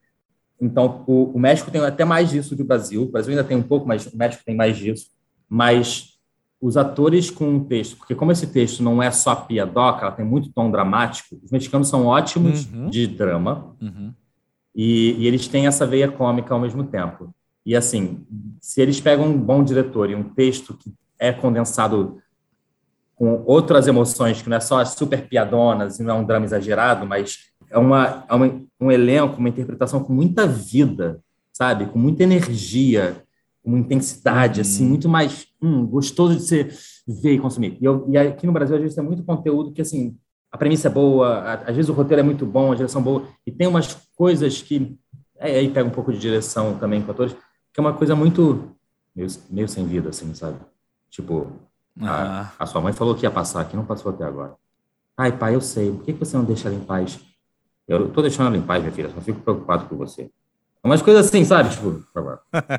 Então, 0.59 1.03
o, 1.05 1.31
o 1.35 1.39
México 1.39 1.69
tem 1.69 1.81
até 1.81 2.03
mais 2.03 2.29
disso 2.29 2.55
que 2.55 2.61
o 2.61 2.65
Brasil. 2.65 3.03
O 3.03 3.11
Brasil 3.11 3.31
ainda 3.31 3.43
tem 3.43 3.57
um 3.57 3.63
pouco, 3.63 3.87
mas 3.87 4.05
o 4.07 4.17
México 4.17 4.43
tem 4.45 4.55
mais 4.55 4.77
disso. 4.77 5.07
Mas 5.49 6.17
os 6.59 6.75
atores 6.75 7.29
com 7.29 7.47
um 7.47 7.63
texto, 7.63 7.97
porque 7.97 8.15
como 8.15 8.31
esse 8.31 8.47
texto 8.47 8.81
não 8.81 9.01
é 9.01 9.11
só 9.11 9.35
piadoca, 9.35 10.05
ela 10.05 10.11
tem 10.11 10.25
muito 10.25 10.51
tom 10.51 10.71
dramático, 10.71 11.39
os 11.43 11.51
mexicanos 11.51 11.87
são 11.87 12.07
ótimos 12.07 12.65
uhum. 12.65 12.89
de 12.89 13.05
drama 13.05 13.75
uhum. 13.79 14.11
e, 14.75 15.15
e, 15.19 15.27
eles 15.27 15.47
têm 15.47 15.67
essa 15.67 15.85
veia 15.85 16.11
cômica 16.11 16.53
ao 16.53 16.59
mesmo 16.59 16.83
tempo. 16.83 17.33
E 17.67 17.75
assim, 17.75 18.25
se 18.61 18.81
eles 18.81 19.01
pegam 19.01 19.25
um 19.25 19.37
bom 19.37 19.61
diretor 19.61 20.09
e 20.09 20.15
um 20.15 20.23
texto 20.23 20.73
que 20.73 20.93
é 21.19 21.33
condensado 21.33 22.17
com 23.13 23.43
outras 23.45 23.87
emoções, 23.87 24.41
que 24.41 24.47
não 24.47 24.55
é 24.55 24.61
só 24.61 24.79
as 24.79 24.93
super 24.93 25.27
piadonas 25.27 25.99
e 25.99 26.03
não 26.03 26.15
é 26.15 26.19
um 26.19 26.23
drama 26.23 26.45
exagerado, 26.45 27.05
mas 27.05 27.39
é, 27.69 27.77
uma, 27.77 28.23
é 28.29 28.33
uma, 28.33 28.61
um 28.79 28.89
elenco, 28.89 29.37
uma 29.37 29.49
interpretação 29.49 30.01
com 30.01 30.13
muita 30.13 30.47
vida, 30.47 31.19
sabe? 31.51 31.87
Com 31.87 31.99
muita 31.99 32.23
energia, 32.23 33.21
uma 33.65 33.77
intensidade, 33.77 34.61
assim, 34.61 34.83
uhum. 34.83 34.89
muito 34.91 35.09
mais 35.09 35.47
hum, 35.61 35.85
gostoso 35.85 36.37
de 36.37 36.43
você 36.43 36.69
ver 37.05 37.33
e 37.33 37.39
consumir. 37.39 37.77
E, 37.81 37.83
eu, 37.83 38.05
e 38.07 38.17
aqui 38.17 38.47
no 38.47 38.53
Brasil, 38.53 38.77
a 38.77 38.79
gente 38.79 38.95
tem 38.95 39.03
muito 39.03 39.25
conteúdo 39.25 39.73
que, 39.73 39.81
assim, 39.81 40.15
a 40.49 40.57
premissa 40.57 40.87
é 40.87 40.91
boa, 40.91 41.41
às 41.65 41.75
vezes 41.75 41.89
o 41.89 41.93
roteiro 41.93 42.21
é 42.21 42.23
muito 42.23 42.45
bom, 42.45 42.71
a 42.71 42.75
direção 42.75 43.01
é 43.01 43.03
boa, 43.03 43.27
e 43.45 43.51
tem 43.51 43.67
umas 43.67 43.93
coisas 44.15 44.61
que. 44.61 44.95
É, 45.39 45.59
aí 45.59 45.69
pega 45.69 45.87
um 45.87 45.91
pouco 45.91 46.11
de 46.11 46.17
direção 46.17 46.79
também 46.79 46.99
com 47.01 47.11
atores, 47.11 47.35
que 47.77 47.79
é 47.79 47.81
uma 47.81 47.93
coisa 47.93 48.15
muito. 48.15 48.75
meio, 49.15 49.29
meio 49.51 49.67
sem 49.67 49.85
vida, 49.85 50.09
assim, 50.09 50.33
sabe? 50.33 50.57
Tipo, 51.11 51.51
a, 52.01 52.51
a, 52.57 52.65
sua 52.65 52.81
mãe 52.81 52.91
falou 52.91 53.13
que 53.13 53.23
ia 53.23 53.29
passar 53.29 53.61
aqui, 53.61 53.75
não 53.75 53.85
passou 53.85 54.11
até 54.11 54.23
agora. 54.23 54.55
Ai, 55.15 55.31
pai, 55.31 55.53
eu 55.53 55.61
sei, 55.61 55.91
por 55.91 56.03
que 56.03 56.11
você 56.13 56.35
não 56.35 56.43
deixa 56.43 56.69
ela 56.69 56.75
em 56.75 56.83
paz? 56.83 57.19
Eu 57.87 58.09
tô 58.09 58.23
deixando 58.23 58.47
ela 58.47 58.57
em 58.57 58.63
paz, 58.63 58.81
minha 58.81 58.91
filha, 58.91 59.11
só 59.13 59.21
fico 59.21 59.41
preocupado 59.41 59.85
com 59.85 59.95
você. 59.95 60.31
Umas 60.83 61.03
coisas 61.03 61.27
assim, 61.27 61.45
sabe? 61.45 61.69
Tipo, 61.69 62.03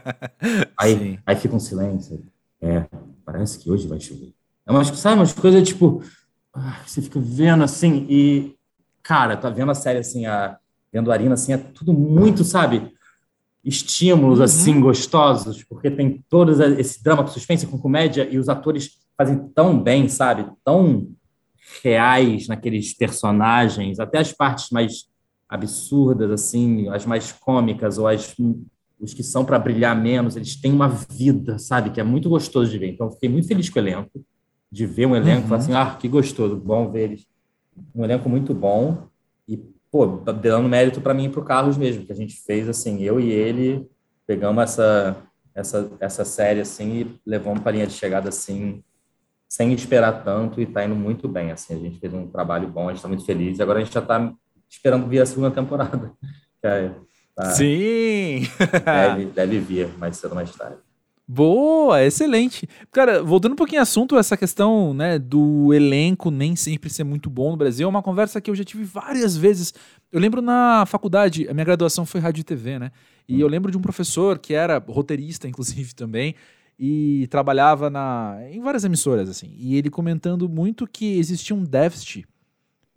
aí, 0.76 1.20
aí 1.24 1.37
fica 1.37 1.54
um 1.54 1.61
silêncio. 1.61 2.20
É, 2.61 2.84
parece 3.24 3.61
que 3.61 3.70
hoje 3.70 3.87
vai 3.87 4.00
chover. 4.00 4.34
É 4.66 4.72
umas, 4.72 4.88
sabe, 4.88 5.14
umas 5.14 5.32
coisas 5.32 5.62
tipo. 5.62 6.02
Ah, 6.52 6.80
você 6.84 7.00
fica 7.00 7.20
vendo 7.20 7.62
assim 7.62 8.04
e. 8.11 8.56
Cara, 9.00 9.37
tá 9.37 9.48
vendo 9.48 9.70
a 9.70 9.74
série 9.74 10.00
assim, 10.00 10.26
a, 10.26 10.58
vendo 10.92 11.11
a 11.11 11.14
Arina 11.14 11.34
assim, 11.34 11.52
é 11.52 11.56
tudo 11.56 11.92
muito, 11.92 12.42
sabe? 12.42 12.97
Estímulos 13.64 14.38
uhum. 14.38 14.44
assim 14.44 14.80
gostosos, 14.80 15.64
porque 15.64 15.90
tem 15.90 16.24
todo 16.28 16.52
esse 16.78 17.02
drama 17.02 17.22
com 17.22 17.30
suspense, 17.30 17.66
com 17.66 17.78
comédia, 17.78 18.28
e 18.30 18.38
os 18.38 18.48
atores 18.48 18.90
fazem 19.16 19.38
tão 19.54 19.78
bem, 19.80 20.08
sabe? 20.08 20.46
Tão 20.64 21.08
reais 21.82 22.48
naqueles 22.48 22.94
personagens, 22.94 23.98
até 23.98 24.18
as 24.18 24.32
partes 24.32 24.70
mais 24.70 25.06
absurdas, 25.48 26.30
assim, 26.30 26.88
as 26.88 27.04
mais 27.04 27.32
cômicas 27.32 27.98
ou 27.98 28.06
as 28.06 28.34
os 29.00 29.14
que 29.14 29.22
são 29.22 29.44
para 29.44 29.58
brilhar 29.58 29.94
menos, 30.00 30.34
eles 30.34 30.56
têm 30.56 30.72
uma 30.72 30.88
vida, 30.88 31.58
sabe, 31.58 31.90
que 31.90 32.00
é 32.00 32.04
muito 32.04 32.28
gostoso 32.28 32.70
de 32.70 32.78
ver. 32.78 32.88
Então, 32.88 33.10
fiquei 33.10 33.28
muito 33.28 33.46
feliz 33.46 33.70
com 33.70 33.78
o 33.78 33.82
elenco, 33.82 34.24
de 34.70 34.86
ver 34.86 35.06
um 35.06 35.14
elenco, 35.14 35.48
uhum. 35.48 35.54
assim, 35.54 35.72
ah, 35.72 35.96
que 35.98 36.08
gostoso, 36.08 36.56
bom 36.56 36.90
ver 36.90 37.10
eles. 37.10 37.26
Um 37.94 38.04
elenco 38.04 38.28
muito 38.28 38.52
bom 38.52 39.07
pô, 39.90 40.07
dando 40.07 40.68
mérito 40.68 41.01
para 41.01 41.14
mim 41.14 41.24
e 41.24 41.29
para 41.29 41.40
o 41.40 41.44
Carlos 41.44 41.77
mesmo, 41.77 42.05
que 42.05 42.12
a 42.12 42.16
gente 42.16 42.37
fez, 42.44 42.68
assim, 42.68 43.03
eu 43.03 43.18
e 43.18 43.31
ele 43.31 43.88
pegamos 44.27 44.62
essa 44.62 45.16
essa 45.55 45.90
essa 45.98 46.24
série 46.24 46.61
assim 46.61 47.01
e 47.01 47.20
levamos 47.27 47.61
para 47.61 47.70
a 47.70 47.72
linha 47.72 47.87
de 47.87 47.94
chegada 47.94 48.29
assim 48.29 48.85
sem 49.48 49.72
esperar 49.72 50.22
tanto 50.22 50.61
e 50.61 50.64
está 50.64 50.85
indo 50.85 50.94
muito 50.94 51.27
bem 51.27 51.51
assim 51.51 51.74
a 51.74 51.79
gente 51.79 51.98
fez 51.98 52.12
um 52.12 52.29
trabalho 52.29 52.68
bom 52.68 52.85
a 52.85 52.88
gente 52.88 52.98
está 52.98 53.09
muito 53.09 53.24
feliz 53.24 53.59
agora 53.59 53.81
a 53.81 53.83
gente 53.83 53.92
já 53.92 54.01
está 54.01 54.33
esperando 54.68 55.07
vir 55.07 55.20
a 55.20 55.27
segunda 55.27 55.51
temporada. 55.55 56.12
É, 56.62 56.90
tá, 57.35 57.44
Sim! 57.51 58.42
deve, 58.85 59.27
deve 59.33 59.61
vir 59.61 59.88
mais 59.98 60.16
cedo 60.16 60.31
ou 60.31 60.37
mais 60.37 60.55
tarde. 60.55 60.79
Boa, 61.30 62.02
excelente. 62.02 62.66
Cara, 62.90 63.22
voltando 63.22 63.52
um 63.52 63.56
pouquinho 63.56 63.80
ao 63.80 63.82
assunto, 63.82 64.16
essa 64.16 64.34
questão 64.34 64.94
né, 64.94 65.18
do 65.18 65.74
elenco 65.74 66.30
nem 66.30 66.56
sempre 66.56 66.88
ser 66.88 67.04
muito 67.04 67.28
bom 67.28 67.50
no 67.50 67.56
Brasil, 67.56 67.84
é 67.84 67.88
uma 67.88 68.02
conversa 68.02 68.40
que 68.40 68.50
eu 68.50 68.54
já 68.54 68.64
tive 68.64 68.82
várias 68.84 69.36
vezes. 69.36 69.74
Eu 70.10 70.20
lembro 70.20 70.40
na 70.40 70.86
faculdade, 70.86 71.46
a 71.46 71.52
minha 71.52 71.66
graduação 71.66 72.06
foi 72.06 72.18
rádio 72.18 72.40
e 72.40 72.44
TV, 72.44 72.78
né? 72.78 72.90
E 73.28 73.36
hum. 73.36 73.40
eu 73.40 73.46
lembro 73.46 73.70
de 73.70 73.76
um 73.76 73.82
professor 73.82 74.38
que 74.38 74.54
era 74.54 74.78
roteirista, 74.78 75.46
inclusive, 75.46 75.92
também, 75.94 76.34
e 76.78 77.26
trabalhava 77.26 77.90
na, 77.90 78.38
em 78.50 78.62
várias 78.62 78.84
emissoras, 78.84 79.28
assim. 79.28 79.54
E 79.58 79.76
ele 79.76 79.90
comentando 79.90 80.48
muito 80.48 80.86
que 80.86 81.18
existia 81.18 81.54
um 81.54 81.62
déficit 81.62 82.26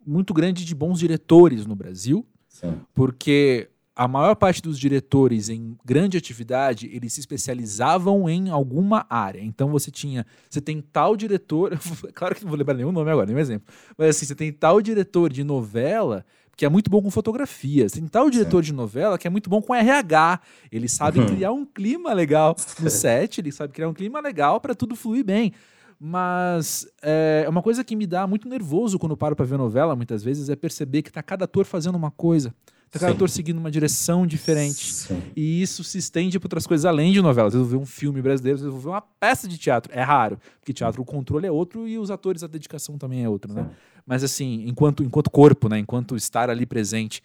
muito 0.08 0.34
grande 0.34 0.64
de 0.64 0.74
bons 0.74 1.00
diretores 1.00 1.66
no 1.66 1.76
Brasil, 1.76 2.26
Sim. 2.48 2.76
porque 2.94 3.71
a 4.02 4.08
maior 4.08 4.34
parte 4.34 4.64
dos 4.64 4.80
diretores 4.80 5.48
em 5.48 5.78
grande 5.86 6.18
atividade, 6.18 6.90
eles 6.92 7.14
se 7.14 7.20
especializavam 7.20 8.28
em 8.28 8.50
alguma 8.50 9.06
área. 9.08 9.40
Então 9.40 9.70
você 9.70 9.92
tinha, 9.92 10.26
você 10.50 10.60
tem 10.60 10.82
tal 10.82 11.16
diretor, 11.16 11.78
claro 12.12 12.34
que 12.34 12.42
não 12.42 12.50
vou 12.50 12.58
lembrar 12.58 12.74
nenhum 12.74 12.92
nome 12.92 13.12
agora, 13.12 13.28
nenhum 13.28 13.38
exemplo, 13.38 13.72
mas 13.96 14.16
assim, 14.16 14.26
você 14.26 14.34
tem 14.34 14.52
tal 14.52 14.82
diretor 14.82 15.32
de 15.32 15.44
novela 15.44 16.26
que 16.58 16.66
é 16.66 16.70
muito 16.70 16.90
bom 16.90 17.00
com 17.00 17.12
fotografia. 17.12 17.88
Você 17.88 18.00
tem 18.00 18.08
tal 18.08 18.28
diretor 18.32 18.64
Sim. 18.64 18.72
de 18.72 18.74
novela 18.74 19.20
que 19.20 19.28
é 19.28 19.30
muito 19.30 19.52
bom 19.52 19.62
com 19.62 19.74
RH. 19.74 20.40
Ele 20.72 20.90
sabe 20.90 21.20
uhum. 21.20 21.28
criar 21.28 21.52
um 21.52 21.64
clima 21.64 22.12
legal 22.12 22.56
no 22.82 22.90
set, 22.90 23.40
ele 23.40 23.52
sabe 23.52 23.72
criar 23.72 23.88
um 23.88 23.94
clima 23.94 24.20
legal 24.20 24.60
para 24.60 24.74
tudo 24.74 24.96
fluir 24.96 25.24
bem. 25.24 25.54
Mas 26.00 26.88
é 27.04 27.46
uma 27.48 27.62
coisa 27.62 27.84
que 27.84 27.96
me 27.96 28.08
dá 28.08 28.26
muito 28.26 28.50
nervoso 28.50 28.98
quando 28.98 29.16
paro 29.16 29.36
para 29.36 29.46
ver 29.46 29.60
novela, 29.60 29.96
muitas 29.96 30.24
vezes, 30.24 30.50
é 30.50 30.56
perceber 30.56 31.04
que 31.04 31.12
tá 31.12 31.22
cada 31.22 31.46
ator 31.46 31.66
fazendo 31.66 31.96
uma 31.96 32.10
coisa. 32.10 32.52
Tá 32.92 33.00
cada 33.00 33.12
Sim. 33.14 33.16
ator 33.16 33.30
seguindo 33.30 33.58
uma 33.58 33.72
direção 33.72 34.28
diferente. 34.28 34.94
Sim. 34.94 35.22
E 35.34 35.62
isso 35.62 35.82
se 35.84 35.98
estende 35.98 36.38
para 36.38 36.48
outras 36.48 36.68
coisas 36.68 36.86
além 36.86 37.14
de 37.14 37.22
novela. 37.22 37.48
Às 37.48 37.54
vezes 37.54 37.64
eu 37.64 37.70
vou 37.70 37.80
ver 37.80 37.84
um 37.84 37.86
filme 37.86 38.22
brasileiro, 38.22 38.60
eu 38.60 38.72
vou 38.72 38.82
ver 38.82 38.90
uma 38.90 39.02
peça 39.02 39.48
de 39.48 39.58
teatro. 39.58 39.92
É 39.96 40.02
raro, 40.02 40.38
porque 40.60 40.74
teatro 40.74 41.02
o 41.02 41.06
controle 41.06 41.48
é 41.48 41.52
outro 41.52 41.88
e 41.88 41.98
os 41.98 42.12
atores 42.12 42.44
a 42.44 42.48
dedicação 42.48 42.98
também 42.98 43.24
é 43.24 43.30
outra, 43.30 43.54
né? 43.54 43.70
Mas 44.06 44.24
assim, 44.24 44.66
enquanto, 44.68 45.04
enquanto 45.04 45.30
corpo, 45.30 45.70
né? 45.70 45.80
Enquanto 45.80 46.18
estar 46.18 46.50
ali 46.50 46.66
presente, 46.66 47.24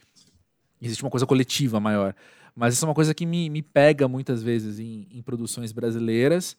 existe 0.81 1.03
uma 1.03 1.11
coisa 1.11 1.27
coletiva 1.27 1.81
maior. 1.81 2.15
Mas 2.55 2.75
isso 2.75 2.85
é 2.85 2.89
uma 2.89 2.95
coisa 2.95 3.13
que 3.13 3.27
me, 3.27 3.51
me 3.51 3.61
pega 3.61 4.07
muitas 4.07 4.43
vezes 4.43 4.79
em, 4.79 5.09
em 5.11 5.21
produções 5.21 5.73
brasileiras 5.73 6.57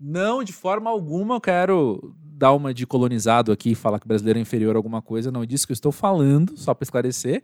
não, 0.00 0.44
de 0.44 0.52
forma 0.52 0.88
alguma 0.88 1.34
eu 1.34 1.40
quero 1.40 2.14
dar 2.22 2.52
uma 2.52 2.72
de 2.72 2.86
colonizado 2.86 3.50
aqui 3.50 3.72
e 3.72 3.74
falar 3.74 3.98
que 3.98 4.06
brasileiro 4.06 4.38
é 4.38 4.42
inferior 4.42 4.76
a 4.76 4.78
alguma 4.78 5.02
coisa. 5.02 5.32
Não 5.32 5.42
é 5.42 5.46
disso 5.46 5.66
que 5.66 5.72
eu 5.72 5.74
estou 5.74 5.90
falando, 5.90 6.56
só 6.56 6.72
para 6.72 6.84
esclarecer. 6.84 7.42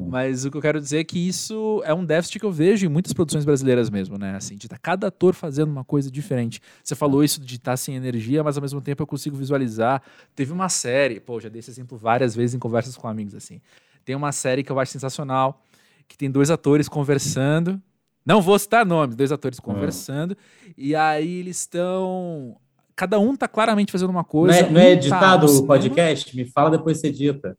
Sim. 0.00 0.08
Mas 0.10 0.44
o 0.44 0.50
que 0.50 0.56
eu 0.56 0.60
quero 0.60 0.80
dizer 0.80 0.98
é 0.98 1.04
que 1.04 1.18
isso 1.18 1.82
é 1.84 1.92
um 1.92 2.04
déficit 2.04 2.38
que 2.38 2.46
eu 2.46 2.52
vejo 2.52 2.86
em 2.86 2.88
muitas 2.88 3.12
produções 3.12 3.44
brasileiras 3.44 3.90
mesmo, 3.90 4.18
né? 4.18 4.36
Assim, 4.36 4.56
de 4.56 4.66
estar 4.66 4.76
tá 4.76 4.80
cada 4.82 5.06
ator 5.08 5.34
fazendo 5.34 5.70
uma 5.70 5.84
coisa 5.84 6.10
diferente. 6.10 6.60
Você 6.82 6.94
falou 6.94 7.22
isso 7.22 7.40
de 7.40 7.56
estar 7.56 7.72
tá 7.72 7.76
sem 7.76 7.94
energia, 7.96 8.42
mas 8.42 8.56
ao 8.56 8.62
mesmo 8.62 8.80
tempo 8.80 9.02
eu 9.02 9.06
consigo 9.06 9.36
visualizar. 9.36 10.02
Teve 10.34 10.52
uma 10.52 10.68
série, 10.68 11.20
pô, 11.20 11.38
já 11.40 11.48
dei 11.48 11.60
esse 11.60 11.70
exemplo 11.70 11.96
várias 11.96 12.34
vezes 12.34 12.54
em 12.54 12.58
conversas 12.58 12.96
com 12.96 13.06
amigos, 13.06 13.34
assim. 13.34 13.60
Tem 14.04 14.16
uma 14.16 14.32
série 14.32 14.62
que 14.62 14.72
eu 14.72 14.78
acho 14.80 14.92
sensacional, 14.92 15.62
que 16.08 16.16
tem 16.16 16.30
dois 16.30 16.50
atores 16.50 16.88
conversando, 16.88 17.80
não 18.24 18.40
vou 18.40 18.58
citar 18.58 18.84
nomes, 18.84 19.16
dois 19.16 19.32
atores 19.32 19.58
hum. 19.58 19.62
conversando. 19.62 20.36
E 20.76 20.94
aí 20.94 21.40
eles 21.40 21.58
estão. 21.58 22.56
Cada 22.94 23.18
um 23.18 23.34
tá 23.34 23.48
claramente 23.48 23.92
fazendo 23.92 24.10
uma 24.10 24.24
coisa. 24.24 24.62
Não 24.62 24.68
é, 24.68 24.70
não 24.70 24.80
é 24.80 24.84
tá 24.84 24.90
editado 24.90 25.46
tá 25.46 25.52
o 25.52 25.66
podcast? 25.66 26.36
Me 26.36 26.44
fala 26.44 26.70
depois 26.70 26.98
você 26.98 27.08
edita. 27.08 27.56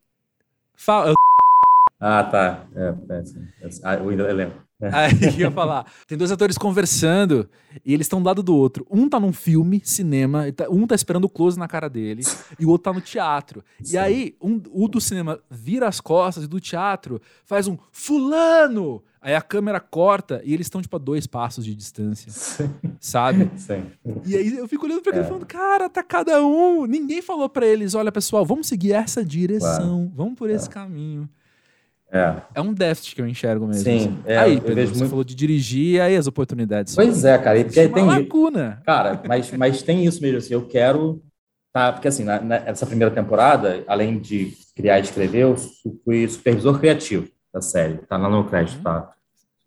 Fala. 0.75 1.10
Eu... 1.10 1.13
Ah, 2.02 2.24
tá. 2.24 2.66
É, 2.76 2.96
é, 3.10 3.24
é, 3.62 3.70
ah, 3.84 3.94
eu 3.94 4.36
lembro. 4.36 4.56
Aí 4.92 5.40
ia 5.40 5.52
falar. 5.52 5.86
Tem 6.08 6.18
dois 6.18 6.32
atores 6.32 6.58
conversando 6.58 7.48
e 7.86 7.94
eles 7.94 8.06
estão 8.06 8.20
do 8.20 8.26
lado 8.26 8.42
do 8.42 8.56
outro. 8.56 8.88
Um 8.90 9.08
tá 9.08 9.20
num 9.20 9.32
filme, 9.32 9.80
cinema, 9.84 10.52
tá, 10.52 10.68
um 10.68 10.88
tá 10.88 10.96
esperando 10.96 11.26
o 11.26 11.30
close 11.30 11.60
na 11.60 11.68
cara 11.68 11.88
dele 11.88 12.24
e 12.60 12.66
o 12.66 12.70
outro 12.70 12.86
tá 12.86 12.94
no 12.94 13.02
teatro. 13.02 13.64
Sim. 13.84 13.94
E 13.94 13.98
aí, 14.00 14.36
um, 14.42 14.60
o 14.72 14.88
do 14.88 15.00
cinema 15.00 15.40
vira 15.52 15.88
as 15.88 16.02
costas 16.02 16.46
e 16.46 16.48
do 16.48 16.60
teatro 16.60 17.22
faz 17.46 17.68
um 17.68 17.78
fulano! 17.92 19.04
Aí 19.22 19.36
a 19.36 19.42
câmera 19.42 19.80
corta 19.80 20.42
e 20.44 20.52
eles 20.52 20.66
estão, 20.66 20.82
tipo, 20.82 20.96
a 20.96 21.00
dois 21.00 21.28
passos 21.28 21.64
de 21.64 21.76
distância. 21.76 22.32
Sim. 22.32 22.74
Sabe? 23.00 23.52
Sim. 23.56 23.86
E 24.26 24.36
aí 24.36 24.58
eu 24.58 24.68
fico 24.68 24.88
olhando 24.88 25.04
pra 25.04 25.12
ele 25.16 25.24
é. 25.24 25.28
falando, 25.28 25.46
cara, 25.46 25.88
tá 25.88 26.02
cada 26.02 26.44
um. 26.44 26.88
Ninguém 26.88 27.22
falou 27.22 27.48
para 27.48 27.68
eles, 27.68 27.94
olha, 27.94 28.12
pessoal, 28.12 28.44
vamos 28.44 28.66
seguir 28.66 28.94
essa 28.94 29.24
direção, 29.24 30.08
claro. 30.08 30.12
vamos 30.16 30.34
por 30.34 30.50
esse 30.50 30.68
é. 30.68 30.72
caminho. 30.72 31.30
É. 32.12 32.36
é 32.56 32.62
um 32.62 32.74
déficit 32.74 33.15
que 33.15 33.21
eu 33.21 33.28
enxergo 33.28 33.65
mesmo. 33.65 33.84
Sim. 33.84 33.97
Assim. 33.97 34.17
É, 34.26 34.38
aí, 34.38 34.60
Pedro, 34.60 34.86
você 34.86 34.97
muito... 34.97 35.10
falou 35.10 35.24
de 35.24 35.34
dirigir, 35.34 35.95
e 35.95 36.02
aí 36.02 36.17
as 36.17 36.28
oportunidades. 36.28 36.93
Pois 36.93 37.24
é, 37.24 37.38
cara. 37.38 37.60
E 37.60 37.63
porque 37.63 37.88
tem 37.88 38.04
uma 38.04 38.17
lacuna. 38.17 38.82
Cara, 38.86 39.21
mas, 39.26 39.50
mas 39.52 39.82
tem 39.82 40.04
isso 40.06 40.21
mesmo. 40.21 40.39
Assim, 40.39 40.54
eu 40.54 40.67
quero. 40.67 41.21
Tá, 41.74 41.93
porque 41.93 42.10
assim, 42.10 42.26
na, 42.26 42.41
nessa 42.41 42.86
primeira 42.86 43.13
temporada, 43.13 43.82
além 43.88 44.19
de 44.19 44.52
criar 44.76 45.00
e 45.00 45.04
escrever, 45.04 45.43
eu 45.43 45.56
fui 46.04 46.28
supervisor 46.28 46.78
criativo 46.78 47.30
da 47.54 47.62
série. 47.62 48.00
Tá 48.00 48.17
lá 48.17 48.30
no 48.30 48.43
crédito, 48.43 48.78
uhum. 48.78 48.84
tá? 48.84 49.12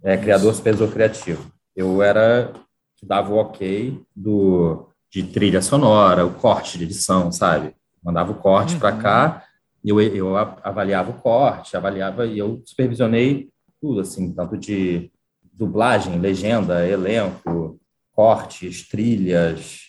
É, 0.02 0.18
criador, 0.18 0.54
supervisor 0.54 0.90
criativo. 0.92 1.50
Eu 1.74 2.02
era 2.02 2.52
que 2.98 3.06
dava 3.06 3.32
o 3.32 3.38
ok 3.38 3.98
do, 4.14 4.86
de 5.10 5.22
trilha 5.22 5.62
sonora, 5.62 6.26
o 6.26 6.34
corte 6.34 6.76
de 6.76 6.84
edição, 6.84 7.32
sabe? 7.32 7.74
Mandava 8.02 8.32
o 8.32 8.34
corte 8.34 8.74
uhum. 8.74 8.80
para 8.80 8.92
cá, 8.92 9.44
eu, 9.90 10.00
eu 10.00 10.36
avaliava 10.36 11.10
o 11.10 11.20
corte, 11.20 11.76
avaliava 11.76 12.26
e 12.26 12.38
eu 12.38 12.62
supervisionei 12.64 13.50
tudo, 13.80 14.00
assim, 14.00 14.32
tanto 14.32 14.56
de 14.56 15.10
dublagem, 15.52 16.18
legenda, 16.18 16.86
elenco, 16.88 17.78
cortes, 18.12 18.88
trilhas, 18.88 19.82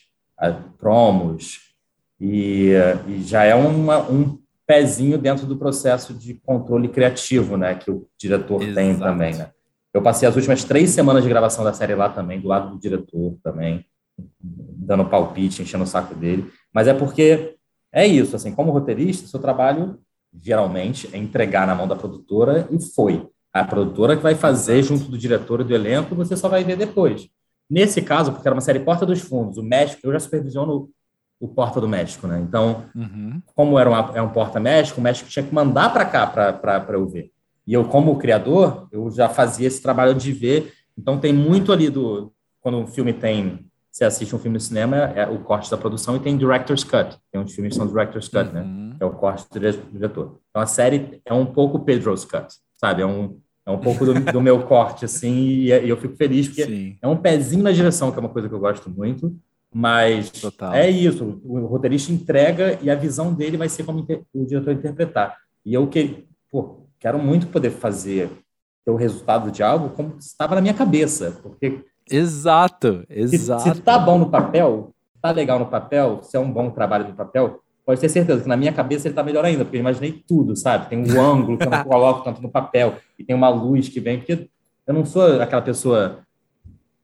promos, 0.78 1.60
e, 2.20 2.72
e 3.08 3.22
já 3.24 3.44
é 3.44 3.56
uma, 3.56 4.00
um 4.10 4.38
pezinho 4.66 5.18
dentro 5.18 5.46
do 5.46 5.58
processo 5.58 6.14
de 6.14 6.34
controle 6.34 6.88
criativo, 6.88 7.56
né, 7.56 7.76
que 7.76 7.90
o 7.90 8.08
diretor 8.18 8.62
Exato. 8.62 8.76
tem 8.76 8.98
também, 8.98 9.36
né. 9.36 9.52
Eu 9.94 10.02
passei 10.02 10.28
as 10.28 10.36
últimas 10.36 10.64
três 10.64 10.90
semanas 10.90 11.24
de 11.24 11.30
gravação 11.30 11.64
da 11.64 11.72
série 11.72 11.96
lá 11.96 12.10
também, 12.10 12.42
do 12.42 12.50
lado 12.50 12.72
do 12.72 12.80
diretor 12.80 13.38
também, 13.42 13.86
dando 14.40 15.06
palpite, 15.06 15.62
enchendo 15.62 15.86
o 15.86 15.88
saco 15.88 16.14
dele, 16.14 16.52
mas 16.74 16.88
é 16.88 16.94
porque 16.94 17.55
é 17.96 18.06
isso, 18.06 18.36
assim, 18.36 18.54
como 18.54 18.72
roteirista, 18.72 19.28
seu 19.28 19.40
trabalho 19.40 19.98
geralmente 20.42 21.10
é 21.14 21.18
entregar 21.18 21.66
na 21.66 21.74
mão 21.74 21.88
da 21.88 21.96
produtora 21.96 22.68
e 22.70 22.80
foi. 22.80 23.26
A 23.54 23.64
produtora 23.64 24.18
que 24.18 24.22
vai 24.22 24.36
fazer 24.36 24.84
junto 24.84 25.06
do 25.06 25.18
diretor 25.18 25.62
e 25.62 25.64
do 25.64 25.74
elenco, 25.74 26.14
você 26.14 26.36
só 26.36 26.50
vai 26.50 26.62
ver 26.62 26.76
depois. 26.76 27.30
Nesse 27.70 28.02
caso, 28.02 28.34
porque 28.34 28.46
era 28.46 28.54
uma 28.54 28.62
série 28.62 28.82
Porta 28.82 29.06
dos 29.06 29.22
Fundos, 29.22 29.58
o 29.58 29.64
México, 29.64 30.02
eu 30.04 30.12
já 30.12 30.20
supervisiono 30.20 30.90
o 31.40 31.48
Porta 31.48 31.80
do 31.80 31.88
México, 31.88 32.28
né? 32.28 32.40
Então, 32.40 32.86
uhum. 32.94 33.42
como 33.56 33.80
era 33.80 33.90
uma, 33.90 34.12
é 34.14 34.22
um 34.22 34.30
Porta 34.30 34.60
México, 34.60 35.00
o 35.00 35.04
México 35.04 35.30
tinha 35.30 35.46
que 35.46 35.54
mandar 35.54 35.92
para 35.94 36.06
cá 36.06 36.28
para 36.28 36.94
eu 36.94 37.08
ver. 37.08 37.32
E 37.66 37.74
eu, 37.74 37.86
como 37.86 38.18
criador, 38.18 38.88
eu 38.92 39.10
já 39.10 39.28
fazia 39.30 39.68
esse 39.68 39.82
trabalho 39.82 40.14
de 40.14 40.32
ver. 40.32 40.74
Então, 40.98 41.18
tem 41.18 41.34
muito 41.34 41.72
ali 41.72 41.90
do. 41.90 42.32
Quando 42.62 42.78
um 42.78 42.88
filme 42.88 43.14
tem. 43.14 43.66
Você 43.96 44.04
assiste 44.04 44.36
um 44.36 44.40
filme 44.40 44.56
no 44.56 44.60
cinema, 44.60 44.98
é 44.98 45.26
o 45.26 45.40
corte 45.40 45.72
da 45.72 45.78
produção 45.78 46.18
e 46.18 46.20
tem 46.20 46.36
director's 46.36 46.84
cut. 46.84 47.18
Tem 47.32 47.40
uns 47.40 47.54
filmes 47.56 47.72
que 47.72 47.80
são 47.80 47.88
director's 47.88 48.28
cut, 48.28 48.52
né? 48.52 48.60
uhum. 48.60 48.90
né? 48.90 48.96
É 49.00 49.06
o 49.06 49.12
corte 49.12 49.46
do 49.50 49.58
diretor. 49.94 50.38
Então, 50.50 50.62
a 50.62 50.66
série 50.66 51.22
é 51.24 51.34
um 51.34 51.46
pouco 51.46 51.80
Pedro's 51.80 52.26
cut, 52.26 52.48
sabe? 52.76 53.04
É 53.04 53.06
um, 53.06 53.40
é 53.66 53.72
um 53.72 53.78
pouco 53.78 54.04
do, 54.04 54.14
do 54.34 54.42
meu 54.42 54.64
corte, 54.64 55.06
assim, 55.06 55.34
e, 55.34 55.68
e, 55.70 55.88
eu 55.88 55.96
fico 55.96 56.14
feliz 56.18 56.50
porque 56.50 56.66
Sim. 56.66 56.98
é 57.02 57.08
um 57.08 57.16
pezinho 57.16 57.64
na 57.64 57.72
direção, 57.72 58.12
que 58.12 58.18
é 58.18 58.20
uma 58.20 58.28
coisa 58.28 58.50
que 58.50 58.54
eu 58.54 58.60
gosto 58.60 58.90
muito. 58.90 59.34
Mas 59.74 60.30
Total. 60.30 60.74
é 60.74 60.90
isso, 60.90 61.40
o 61.46 61.66
roteirista 61.66 62.12
entrega 62.12 62.78
e 62.82 62.90
a 62.90 62.96
visão 62.96 63.34
dele 63.34 63.56
vai 63.56 63.70
ser 63.70 63.86
como 63.86 64.06
o 64.34 64.46
diretor 64.46 64.74
interpretar. 64.74 65.38
E 65.66 65.74
eu 65.74 65.88
que, 65.88 66.28
pô, 66.52 66.82
quero 67.00 67.18
muito 67.18 67.48
poder 67.48 67.72
fazer 67.72 68.30
o 68.86 68.96
resultado 68.96 69.50
de 69.52 69.64
algo 69.64 69.92
como 69.92 70.18
estava 70.20 70.54
na 70.56 70.62
minha 70.62 70.74
cabeça, 70.74 71.40
porque 71.42 71.82
exato, 72.10 73.04
exato. 73.10 73.64
Se, 73.64 73.76
se 73.76 73.82
tá 73.82 73.98
bom 73.98 74.18
no 74.18 74.30
papel, 74.30 74.92
tá 75.22 75.32
legal 75.32 75.60
no 75.60 75.66
papel, 75.66 76.20
se 76.22 76.38
é 76.38 76.40
um 76.40 76.52
bom 76.52 76.70
trabalho 76.70 77.08
no 77.08 77.16
papel, 77.16 77.60
pode 77.86 78.02
ter 78.02 78.10
certeza 78.10 78.42
que 78.42 78.50
na 78.50 78.58
minha 78.58 78.74
cabeça 78.74 79.08
ele 79.08 79.16
tá 79.16 79.24
melhor 79.24 79.46
ainda, 79.46 79.64
porque 79.64 79.78
eu 79.78 79.82
imaginei 79.82 80.24
tudo, 80.28 80.56
sabe? 80.56 80.90
Tem 80.90 81.00
um 81.00 81.20
ângulo 81.22 81.58
que 81.58 81.66
eu 81.66 81.72
não 81.72 81.84
coloco 81.84 82.24
tanto 82.24 82.42
no 82.42 82.50
papel 82.50 82.96
e 83.18 83.24
tem 83.24 83.36
uma 83.36 83.50
luz 83.50 83.90
que 83.90 84.00
vem, 84.00 84.18
porque 84.18 84.50
eu 84.88 84.94
não 84.94 85.06
sou 85.06 85.42
aquela 85.42 85.62
pessoa 85.62 86.20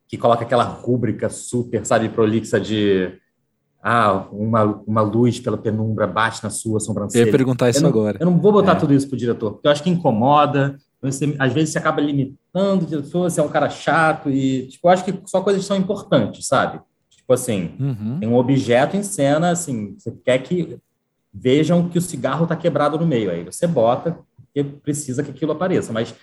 que 0.08 0.18
coloca 0.18 0.43
aquela 0.43 0.64
rúbrica 0.64 1.30
super, 1.30 1.86
sabe, 1.86 2.10
prolixa 2.10 2.60
de 2.60 3.14
ah, 3.82 4.28
uma, 4.32 4.64
uma 4.86 5.02
luz 5.02 5.39
pela 5.39 5.58
penumbra 5.58 6.06
bate 6.06 6.43
na 6.43 6.49
sua 6.49 6.80
sobrancelha. 6.80 7.24
Eu 7.24 7.26
ia 7.28 7.32
perguntar 7.32 7.70
isso 7.70 7.80
eu 7.80 7.84
não, 7.84 7.89
agora. 7.89 8.18
Eu 8.20 8.26
não 8.26 8.38
vou 8.38 8.52
botar 8.52 8.74
é. 8.74 8.76
tudo 8.76 8.93
isso 8.93 9.08
pro 9.08 9.18
diretor, 9.18 9.54
porque 9.54 9.68
eu 9.68 9.72
acho 9.72 9.82
que 9.82 9.89
incomoda. 9.89 10.76
Você, 11.02 11.36
às 11.39 11.52
vezes 11.52 11.72
você 11.72 11.80
acaba 11.80 11.99
limitando 11.99 12.86
diretor, 12.86 13.30
você 13.30 13.39
é 13.39 13.43
um 13.43 13.49
cara 13.49 13.70
chato 13.70 14.30
e, 14.30 14.68
tipo, 14.68 14.88
eu 14.88 14.91
acho 14.91 15.04
que 15.04 15.14
só 15.26 15.41
coisas 15.41 15.62
que 15.64 15.68
são 15.68 15.78
importantes, 15.78 16.45
sabe? 16.45 16.80
Tipo 17.10 17.34
assim, 17.34 17.76
uhum. 17.80 18.20
tem 18.20 18.30
um 18.30 18.36
objeto 18.36 18.95
em 18.95 19.04
cena, 19.04 19.49
assim, 19.49 19.95
você 19.97 20.12
quer 20.12 20.39
que 20.39 20.78
vejam 21.34 21.89
que 21.89 21.97
o 21.97 22.02
cigarro 22.02 22.45
tá 22.45 22.56
quebrado 22.56 22.99
no 22.99 23.08
meio, 23.08 23.32
aí 23.32 23.43
você 23.43 23.66
bota, 23.66 24.20
porque 24.38 24.64
precisa 24.64 25.24
que 25.24 25.32
aquilo 25.32 25.54
apareça, 25.54 25.91
mas 25.91 26.14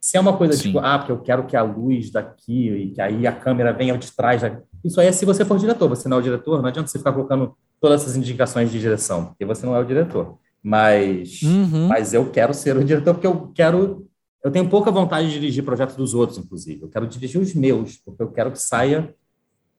se 0.00 0.16
é 0.16 0.20
uma 0.20 0.36
coisa 0.36 0.52
Sim. 0.52 0.68
tipo, 0.68 0.78
ah, 0.78 0.98
porque 0.98 1.12
eu 1.12 1.18
quero 1.18 1.46
que 1.46 1.56
a 1.56 1.62
luz 1.62 2.10
daqui 2.10 2.68
e 2.70 2.90
que 2.90 3.00
aí 3.00 3.26
a 3.26 3.32
câmera 3.32 3.72
venha 3.72 3.96
de 3.98 4.12
trás, 4.12 4.42
isso 4.84 5.00
aí 5.00 5.08
é 5.08 5.12
se 5.12 5.24
você 5.24 5.44
for 5.44 5.58
diretor. 5.58 5.88
Você 5.88 6.08
não 6.08 6.18
é 6.18 6.20
o 6.20 6.22
diretor, 6.22 6.62
não 6.62 6.68
adianta 6.68 6.88
você 6.88 6.98
ficar 6.98 7.12
colocando 7.12 7.54
todas 7.80 8.02
essas 8.02 8.16
indicações 8.16 8.70
de 8.70 8.78
direção, 8.78 9.26
porque 9.26 9.44
você 9.44 9.66
não 9.66 9.74
é 9.74 9.80
o 9.80 9.84
diretor. 9.84 10.38
Mas, 10.62 11.42
uhum. 11.42 11.88
mas 11.88 12.14
eu 12.14 12.30
quero 12.30 12.52
ser 12.52 12.76
o 12.76 12.84
diretor 12.84 13.14
porque 13.14 13.26
eu 13.26 13.50
quero. 13.54 14.07
Eu 14.42 14.50
tenho 14.50 14.68
pouca 14.68 14.90
vontade 14.90 15.28
de 15.28 15.34
dirigir 15.34 15.64
projetos 15.64 15.96
dos 15.96 16.14
outros, 16.14 16.38
inclusive. 16.38 16.82
Eu 16.82 16.88
quero 16.88 17.06
dirigir 17.06 17.40
os 17.40 17.54
meus, 17.54 17.96
porque 17.96 18.22
eu 18.22 18.30
quero 18.30 18.52
que 18.52 18.60
saia 18.60 19.14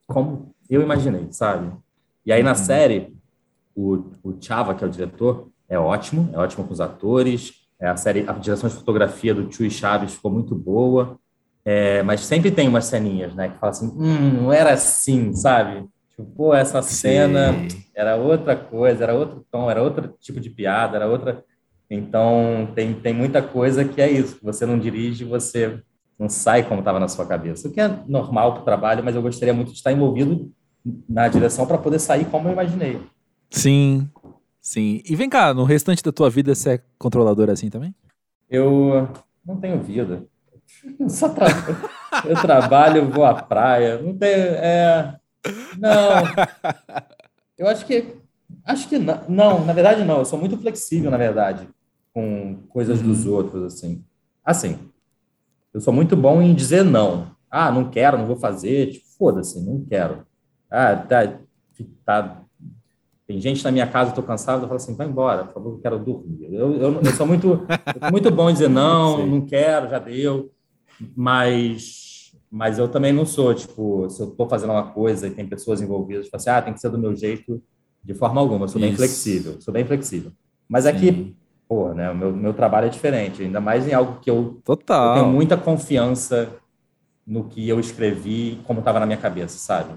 como 0.05 0.53
eu 0.69 0.81
imaginei, 0.81 1.27
sabe? 1.31 1.71
E 2.25 2.31
aí 2.31 2.43
na 2.43 2.51
uhum. 2.51 2.55
série, 2.55 3.15
o, 3.75 4.05
o 4.23 4.37
Chava, 4.39 4.73
que 4.73 4.83
é 4.83 4.87
o 4.87 4.89
diretor, 4.89 5.49
é 5.67 5.77
ótimo, 5.77 6.29
é 6.33 6.37
ótimo 6.37 6.65
com 6.65 6.73
os 6.73 6.81
atores, 6.81 7.53
é, 7.79 7.87
a 7.87 7.95
série, 7.95 8.25
a 8.27 8.33
direção 8.33 8.67
de 8.67 8.75
fotografia 8.75 9.33
do 9.33 9.45
Tio 9.45 9.69
Chaves 9.69 10.13
ficou 10.13 10.31
muito 10.31 10.53
boa, 10.53 11.17
é, 11.63 12.01
mas 12.03 12.21
sempre 12.21 12.51
tem 12.51 12.67
umas 12.67 12.85
ceninhas, 12.85 13.33
né, 13.35 13.49
que 13.49 13.57
fala 13.59 13.71
assim, 13.71 13.87
hum, 13.87 14.43
não 14.43 14.53
era 14.53 14.73
assim, 14.73 15.33
sabe? 15.33 15.87
Tipo, 16.09 16.25
pô, 16.35 16.53
essa 16.53 16.81
cena 16.81 17.53
Sim. 17.69 17.83
era 17.95 18.17
outra 18.17 18.55
coisa, 18.55 19.03
era 19.03 19.13
outro 19.13 19.45
tom, 19.49 19.69
era 19.69 19.81
outro 19.81 20.13
tipo 20.19 20.39
de 20.39 20.49
piada, 20.49 20.97
era 20.97 21.07
outra. 21.07 21.43
Então, 21.89 22.69
tem, 22.75 22.93
tem 22.93 23.13
muita 23.13 23.41
coisa 23.41 23.83
que 23.83 24.01
é 24.01 24.09
isso, 24.09 24.37
você 24.43 24.65
não 24.65 24.77
dirige, 24.77 25.25
você 25.25 25.79
não 26.17 26.29
sai 26.29 26.63
como 26.63 26.81
estava 26.81 26.99
na 26.99 27.07
sua 27.07 27.25
cabeça, 27.25 27.67
o 27.67 27.71
que 27.71 27.81
é 27.81 27.87
normal 28.07 28.53
para 28.53 28.61
o 28.61 28.65
trabalho, 28.65 29.03
mas 29.03 29.15
eu 29.15 29.21
gostaria 29.21 29.53
muito 29.53 29.71
de 29.71 29.77
estar 29.77 29.91
envolvido 29.91 30.51
na 31.07 31.27
direção 31.27 31.65
para 31.65 31.77
poder 31.77 31.99
sair 31.99 32.25
como 32.25 32.47
eu 32.47 32.53
imaginei. 32.53 32.99
Sim, 33.49 34.07
Sim. 34.61 35.01
E 35.05 35.15
vem 35.15 35.29
cá, 35.29 35.53
no 35.53 35.63
restante 35.63 36.03
da 36.03 36.11
tua 36.11 36.29
vida 36.29 36.53
você 36.53 36.73
é 36.73 36.81
controlador 36.97 37.49
assim 37.49 37.69
também? 37.69 37.95
Eu 38.49 39.09
não 39.45 39.57
tenho 39.57 39.81
vida. 39.81 40.25
Eu 40.99 41.09
só 41.09 41.29
tra... 41.29 41.47
eu 42.25 42.35
trabalho, 42.39 43.09
vou 43.09 43.25
à 43.25 43.33
praia. 43.33 43.97
Não 43.99 44.15
tenho. 44.15 44.37
É... 44.37 45.15
Não. 45.77 46.23
Eu 47.57 47.67
acho 47.67 47.85
que. 47.85 48.15
Acho 48.63 48.87
que 48.87 48.99
não. 48.99 49.23
Não, 49.27 49.65
na 49.65 49.73
verdade, 49.73 50.03
não. 50.03 50.19
Eu 50.19 50.25
sou 50.25 50.37
muito 50.37 50.57
flexível, 50.57 51.09
na 51.09 51.17
verdade, 51.17 51.67
com 52.13 52.57
coisas 52.69 52.99
uhum. 53.01 53.07
dos 53.07 53.25
outros, 53.25 53.63
assim. 53.63 54.03
Assim. 54.43 54.79
Eu 55.73 55.81
sou 55.81 55.93
muito 55.93 56.15
bom 56.15 56.41
em 56.41 56.53
dizer 56.53 56.83
não. 56.83 57.31
Ah, 57.49 57.71
não 57.71 57.89
quero, 57.89 58.17
não 58.17 58.25
vou 58.25 58.37
fazer. 58.37 58.91
Tipo, 58.91 59.05
foda-se, 59.17 59.63
não 59.63 59.85
quero. 59.85 60.25
Ah, 60.69 60.95
tá, 60.95 61.39
tá 62.05 62.43
tem 63.29 63.39
gente 63.39 63.63
na 63.63 63.71
minha 63.71 63.85
casa, 63.85 64.09
estou 64.09 64.23
cansado, 64.23 64.63
eu 64.63 64.67
falo 64.67 64.77
assim, 64.77 64.95
vai 64.95 65.05
embora, 65.05 65.45
por 65.45 65.53
favor, 65.53 65.73
eu 65.73 65.77
quero 65.77 65.99
dormir. 65.99 66.51
Eu, 66.51 66.73
eu, 66.73 66.99
eu 66.99 67.11
sou 67.11 67.27
muito, 67.27 67.61
muito 68.11 68.31
bom 68.31 68.49
em 68.49 68.53
dizer 68.53 68.69
não, 68.69 69.23
não 69.27 69.45
quero, 69.45 69.87
já 69.87 69.99
deu, 69.99 70.51
mas, 71.15 72.33
mas 72.49 72.79
eu 72.79 72.87
também 72.87 73.13
não 73.13 73.27
sou, 73.27 73.53
tipo, 73.53 74.09
se 74.09 74.19
eu 74.19 74.29
estou 74.29 74.49
fazendo 74.49 74.71
uma 74.71 74.91
coisa 74.91 75.27
e 75.27 75.29
tem 75.29 75.47
pessoas 75.47 75.79
envolvidas, 75.79 76.25
eu 76.25 76.31
falo 76.31 76.41
assim, 76.41 76.49
ah, 76.49 76.61
tem 76.63 76.73
que 76.73 76.79
ser 76.79 76.89
do 76.89 76.97
meu 76.97 77.15
jeito, 77.15 77.61
de 78.03 78.15
forma 78.15 78.41
alguma, 78.41 78.65
eu 78.65 78.67
sou 78.67 78.81
bem 78.81 78.95
flexível, 78.95 79.61
sou 79.61 79.71
bem 79.71 79.85
flexível. 79.85 80.31
Mas 80.67 80.87
aqui, 80.87 81.09
é 81.09 81.38
pô, 81.69 81.93
né, 81.93 82.09
o 82.09 82.15
meu, 82.15 82.35
meu 82.35 82.51
trabalho 82.51 82.87
é 82.87 82.89
diferente, 82.89 83.43
ainda 83.43 83.61
mais 83.61 83.87
em 83.87 83.93
algo 83.93 84.19
que 84.19 84.27
eu, 84.27 84.59
Total. 84.65 85.09
eu 85.09 85.21
tenho 85.21 85.31
muita 85.31 85.55
confiança 85.55 86.49
no 87.25 87.43
que 87.43 87.69
eu 87.69 87.79
escrevi, 87.79 88.59
como 88.65 88.79
estava 88.79 88.99
na 88.99 89.05
minha 89.05 89.19
cabeça, 89.19 89.59
sabe? 89.59 89.93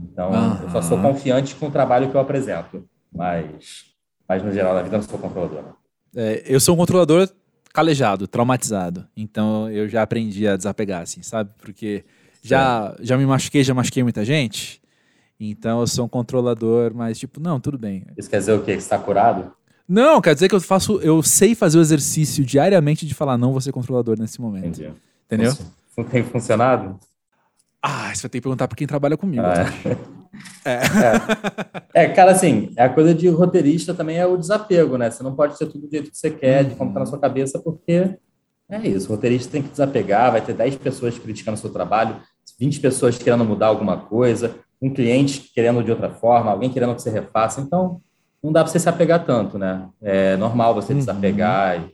Então, 0.00 0.30
uhum. 0.30 0.62
eu 0.62 0.70
só 0.70 0.80
sou 0.80 0.98
confiante 1.02 1.54
com 1.54 1.66
o 1.66 1.70
trabalho 1.70 2.10
que 2.10 2.16
eu 2.16 2.20
apresento, 2.20 2.88
mas, 3.14 3.84
mas 4.26 4.42
no 4.42 4.50
geral, 4.50 4.74
na 4.74 4.80
vida, 4.80 4.96
eu 4.96 5.00
não 5.00 5.06
sou 5.06 5.18
controlador. 5.18 5.62
É, 6.16 6.42
eu 6.46 6.58
sou 6.58 6.74
um 6.74 6.78
controlador 6.78 7.28
calejado, 7.74 8.26
traumatizado. 8.26 9.06
Então, 9.14 9.70
eu 9.70 9.86
já 9.90 10.00
aprendi 10.00 10.48
a 10.48 10.56
desapegar, 10.56 11.02
assim, 11.02 11.22
sabe? 11.22 11.50
Porque 11.58 12.06
já, 12.42 12.96
já 13.00 13.18
me 13.18 13.26
machuquei, 13.26 13.62
já 13.62 13.74
machuquei 13.74 14.02
muita 14.02 14.24
gente. 14.24 14.80
Então, 15.38 15.80
eu 15.80 15.86
sou 15.86 16.06
um 16.06 16.08
controlador, 16.08 16.94
mas 16.94 17.18
tipo, 17.18 17.38
não, 17.38 17.60
tudo 17.60 17.76
bem. 17.76 18.06
Isso 18.16 18.30
quer 18.30 18.38
dizer 18.38 18.54
o 18.54 18.60
quê? 18.60 18.76
Que 18.76 18.80
você 18.80 18.86
está 18.86 18.98
curado? 18.98 19.52
Não, 19.88 20.20
quer 20.20 20.34
dizer 20.34 20.48
que 20.48 20.54
eu 20.54 20.60
faço, 20.60 21.00
eu 21.00 21.22
sei 21.22 21.54
fazer 21.54 21.78
o 21.78 21.80
exercício 21.80 22.44
diariamente 22.44 23.06
de 23.06 23.14
falar, 23.14 23.36
não 23.36 23.52
vou 23.52 23.60
ser 23.60 23.72
controlador 23.72 24.18
nesse 24.18 24.40
momento. 24.40 24.80
Entendi. 24.80 24.92
Entendeu? 25.26 25.54
Tem 26.10 26.22
funcionado? 26.24 26.98
Ah, 27.82 28.12
isso 28.12 28.22
vai 28.22 28.30
ter 28.30 28.38
que 28.38 28.42
perguntar 28.42 28.68
para 28.68 28.76
quem 28.76 28.86
trabalha 28.86 29.16
comigo. 29.16 29.42
Ah, 29.44 29.64
é. 29.84 30.22
É. 30.64 30.80
é. 32.04 32.08
cara, 32.08 32.30
assim, 32.30 32.72
é 32.76 32.84
a 32.84 32.88
coisa 32.88 33.14
de 33.14 33.28
roteirista 33.28 33.92
também 33.92 34.16
é 34.16 34.26
o 34.26 34.36
desapego, 34.36 34.96
né? 34.96 35.10
Você 35.10 35.22
não 35.22 35.34
pode 35.34 35.58
ser 35.58 35.66
tudo 35.66 35.86
do 35.86 35.90
jeito 35.90 36.10
que 36.10 36.16
você 36.16 36.30
quer, 36.30 36.64
de 36.64 36.74
como 36.74 36.90
está 36.90 37.00
na 37.00 37.06
sua 37.06 37.18
cabeça, 37.18 37.58
porque 37.58 38.16
é 38.70 38.88
isso. 38.88 39.08
O 39.08 39.16
roteirista 39.16 39.50
tem 39.50 39.62
que 39.62 39.68
desapegar, 39.68 40.32
vai 40.32 40.40
ter 40.40 40.54
10 40.54 40.76
pessoas 40.76 41.18
criticando 41.18 41.58
o 41.58 41.60
seu 41.60 41.70
trabalho, 41.70 42.16
20 42.58 42.80
pessoas 42.80 43.18
querendo 43.18 43.44
mudar 43.44 43.66
alguma 43.66 43.96
coisa, 43.96 44.54
um 44.80 44.92
cliente 44.92 45.50
querendo 45.54 45.82
de 45.82 45.90
outra 45.90 46.10
forma, 46.10 46.50
alguém 46.50 46.70
querendo 46.70 46.94
que 46.94 47.02
você 47.02 47.10
refaça. 47.10 47.60
Então, 47.60 48.00
não 48.42 48.52
dá 48.52 48.62
para 48.62 48.72
você 48.72 48.78
se 48.78 48.88
apegar 48.88 49.24
tanto, 49.24 49.58
né? 49.58 49.88
É 50.00 50.36
normal 50.36 50.74
você 50.74 50.92
uhum. 50.92 50.98
desapegar. 50.98 51.88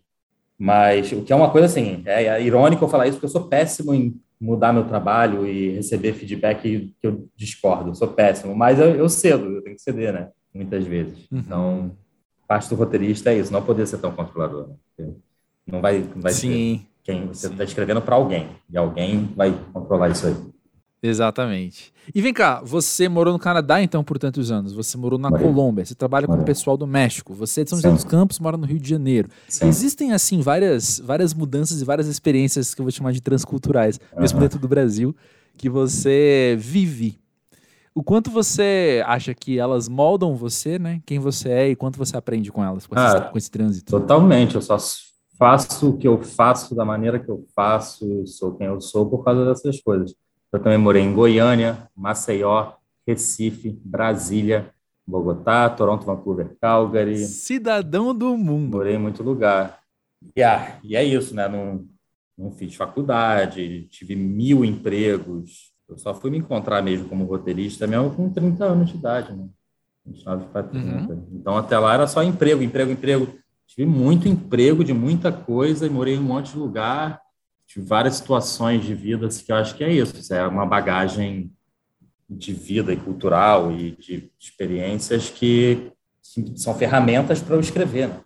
Mas 0.59 1.13
o 1.13 1.23
que 1.23 1.33
é 1.33 1.37
uma 1.37 1.51
coisa 1.51 1.67
assim, 1.67 2.03
é 2.05 2.43
irônico 2.43 2.85
eu 2.85 2.89
falar 2.89 3.07
isso, 3.07 3.17
porque 3.17 3.27
eu 3.27 3.31
sou 3.31 3.45
péssimo 3.45 3.95
em 3.95 4.21
mudar 4.41 4.73
meu 4.73 4.85
trabalho 4.85 5.47
e 5.47 5.71
receber 5.71 6.15
feedback 6.15 6.95
que 7.01 7.07
eu 7.07 7.29
discordo. 7.37 7.91
Eu 7.91 7.95
sou 7.95 8.09
péssimo, 8.09 8.55
mas 8.57 8.79
eu, 8.79 8.91
eu 8.91 9.09
cedo, 9.09 9.47
eu 9.47 9.63
tenho 9.63 9.77
que 9.77 9.83
ceder, 9.83 10.13
né? 10.13 10.31
Muitas 10.53 10.85
vezes. 10.85 11.19
Uhum. 11.31 11.39
Então, 11.39 11.91
parte 12.47 12.69
do 12.69 12.75
roteirista 12.77 13.31
é 13.31 13.39
isso, 13.39 13.53
não 13.53 13.63
poder 13.63 13.87
ser 13.87 13.99
tão 13.99 14.11
controlador. 14.11 14.71
Né? 14.99 15.13
Não 15.67 15.81
vai, 15.81 15.99
não 15.99 16.23
vai 16.23 16.33
Sim. 16.33 16.79
ser 16.79 16.87
quem 17.05 17.27
você 17.27 17.47
está 17.47 17.65
escrevendo 17.65 18.01
para 18.01 18.17
alguém 18.17 18.49
e 18.71 18.77
alguém 18.77 19.33
vai 19.37 19.57
controlar 19.73 20.09
isso 20.09 20.27
aí. 20.27 20.37
Exatamente. 21.03 21.93
E 22.15 22.21
vem 22.21 22.33
cá, 22.33 22.61
você 22.65 23.09
morou 23.09 23.33
no 23.33 23.39
Canadá 23.39 23.81
então 23.83 24.03
por 24.03 24.19
tantos 24.19 24.51
anos, 24.51 24.73
você 24.73 24.97
morou 24.97 25.19
na 25.19 25.31
Colômbia, 25.31 25.85
você 25.85 25.95
trabalha 25.95 26.27
com 26.27 26.35
o 26.35 26.45
pessoal 26.45 26.77
do 26.77 26.87
México, 26.87 27.35
você 27.35 27.61
é 27.61 27.65
de 27.65 27.71
São 27.71 27.79
José 27.79 27.91
dos 27.91 28.05
Campos, 28.05 28.39
mora 28.41 28.57
no 28.57 28.67
Rio 28.67 28.81
de 28.81 28.89
Janeiro. 28.89 29.29
Sim. 29.49 29.69
Existem 29.69 30.13
assim 30.13 30.41
várias, 30.41 30.99
várias 30.99 31.33
mudanças 31.35 31.81
e 31.81 31.85
várias 31.85 32.09
experiências 32.09 32.75
que 32.75 32.81
eu 32.81 32.85
vou 32.85 32.91
chamar 32.91 33.13
de 33.13 33.21
transculturais, 33.21 34.01
uhum. 34.13 34.23
mesmo 34.23 34.41
dentro 34.41 34.59
do 34.59 34.67
Brasil, 34.67 35.15
que 35.57 35.69
você 35.69 36.57
vive. 36.59 37.21
O 37.95 38.03
quanto 38.03 38.31
você 38.31 39.03
acha 39.07 39.35
que 39.35 39.59
elas 39.59 39.89
moldam 39.89 40.37
você, 40.37 40.79
né? 40.79 41.01
Quem 41.05 41.19
você 41.19 41.49
é 41.49 41.69
e 41.71 41.77
quanto 41.77 41.99
você 41.99 42.17
aprende 42.17 42.51
com 42.51 42.65
elas, 42.65 42.87
com, 42.87 42.97
ah, 42.97 43.07
esse, 43.07 43.33
com 43.33 43.39
esse 43.39 43.51
trânsito? 43.51 43.91
Totalmente, 43.91 44.55
eu 44.55 44.63
só 44.63 44.79
faço 45.37 45.91
o 45.91 45.97
que 45.97 46.09
eu 46.09 46.23
faço 46.23 46.75
da 46.75 46.85
maneira 46.85 47.19
que 47.19 47.29
eu 47.29 47.45
faço, 47.55 48.27
sou 48.27 48.55
quem 48.55 48.67
eu 48.67 48.81
sou 48.81 49.09
por 49.09 49.25
causa 49.25 49.45
dessas 49.45 49.81
coisas. 49.81 50.15
Eu 50.53 50.59
também 50.59 50.79
morei 50.79 51.03
em 51.03 51.13
Goiânia, 51.13 51.89
Maceió, 51.95 52.73
Recife, 53.07 53.79
Brasília, 53.85 54.73
Bogotá, 55.07 55.69
Toronto, 55.71 56.05
Vancouver, 56.05 56.57
Calgary. 56.61 57.19
Cidadão 57.19 58.15
do 58.15 58.37
mundo. 58.37 58.77
Morei 58.77 58.95
em 58.95 58.99
muito 58.99 59.23
lugar. 59.23 59.81
E, 60.37 60.43
ah, 60.43 60.79
e 60.83 60.97
é 60.97 61.05
isso, 61.05 61.35
né? 61.35 61.49
Não, 61.49 61.87
não 62.37 62.51
fiz 62.51 62.75
faculdade, 62.75 63.87
tive 63.91 64.15
mil 64.15 64.65
empregos. 64.65 65.73
Eu 65.89 65.97
só 65.97 66.15
fui 66.15 66.31
me 66.31 66.39
encontrar 66.39 66.83
mesmo 66.83 67.09
como 67.09 67.25
roteirista 67.25 67.87
mesmo 67.87 68.11
com 68.11 68.31
30 68.31 68.65
anos 68.65 68.91
de 68.91 68.97
idade, 68.97 69.33
né? 69.33 69.49
29 70.05 70.47
para 70.47 70.63
30. 70.63 71.13
Uhum. 71.13 71.29
Então, 71.33 71.57
até 71.57 71.79
lá 71.79 71.95
era 71.95 72.07
só 72.07 72.23
emprego, 72.23 72.63
emprego, 72.63 72.93
emprego. 72.93 73.29
Tive 73.67 73.87
muito 73.87 74.29
emprego 74.29 74.83
de 74.83 74.93
muita 74.93 75.31
coisa 75.31 75.87
e 75.87 75.91
morei 75.91 76.15
em 76.15 76.19
um 76.19 76.23
monte 76.23 76.53
de 76.53 76.59
lugar. 76.59 77.21
Tive 77.69 77.85
várias 77.87 78.17
situações 78.17 78.83
de 78.83 78.95
vida 78.95 79.29
que 79.29 79.53
eu 79.53 79.57
acho 79.57 79.77
que 79.77 79.85
é 79.85 79.93
isso. 79.93 80.33
É 80.33 80.47
uma 80.47 80.65
bagagem 80.65 81.53
de 82.29 82.53
vida 82.53 82.93
e 82.93 82.97
cultural 82.97 83.71
e 83.71 83.93
de 83.93 84.33
experiências 84.41 85.29
que 85.29 85.93
são 86.57 86.75
ferramentas 86.75 87.41
para 87.41 87.57
eu 87.57 87.61
escrever, 87.61 88.09
né? 88.09 88.21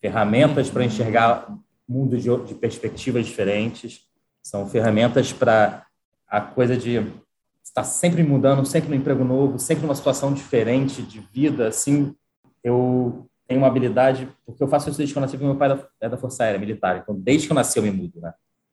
ferramentas 0.00 0.70
para 0.70 0.84
enxergar 0.84 1.52
mundo 1.86 2.16
de, 2.16 2.28
de 2.46 2.54
perspectivas 2.54 3.26
diferentes, 3.26 4.02
são 4.42 4.68
ferramentas 4.68 5.32
para 5.32 5.84
a 6.28 6.40
coisa 6.40 6.76
de 6.76 7.04
estar 7.62 7.82
sempre 7.82 8.22
mudando, 8.22 8.64
sempre 8.64 8.88
no 8.88 8.94
emprego 8.94 9.24
novo, 9.24 9.58
sempre 9.58 9.82
numa 9.82 9.94
situação 9.94 10.32
diferente 10.32 11.02
de 11.02 11.20
vida, 11.20 11.68
assim, 11.68 12.14
eu 12.62 13.28
tenho 13.46 13.60
uma 13.60 13.66
habilidade, 13.66 14.28
porque 14.46 14.62
eu 14.62 14.68
faço 14.68 14.88
isso 14.88 14.98
desde 14.98 15.12
que 15.12 15.18
eu 15.18 15.20
nasci, 15.20 15.36
porque 15.36 15.46
meu 15.46 15.56
pai 15.56 15.84
é 16.00 16.08
da 16.08 16.16
Força 16.16 16.44
Aérea 16.44 16.58
Militar, 16.58 17.00
então 17.02 17.14
desde 17.14 17.46
que 17.46 17.52
eu 17.52 17.56
nasci 17.56 17.78
eu 17.78 17.82
me 17.82 17.90
mudo, 17.90 18.20
né? 18.20 18.32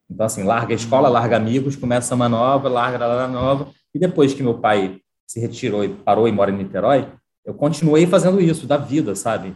Então, 0.10 0.26
assim, 0.26 0.44
larga 0.44 0.74
a 0.74 0.76
escola, 0.76 1.10
larga 1.10 1.36
amigos, 1.38 1.76
começa 1.76 2.16
uma 2.16 2.30
nova, 2.30 2.70
larga 2.70 3.06
a 3.06 3.28
nova, 3.28 3.70
e 3.94 4.00
depois 4.00 4.34
que 4.34 4.42
meu 4.42 4.58
pai 4.60 5.02
se 5.26 5.40
retirou 5.40 5.84
e 5.84 5.90
parou 5.90 6.28
e 6.28 6.32
mora 6.32 6.52
em 6.52 6.58
Niterói, 6.58 7.08
eu 7.46 7.54
continuei 7.54 8.08
fazendo 8.08 8.42
isso 8.42 8.66
da 8.66 8.78
vida, 8.78 9.16
sabe? 9.16 9.56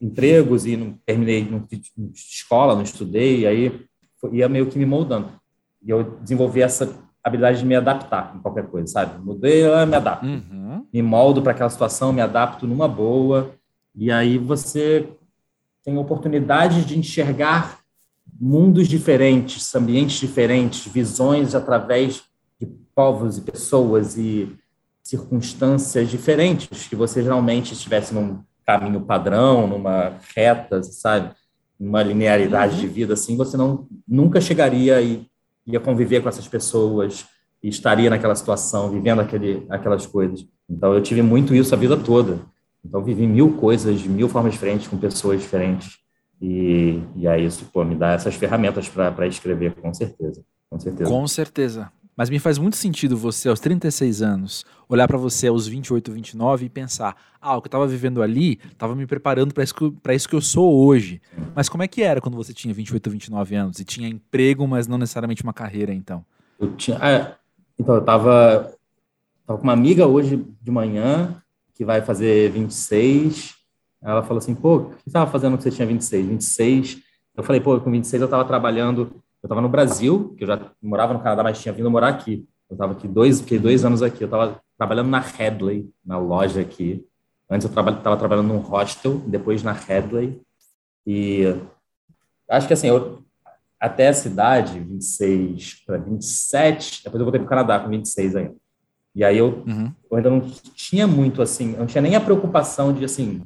Empregos 0.00 0.66
e 0.66 0.76
não 0.76 0.98
terminei 1.06 1.48
não, 1.48 1.66
escola, 2.12 2.74
não 2.74 2.82
estudei, 2.82 3.40
e 3.40 3.46
aí 3.46 3.86
ia 4.32 4.48
meio 4.48 4.66
que 4.66 4.78
me 4.78 4.86
moldando. 4.86 5.28
E 5.82 5.90
eu 5.90 6.18
desenvolvi 6.20 6.62
essa 6.62 6.92
habilidade 7.22 7.58
de 7.58 7.66
me 7.66 7.74
adaptar 7.74 8.34
em 8.36 8.40
qualquer 8.40 8.66
coisa, 8.66 8.86
sabe? 8.86 9.24
Mudei, 9.24 9.64
eu 9.64 9.86
me 9.86 9.96
adapto. 9.96 10.26
Uhum. 10.26 10.86
Me 10.92 11.02
moldo 11.02 11.42
para 11.42 11.52
aquela 11.52 11.70
situação, 11.70 12.12
me 12.12 12.20
adapto 12.20 12.66
numa 12.66 12.88
boa, 12.88 13.54
e 13.94 14.10
aí 14.10 14.38
você 14.38 15.08
tem 15.84 15.96
oportunidade 15.96 16.84
de 16.84 16.98
enxergar 16.98 17.83
mundos 18.40 18.88
diferentes, 18.88 19.74
ambientes 19.74 20.18
diferentes, 20.20 20.92
visões 20.92 21.54
através 21.54 22.22
povos 22.94 23.38
e 23.38 23.40
pessoas 23.40 24.16
e 24.16 24.56
circunstâncias 25.02 26.08
diferentes 26.08 26.86
que 26.86 26.96
você 26.96 27.22
geralmente 27.22 27.72
estivesse 27.72 28.14
num 28.14 28.38
caminho 28.64 29.02
padrão, 29.02 29.66
numa 29.66 30.14
reta, 30.34 30.82
sabe, 30.82 31.34
numa 31.78 32.02
linearidade 32.02 32.76
uhum. 32.76 32.80
de 32.80 32.86
vida 32.86 33.14
assim, 33.14 33.36
você 33.36 33.56
não 33.56 33.86
nunca 34.06 34.40
chegaria 34.40 35.00
e 35.02 35.26
ia 35.66 35.80
conviver 35.80 36.22
com 36.22 36.28
essas 36.28 36.48
pessoas 36.48 37.26
e 37.62 37.68
estaria 37.68 38.08
naquela 38.08 38.34
situação, 38.34 38.90
vivendo 38.90 39.20
aquele, 39.20 39.66
aquelas 39.68 40.06
coisas. 40.06 40.46
Então 40.68 40.94
eu 40.94 41.02
tive 41.02 41.20
muito 41.20 41.54
isso 41.54 41.74
a 41.74 41.78
vida 41.78 41.96
toda. 41.96 42.40
Então 42.84 43.02
vivi 43.02 43.26
mil 43.26 43.54
coisas 43.54 44.00
de 44.00 44.08
mil 44.08 44.28
formas 44.28 44.52
diferentes 44.52 44.86
com 44.88 44.96
pessoas 44.96 45.40
diferentes 45.40 45.98
e, 46.46 47.02
e 47.16 47.26
aí 47.26 47.46
isso 47.46 47.64
pô, 47.72 47.82
me 47.82 47.94
dá 47.94 48.12
essas 48.12 48.34
ferramentas 48.34 48.86
para 48.86 49.26
escrever 49.26 49.74
com 49.76 49.94
certeza, 49.94 50.44
com 50.68 50.78
certeza. 50.78 51.10
Com 51.10 51.26
certeza. 51.26 51.92
Mas 52.14 52.28
me 52.28 52.38
faz 52.38 52.58
muito 52.58 52.76
sentido 52.76 53.16
você, 53.16 53.48
aos 53.48 53.58
36 53.58 54.20
anos, 54.20 54.64
olhar 54.86 55.08
para 55.08 55.16
você 55.16 55.48
aos 55.48 55.66
28, 55.66 56.12
29 56.12 56.66
e 56.66 56.68
pensar: 56.68 57.16
ah, 57.40 57.56
o 57.56 57.62
que 57.62 57.66
eu 57.66 57.68
estava 57.68 57.86
vivendo 57.86 58.20
ali 58.20 58.60
estava 58.70 58.94
me 58.94 59.06
preparando 59.06 59.54
para 59.54 59.64
isso, 59.64 59.74
isso 60.14 60.28
que 60.28 60.36
eu 60.36 60.40
sou 60.42 60.84
hoje. 60.84 61.20
Mas 61.54 61.70
como 61.70 61.82
é 61.82 61.88
que 61.88 62.02
era 62.02 62.20
quando 62.20 62.36
você 62.36 62.52
tinha 62.52 62.74
28, 62.74 63.10
29 63.10 63.54
anos 63.56 63.80
e 63.80 63.84
tinha 63.84 64.06
emprego, 64.06 64.68
mas 64.68 64.86
não 64.86 64.98
necessariamente 64.98 65.42
uma 65.42 65.54
carreira, 65.54 65.94
então? 65.94 66.24
Eu 66.60 66.76
tinha. 66.76 66.98
Ah, 67.00 67.36
então, 67.78 67.94
eu 67.94 68.00
estava 68.00 68.76
tava 69.46 69.58
com 69.58 69.64
uma 69.64 69.72
amiga 69.72 70.06
hoje 70.06 70.44
de 70.60 70.70
manhã, 70.70 71.42
que 71.74 71.86
vai 71.86 72.02
fazer 72.02 72.50
26. 72.50 73.63
Ela 74.04 74.22
falou 74.22 74.38
assim: 74.38 74.54
pô, 74.54 74.76
o 74.76 74.84
que 74.90 74.96
você 74.96 75.08
estava 75.08 75.30
fazendo 75.30 75.52
quando 75.52 75.62
você 75.62 75.70
tinha 75.70 75.86
26? 75.86 76.26
26. 76.26 76.98
Eu 77.36 77.42
falei: 77.42 77.60
pô, 77.60 77.80
com 77.80 77.90
26 77.90 78.20
eu 78.20 78.26
estava 78.26 78.44
trabalhando 78.44 79.24
eu 79.44 79.46
estava 79.46 79.60
no 79.60 79.68
Brasil, 79.68 80.34
que 80.38 80.44
eu 80.44 80.48
já 80.48 80.58
morava 80.80 81.12
no 81.12 81.20
Canadá, 81.20 81.42
mas 81.42 81.60
tinha 81.60 81.74
vindo 81.74 81.90
morar 81.90 82.08
aqui. 82.08 82.48
Eu 82.70 82.74
estava 82.76 82.92
aqui 82.92 83.06
dois, 83.06 83.42
fiquei 83.42 83.58
dois 83.58 83.84
anos 83.84 84.02
aqui. 84.02 84.22
Eu 84.22 84.26
estava 84.26 84.58
trabalhando 84.78 85.10
na 85.10 85.20
Headley, 85.20 85.86
na 86.02 86.16
loja 86.16 86.62
aqui. 86.62 87.06
Antes 87.50 87.66
eu 87.66 87.68
estava 87.68 88.16
trabalhando 88.16 88.48
num 88.48 88.56
hostel, 88.56 89.18
depois 89.26 89.62
na 89.62 89.72
Headley. 89.72 90.40
E 91.06 91.42
acho 92.48 92.66
que 92.66 92.72
assim, 92.72 92.86
eu, 92.86 93.22
até 93.78 94.08
a 94.08 94.14
cidade, 94.14 94.80
26 94.80 95.82
para 95.84 95.98
27, 95.98 97.04
depois 97.04 97.20
eu 97.20 97.26
voltei 97.26 97.40
para 97.40 97.46
o 97.46 97.50
Canadá 97.50 97.78
com 97.80 97.90
26 97.90 98.36
ainda. 98.36 98.56
E 99.14 99.22
aí 99.22 99.36
eu, 99.36 99.62
uhum. 99.66 99.92
eu 100.10 100.16
ainda 100.16 100.30
não 100.30 100.40
tinha 100.40 101.06
muito 101.06 101.42
assim, 101.42 101.76
não 101.76 101.84
tinha 101.84 102.00
nem 102.00 102.16
a 102.16 102.20
preocupação 102.20 102.94
de 102.94 103.04
assim, 103.04 103.42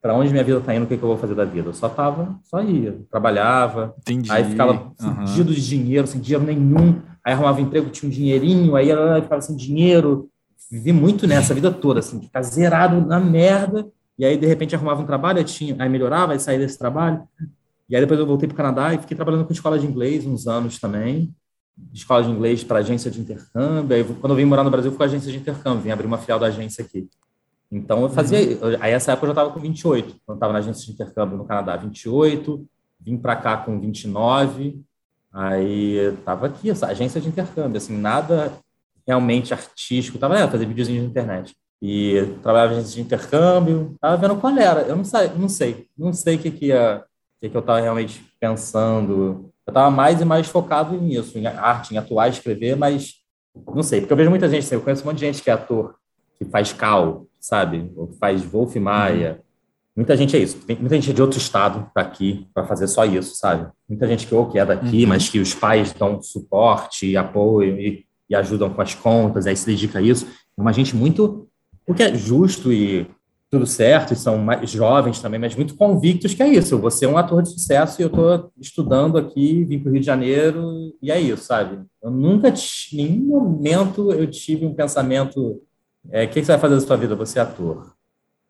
para 0.00 0.14
onde 0.14 0.30
minha 0.30 0.44
vida 0.44 0.58
está 0.58 0.74
indo, 0.74 0.84
o 0.84 0.86
que, 0.86 0.96
que, 0.96 1.02
eu 1.02 1.08
vou 1.08 1.18
fazer 1.18 1.34
da 1.34 1.44
vida. 1.44 1.68
Eu 1.68 1.74
só 1.74 1.88
tava, 1.88 2.38
só 2.44 2.62
ia, 2.62 2.98
trabalhava, 3.10 3.94
Entendi. 3.98 4.30
aí 4.30 4.44
ficava 4.44 4.92
fudido 4.96 5.50
uhum. 5.50 5.54
de 5.54 5.68
dinheiro, 5.68 6.06
sem 6.06 6.20
dinheiro 6.20 6.44
nenhum, 6.44 7.00
aí 7.24 7.32
arrumava 7.32 7.60
emprego, 7.60 7.90
tinha 7.90 8.08
um 8.08 8.12
dinheirinho, 8.12 8.76
aí 8.76 8.90
ela 8.90 9.20
ficava 9.20 9.40
sem 9.40 9.56
dinheiro. 9.56 10.28
Vivi 10.70 10.92
muito 10.92 11.26
nessa 11.26 11.54
vida 11.54 11.70
toda, 11.70 12.00
assim, 12.00 12.20
ficar 12.20 12.42
zerado 12.42 13.00
na 13.00 13.18
merda, 13.18 13.88
e 14.18 14.24
aí 14.24 14.36
de 14.36 14.46
repente 14.46 14.74
arrumava 14.74 15.02
um 15.02 15.06
trabalho, 15.06 15.38
aí, 15.38 15.44
tinha, 15.44 15.74
aí 15.78 15.88
melhorava, 15.88 16.32
aí 16.32 16.40
saía 16.40 16.58
desse 16.58 16.78
trabalho. 16.78 17.22
E 17.88 17.96
aí 17.96 18.02
depois 18.02 18.20
eu 18.20 18.26
voltei 18.26 18.46
para 18.46 18.54
o 18.54 18.56
Canadá 18.56 18.92
e 18.92 18.98
fiquei 18.98 19.16
trabalhando 19.16 19.46
com 19.46 19.52
escola 19.52 19.78
de 19.78 19.86
inglês 19.86 20.26
uns 20.26 20.46
anos 20.46 20.78
também, 20.78 21.34
escola 21.92 22.22
de 22.22 22.30
inglês 22.30 22.62
para 22.62 22.80
agência 22.80 23.10
de 23.10 23.20
intercâmbio. 23.20 23.96
Aí, 23.96 24.04
quando 24.04 24.32
eu 24.32 24.36
vim 24.36 24.44
morar 24.44 24.62
no 24.62 24.70
Brasil, 24.70 24.92
fui 24.92 25.06
agência 25.06 25.32
de 25.32 25.38
intercâmbio, 25.38 25.82
vim 25.82 25.90
abrir 25.90 26.06
uma 26.06 26.18
filial 26.18 26.38
da 26.38 26.46
agência 26.46 26.84
aqui. 26.84 27.08
Então 27.70 28.02
eu 28.02 28.08
fazia. 28.08 28.38
Uhum. 28.38 28.76
Aí 28.80 28.92
essa 28.92 29.12
época 29.12 29.26
eu 29.26 29.28
já 29.28 29.32
estava 29.32 29.50
com 29.50 29.60
28, 29.60 30.16
quando 30.24 30.36
estava 30.36 30.52
na 30.52 30.58
agência 30.58 30.86
de 30.86 30.92
intercâmbio 30.92 31.36
no 31.36 31.44
Canadá, 31.44 31.76
28, 31.76 32.66
vim 33.00 33.16
para 33.16 33.36
cá 33.36 33.56
com 33.58 33.78
29, 33.78 34.80
aí 35.32 35.96
estava 36.14 36.46
aqui, 36.46 36.70
essa 36.70 36.86
agência 36.86 37.20
de 37.20 37.28
intercâmbio, 37.28 37.76
assim, 37.76 37.96
nada 37.96 38.52
realmente 39.06 39.52
artístico, 39.54 40.16
estava 40.16 40.48
fazer 40.48 40.66
videozinhos 40.66 41.02
de 41.02 41.10
internet. 41.10 41.54
E 41.80 42.34
trabalhava 42.42 42.74
em 42.74 42.78
agência 42.78 42.96
de 42.96 43.02
intercâmbio, 43.02 43.92
estava 43.94 44.16
vendo 44.16 44.36
qual 44.40 44.56
era. 44.58 44.80
Eu 44.82 44.96
não 44.96 45.04
sei, 45.04 45.30
não 45.36 45.48
sei, 45.48 45.86
não 45.96 46.12
sei 46.12 46.36
o 46.36 46.38
que, 46.38 46.50
que, 46.50 46.66
ia, 46.66 47.04
que, 47.40 47.48
que 47.48 47.56
eu 47.56 47.60
estava 47.60 47.80
realmente 47.80 48.24
pensando. 48.40 49.50
Eu 49.66 49.70
estava 49.70 49.90
mais 49.90 50.20
e 50.20 50.24
mais 50.24 50.48
focado 50.48 50.96
nisso, 50.96 51.38
em 51.38 51.46
arte, 51.46 51.94
em 51.94 51.98
atuar, 51.98 52.28
escrever, 52.28 52.76
mas 52.76 53.18
não 53.66 53.82
sei, 53.82 54.00
porque 54.00 54.12
eu 54.12 54.16
vejo 54.16 54.30
muita 54.30 54.48
gente, 54.48 54.64
assim, 54.64 54.74
eu 54.74 54.80
conheço 54.80 55.02
um 55.02 55.06
monte 55.06 55.18
de 55.18 55.26
gente 55.26 55.42
que 55.42 55.50
é 55.50 55.52
ator, 55.52 55.94
que 56.38 56.44
faz 56.44 56.72
cal, 56.72 57.26
sabe? 57.40 57.90
Ou 57.96 58.08
faz 58.18 58.42
Wolf 58.42 58.74
Maia. 58.76 59.32
Uhum. 59.32 59.48
Muita 59.96 60.16
gente 60.16 60.36
é 60.36 60.38
isso. 60.38 60.58
Tem 60.58 60.76
muita 60.76 60.94
gente 60.94 61.12
de 61.12 61.20
outro 61.20 61.38
estado 61.38 61.90
tá 61.92 62.00
aqui 62.00 62.46
para 62.54 62.64
fazer 62.64 62.86
só 62.86 63.04
isso, 63.04 63.34
sabe? 63.34 63.68
Muita 63.88 64.06
gente 64.06 64.26
que 64.26 64.34
ou 64.34 64.46
que 64.46 64.58
é 64.58 64.64
daqui, 64.64 65.02
uhum. 65.02 65.08
mas 65.08 65.28
que 65.28 65.40
os 65.40 65.54
pais 65.54 65.92
dão 65.92 66.22
suporte, 66.22 67.16
apoio 67.16 67.78
e, 67.78 68.04
e 68.30 68.34
ajudam 68.34 68.70
com 68.70 68.80
as 68.80 68.94
contas, 68.94 69.46
aí 69.46 69.56
se 69.56 69.66
dedica 69.66 69.98
a 69.98 70.02
isso. 70.02 70.26
É 70.56 70.60
uma 70.60 70.72
gente 70.72 70.94
muito, 70.94 71.48
o 71.86 71.94
que 71.94 72.02
é 72.02 72.14
justo 72.14 72.72
e 72.72 73.06
tudo 73.50 73.66
certo, 73.66 74.12
e 74.12 74.16
são 74.16 74.36
mais 74.36 74.70
jovens 74.70 75.20
também, 75.20 75.40
mas 75.40 75.56
muito 75.56 75.74
convictos 75.74 76.34
que 76.34 76.42
é 76.42 76.48
isso. 76.48 76.78
Vou 76.78 76.90
ser 76.90 77.06
um 77.06 77.16
ator 77.16 77.42
de 77.42 77.48
sucesso 77.48 78.00
e 78.00 78.04
eu 78.04 78.08
estou 78.08 78.52
estudando 78.60 79.16
aqui, 79.16 79.64
vim 79.64 79.78
para 79.78 79.88
o 79.88 79.92
Rio 79.92 80.00
de 80.00 80.06
Janeiro, 80.06 80.92
e 81.00 81.10
é 81.10 81.18
isso, 81.18 81.44
sabe? 81.44 81.80
Eu 82.02 82.10
nunca, 82.10 82.48
em 82.48 82.96
nenhum 82.96 83.40
momento, 83.40 84.12
eu 84.12 84.26
tive 84.30 84.66
um 84.66 84.74
pensamento 84.74 85.62
é, 86.10 86.24
o 86.24 86.28
que, 86.28 86.42
você 86.42 86.52
vai 86.52 86.58
fazer 86.58 86.74
da 86.74 86.80
sua 86.80 86.96
vida? 86.96 87.14
Você 87.16 87.38
é 87.38 87.42
ator. 87.42 87.92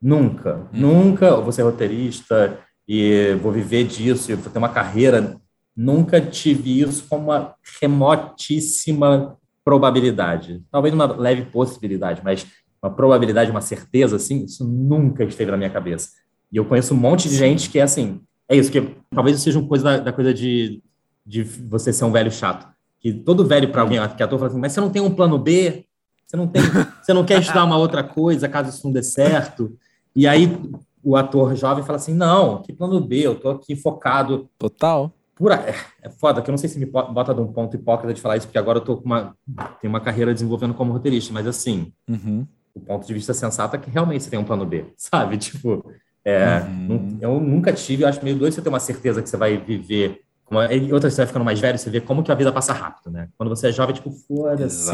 Nunca, 0.00 0.68
hum. 0.72 0.80
nunca, 0.80 1.36
você 1.36 1.60
é 1.60 1.64
roteirista 1.64 2.58
e 2.86 3.34
vou 3.42 3.52
viver 3.52 3.84
disso, 3.84 4.30
e 4.30 4.34
vou 4.34 4.50
ter 4.50 4.58
uma 4.58 4.68
carreira. 4.68 5.36
Nunca 5.76 6.20
tive 6.20 6.80
isso 6.80 7.04
como 7.08 7.24
uma 7.24 7.54
remotíssima 7.80 9.36
probabilidade. 9.64 10.62
Talvez 10.70 10.94
uma 10.94 11.06
leve 11.06 11.42
possibilidade, 11.42 12.22
mas 12.24 12.46
uma 12.82 12.90
probabilidade, 12.90 13.50
uma 13.50 13.60
certeza, 13.60 14.16
assim, 14.16 14.44
isso 14.44 14.66
nunca 14.66 15.24
esteve 15.24 15.50
na 15.50 15.56
minha 15.56 15.70
cabeça. 15.70 16.10
E 16.50 16.56
eu 16.56 16.64
conheço 16.64 16.94
um 16.94 16.96
monte 16.96 17.28
de 17.28 17.36
gente 17.36 17.68
que 17.68 17.78
é 17.78 17.82
assim, 17.82 18.20
é 18.48 18.56
isso, 18.56 18.72
que 18.72 18.96
talvez 19.10 19.38
seja 19.40 19.58
uma 19.58 19.68
coisa 19.68 19.84
da, 19.84 19.98
da 19.98 20.12
coisa 20.12 20.32
de, 20.32 20.82
de 21.26 21.42
você 21.42 21.92
ser 21.92 22.04
um 22.04 22.12
velho 22.12 22.30
chato. 22.30 22.66
Que 22.98 23.12
todo 23.12 23.44
velho 23.44 23.70
para 23.70 23.82
alguém 23.82 23.98
que 24.16 24.22
é 24.22 24.24
ator 24.24 24.38
fala 24.38 24.50
assim, 24.50 24.60
mas 24.60 24.72
você 24.72 24.80
não 24.80 24.90
tem 24.90 25.02
um 25.02 25.14
plano 25.14 25.38
B? 25.38 25.84
Você 26.28 26.36
não 26.36 26.46
tem, 26.46 26.62
você 27.02 27.14
não 27.14 27.24
quer 27.24 27.40
estudar 27.40 27.64
uma 27.64 27.78
outra 27.78 28.04
coisa 28.04 28.48
caso 28.48 28.68
isso 28.68 28.84
não 28.84 28.92
dê 28.92 29.02
certo. 29.02 29.74
E 30.14 30.28
aí 30.28 30.60
o 31.02 31.16
ator 31.16 31.56
jovem 31.56 31.82
fala 31.82 31.96
assim: 31.96 32.12
não, 32.12 32.60
que 32.60 32.72
plano 32.72 33.00
B, 33.00 33.20
eu 33.20 33.34
tô 33.34 33.48
aqui 33.48 33.74
focado. 33.74 34.48
Total. 34.58 35.10
Pura, 35.34 35.54
é, 35.54 35.74
é 36.02 36.10
foda, 36.10 36.42
que 36.42 36.50
eu 36.50 36.52
não 36.52 36.58
sei 36.58 36.68
se 36.68 36.78
me 36.78 36.84
bota 36.84 37.32
de 37.32 37.40
um 37.40 37.46
ponto 37.46 37.74
hipócrita 37.74 38.12
de 38.12 38.20
falar 38.20 38.36
isso, 38.36 38.46
porque 38.46 38.58
agora 38.58 38.78
eu 38.78 38.84
tô 38.84 38.96
com 38.96 39.06
uma, 39.06 39.36
tenho 39.80 39.88
uma 39.88 40.00
carreira 40.00 40.34
desenvolvendo 40.34 40.74
como 40.74 40.92
roteirista, 40.92 41.32
mas 41.32 41.46
assim, 41.46 41.92
uhum. 42.08 42.44
o 42.74 42.80
ponto 42.80 43.06
de 43.06 43.14
vista 43.14 43.32
sensato 43.32 43.76
é 43.76 43.78
que 43.78 43.88
realmente 43.88 44.24
você 44.24 44.30
tem 44.30 44.38
um 44.38 44.44
plano 44.44 44.66
B, 44.66 44.86
sabe? 44.98 45.38
Tipo, 45.38 45.92
é, 46.24 46.60
uhum. 46.60 47.18
eu 47.20 47.40
nunca 47.40 47.72
tive, 47.72 48.02
eu 48.02 48.08
acho 48.08 48.22
meio 48.24 48.36
doido 48.36 48.52
você 48.52 48.60
ter 48.60 48.68
uma 48.68 48.80
certeza 48.80 49.22
que 49.22 49.28
você 49.28 49.36
vai 49.36 49.56
viver. 49.56 50.22
Como, 50.48 50.62
e 50.62 50.92
outra, 50.92 51.10
você 51.10 51.18
vai 51.18 51.26
ficando 51.26 51.44
mais 51.44 51.60
velho, 51.60 51.78
você 51.78 51.90
vê 51.90 52.00
como 52.00 52.22
que 52.22 52.32
a 52.32 52.34
vida 52.34 52.50
passa 52.50 52.72
rápido, 52.72 53.10
né? 53.10 53.28
Quando 53.36 53.50
você 53.50 53.68
é 53.68 53.72
jovem, 53.72 53.94
tipo, 53.94 54.10
foda-se, 54.10 54.90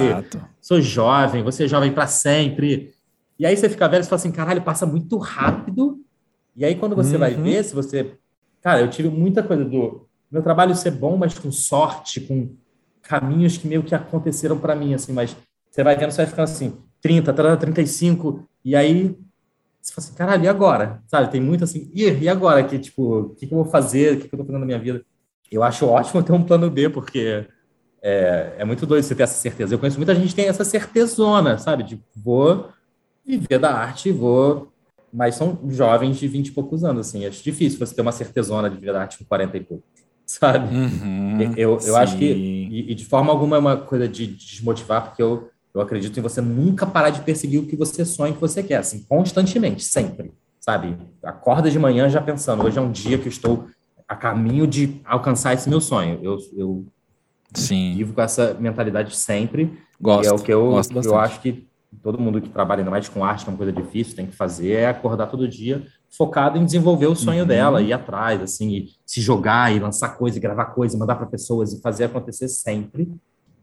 sou 0.61 0.81
jovem, 0.81 1.45
você 1.45 1.65
é 1.65 1.69
jovem 1.69 1.93
para 1.93 2.09
sempre. 2.09 2.93
E 3.39 3.47
aí 3.47 3.57
você 3.57 3.69
fica 3.69 3.89
velho 3.89 4.03
e 4.03 4.05
fala 4.05 4.17
assim, 4.17 4.33
caralho, 4.33 4.63
passa 4.63 4.85
muito 4.85 5.17
rápido. 5.17 6.01
E 6.57 6.65
aí 6.65 6.75
quando 6.75 6.97
você 6.97 7.15
uhum. 7.15 7.21
vai 7.21 7.35
ver, 7.35 7.63
se 7.65 7.73
você... 7.73 8.17
Cara, 8.61 8.81
eu 8.81 8.91
tive 8.91 9.09
muita 9.09 9.45
coisa 9.45 9.65
do 9.65 10.09
meu 10.31 10.43
trabalho 10.43 10.75
ser 10.75 10.91
bom, 10.91 11.17
mas 11.17 11.39
com 11.39 11.53
sorte, 11.53 12.21
com 12.21 12.57
caminhos 13.03 13.57
que 13.57 13.69
meio 13.69 13.85
que 13.85 13.95
aconteceram 13.95 14.59
para 14.59 14.75
mim, 14.75 14.93
assim, 14.93 15.13
mas 15.13 15.37
você 15.71 15.85
vai 15.85 15.97
vendo, 15.97 16.11
você 16.11 16.19
vai 16.19 16.27
ficando 16.27 16.45
assim, 16.45 16.77
30, 17.01 17.33
35, 17.59 18.45
e 18.65 18.75
aí 18.75 19.17
você 19.81 19.93
fala 19.93 20.07
assim, 20.07 20.15
caralho, 20.15 20.45
e 20.45 20.49
agora? 20.49 21.03
Sabe, 21.07 21.31
tem 21.31 21.41
muito 21.41 21.63
assim, 21.63 21.91
e, 21.95 22.09
e 22.11 22.29
agora? 22.29 22.65
Que, 22.65 22.79
tipo, 22.79 23.21
o 23.21 23.31
que, 23.35 23.47
que 23.47 23.53
eu 23.53 23.63
vou 23.63 23.71
fazer? 23.71 24.15
O 24.15 24.21
que, 24.21 24.29
que 24.29 24.35
eu 24.35 24.39
tô 24.39 24.45
fazendo 24.45 24.61
na 24.61 24.67
minha 24.67 24.79
vida? 24.79 25.05
Eu 25.55 25.63
acho 25.63 25.87
ótimo 25.87 26.23
ter 26.23 26.33
um 26.33 26.43
plano 26.43 26.71
B, 26.71 26.89
porque 26.89 27.47
é, 28.03 28.55
é 28.59 28.65
muito 28.65 28.87
doido 28.87 29.05
você 29.05 29.15
ter 29.15 29.23
essa 29.23 29.41
certeza. 29.41 29.75
Eu 29.75 29.79
conheço 29.79 29.97
muita 29.97 30.15
gente 30.15 30.29
que 30.29 30.35
tem 30.35 30.47
essa 30.47 30.65
certezona, 30.65 31.59
sabe? 31.59 31.83
De 31.83 32.01
vou 32.15 32.69
viver 33.27 33.59
da 33.59 33.73
arte, 33.73 34.11
vou... 34.11 34.73
Mas 35.13 35.37
são 35.37 35.59
jovens 35.69 36.19
de 36.19 36.27
20 36.27 36.49
e 36.49 36.51
poucos 36.51 36.83
anos, 36.83 37.09
assim. 37.09 37.25
É 37.25 37.31
difícil 37.31 37.79
você 37.79 37.95
ter 37.95 38.03
uma 38.03 38.11
certezona 38.11 38.69
de 38.69 38.77
viver 38.77 38.93
da 38.93 39.03
arte 39.03 39.19
com 39.19 39.25
40 39.25 39.57
e 39.57 39.61
pouco, 39.61 39.85
sabe? 40.27 40.75
Uhum, 40.75 41.55
eu 41.57 41.79
eu 41.85 41.97
acho 41.97 42.17
que... 42.19 42.25
E, 42.25 42.91
e, 42.91 42.95
de 42.95 43.05
forma 43.05 43.31
alguma 43.33 43.57
é 43.57 43.59
uma 43.59 43.77
coisa 43.77 44.09
de 44.09 44.27
desmotivar, 44.27 45.05
porque 45.05 45.23
eu 45.23 45.49
eu 45.75 45.81
acredito 45.81 46.17
em 46.17 46.23
você 46.23 46.41
nunca 46.41 46.87
parar 46.87 47.11
de 47.11 47.21
perseguir 47.23 47.59
o 47.59 47.67
que 47.67 47.75
você 47.75 48.05
sonha, 48.05 48.31
o 48.31 48.35
que 48.37 48.41
você 48.41 48.63
quer, 48.63 48.77
assim, 48.77 49.03
constantemente, 49.09 49.83
sempre, 49.83 50.33
sabe? 50.61 50.97
Acorda 51.21 51.69
de 51.69 51.79
manhã 51.81 52.09
já 52.09 52.23
pensando, 52.23 52.65
hoje 52.65 52.79
é 52.79 52.81
um 52.81 52.93
dia 52.93 53.19
que 53.19 53.27
eu 53.27 53.31
estou 53.31 53.67
a 54.09 54.17
caminho 54.17 54.67
de 54.67 55.01
alcançar 55.05 55.55
esse 55.55 55.69
meu 55.69 55.81
sonho. 55.81 56.19
Eu, 56.23 56.39
eu 56.57 56.87
Sim. 57.55 57.95
vivo 57.97 58.15
com 58.15 58.23
essa 58.23 58.55
mentalidade 58.55 59.15
sempre. 59.17 59.79
Gosto, 60.01 60.31
é 60.31 60.33
o 60.33 60.39
que 60.39 60.53
eu, 60.53 60.71
gosto 60.71 61.03
eu 61.03 61.19
acho 61.19 61.41
que 61.41 61.67
todo 62.03 62.19
mundo 62.19 62.41
que 62.41 62.49
trabalha 62.49 62.81
ainda 62.81 62.91
mais 62.91 63.09
com 63.09 63.25
arte, 63.25 63.45
que 63.45 63.51
é 63.51 63.53
uma 63.53 63.57
coisa 63.57 63.73
difícil, 63.73 64.17
tem 64.17 64.27
que 64.27 64.35
fazer, 64.35 64.73
é 64.73 64.87
acordar 64.89 65.29
todo 65.29 65.49
dia 65.49 65.87
focado 66.17 66.57
em 66.59 66.65
desenvolver 66.65 67.07
o 67.07 67.17
sonho 67.17 67.43
uhum. 67.43 67.47
dela, 67.47 67.83
ir 67.83 67.93
atrás, 67.93 68.41
assim, 68.41 68.71
e 68.71 68.89
se 69.05 69.21
jogar 69.21 69.75
e 69.75 69.81
lançar 69.81 70.17
coisa, 70.17 70.39
e 70.39 70.41
gravar 70.41 70.67
coisa, 70.67 70.95
e 70.95 70.99
mandar 70.99 71.17
para 71.17 71.27
pessoas 71.27 71.73
e 71.73 71.81
fazer 71.81 72.05
acontecer 72.05 72.47
sempre 72.47 73.11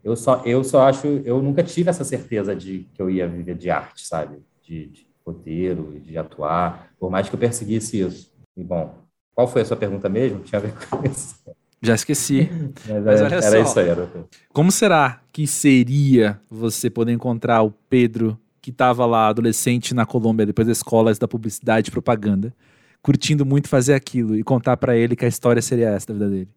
eu 0.02 0.16
só, 0.16 0.42
eu 0.44 0.64
só 0.64 0.88
acho, 0.88 1.06
eu 1.06 1.40
nunca 1.40 1.62
tive 1.62 1.88
essa 1.88 2.04
certeza 2.04 2.56
de 2.56 2.88
que 2.92 3.00
eu 3.00 3.08
ia 3.08 3.28
viver 3.28 3.56
de 3.56 3.70
arte, 3.70 4.04
sabe? 4.06 4.38
De, 4.62 4.86
de 4.88 5.06
roteiro, 5.24 6.00
de 6.00 6.18
atuar, 6.18 6.92
por 6.98 7.10
mais 7.10 7.28
que 7.28 7.34
eu 7.34 7.38
perseguisse 7.38 8.00
isso. 8.00 8.32
E 8.56 8.64
bom, 8.64 8.94
qual 9.34 9.48
foi 9.48 9.62
a 9.62 9.64
sua 9.64 9.76
pergunta 9.76 10.08
mesmo? 10.08 10.40
Tinha 10.40 10.58
a 10.58 10.62
ver 10.62 10.72
com 10.72 11.04
isso. 11.08 11.34
Já 11.80 11.94
esqueci. 11.94 12.48
Mas, 12.86 13.04
Mas 13.04 13.20
olha 13.20 13.34
era 13.34 13.50
só, 13.50 13.62
isso 13.62 13.80
aí. 13.80 13.88
Era... 13.88 14.08
Como 14.52 14.70
será 14.70 15.20
que 15.32 15.46
seria 15.46 16.40
você 16.48 16.88
poder 16.88 17.12
encontrar 17.12 17.62
o 17.62 17.72
Pedro 17.90 18.38
que 18.60 18.70
estava 18.70 19.04
lá, 19.04 19.26
adolescente 19.26 19.92
na 19.92 20.06
Colômbia, 20.06 20.46
depois 20.46 20.66
da 20.66 20.72
escola 20.72 21.12
da 21.14 21.26
publicidade 21.26 21.88
e 21.88 21.90
propaganda, 21.90 22.54
curtindo 23.02 23.44
muito 23.44 23.68
fazer 23.68 23.94
aquilo 23.94 24.36
e 24.36 24.44
contar 24.44 24.76
para 24.76 24.96
ele 24.96 25.16
que 25.16 25.24
a 25.24 25.28
história 25.28 25.60
seria 25.60 25.88
essa 25.88 26.06
da 26.06 26.14
vida 26.14 26.28
dele? 26.28 26.48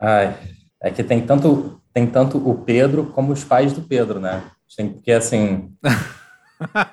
Ai, 0.00 0.34
é 0.82 0.90
que 0.90 1.04
tem 1.04 1.20
tanto 1.20 1.78
tem 1.94 2.08
tanto 2.08 2.38
o 2.38 2.56
Pedro 2.56 3.06
como 3.06 3.32
os 3.32 3.44
pais 3.44 3.72
do 3.72 3.82
Pedro, 3.82 4.18
né? 4.18 4.42
Porque 4.76 5.12
assim. 5.12 5.70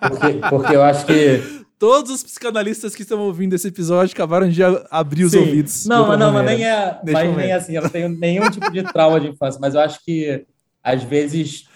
Porque, 0.01 0.33
porque 0.49 0.75
eu 0.75 0.83
acho 0.83 1.05
que. 1.05 1.60
Todos 1.81 2.11
os 2.11 2.21
psicanalistas 2.21 2.95
que 2.95 3.01
estão 3.01 3.19
ouvindo 3.21 3.55
esse 3.55 3.67
episódio 3.67 4.13
acabaram 4.13 4.47
de 4.47 4.61
abrir 4.91 5.23
os 5.23 5.31
Sim. 5.31 5.39
ouvidos. 5.39 5.87
Não, 5.87 6.07
mas 6.07 6.19
não, 6.19 6.31
mas 6.31 6.45
nem 6.45 6.63
é, 6.63 7.01
mas 7.03 7.35
nem 7.35 7.47
é 7.47 7.53
assim. 7.53 7.75
Eu 7.75 7.81
não 7.81 7.89
tenho 7.89 8.07
nenhum 8.07 8.47
tipo 8.51 8.71
de 8.71 8.83
trauma 8.83 9.19
de 9.19 9.29
infância, 9.29 9.59
mas 9.59 9.73
eu 9.73 9.81
acho 9.81 9.99
que 10.05 10.45
às 10.83 11.01
vezes 11.01 11.67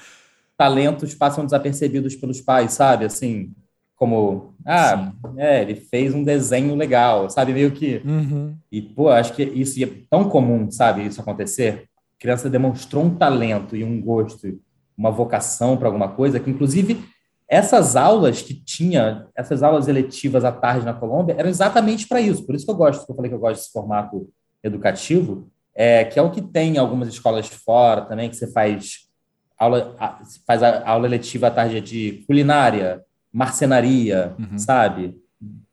talentos 0.56 1.16
passam 1.16 1.44
desapercebidos 1.44 2.16
pelos 2.16 2.40
pais, 2.40 2.74
sabe? 2.74 3.06
Assim, 3.06 3.52
como, 3.96 4.54
ah, 4.64 5.12
é, 5.38 5.64
ele 5.64 5.74
fez 5.74 6.14
um 6.14 6.24
desenho 6.24 6.76
legal, 6.76 7.28
sabe? 7.32 7.52
Meio 7.52 7.72
que. 7.72 8.00
Uhum. 8.06 8.56
E, 8.72 8.84
pô, 8.84 9.10
acho 9.10 9.34
que 9.34 9.42
isso 9.42 9.84
é 9.84 9.90
tão 10.08 10.30
comum, 10.30 10.70
sabe? 10.70 11.04
Isso 11.04 11.20
acontecer 11.20 11.86
criança 12.20 12.48
demonstrou 12.48 13.04
um 13.04 13.16
talento 13.16 13.76
e 13.76 13.84
um 13.84 14.00
gosto, 14.00 14.60
uma 14.96 15.10
vocação 15.10 15.76
para 15.76 15.88
alguma 15.88 16.10
coisa, 16.10 16.40
que 16.40 16.52
inclusive 16.52 17.04
essas 17.56 17.96
aulas 17.96 18.42
que 18.42 18.54
tinha, 18.54 19.28
essas 19.34 19.64
aulas 19.64 19.88
eletivas 19.88 20.44
à 20.44 20.52
tarde 20.52 20.86
na 20.86 20.94
Colômbia, 20.94 21.36
eram 21.38 21.50
exatamente 21.50 22.08
para 22.08 22.20
isso. 22.20 22.46
Por 22.46 22.54
isso 22.54 22.66
que 22.66 22.72
eu 22.72 22.76
gosto, 22.76 23.06
que 23.06 23.12
eu 23.12 23.16
falei 23.16 23.30
que 23.30 23.36
eu 23.36 23.40
gosto 23.40 23.62
desse 23.62 23.72
formato 23.72 24.30
educativo, 24.62 25.50
é, 25.74 26.04
que 26.04 26.20
é 26.20 26.22
o 26.22 26.32
que 26.32 26.42
tem 26.42 26.76
em 26.76 26.78
algumas 26.78 27.08
escolas 27.08 27.46
de 27.46 27.56
fora 27.56 28.02
também, 28.02 28.30
que 28.30 28.36
você 28.36 28.52
faz 28.52 29.06
aula, 29.58 29.96
faz 30.46 30.62
a 30.62 30.86
aula 30.86 31.08
eletiva 31.08 31.48
à 31.48 31.52
tarde 31.52 31.80
de 31.80 32.24
culinária, 32.28 33.02
marcenaria, 33.32 34.36
uhum. 34.38 34.58
sabe? 34.58 35.18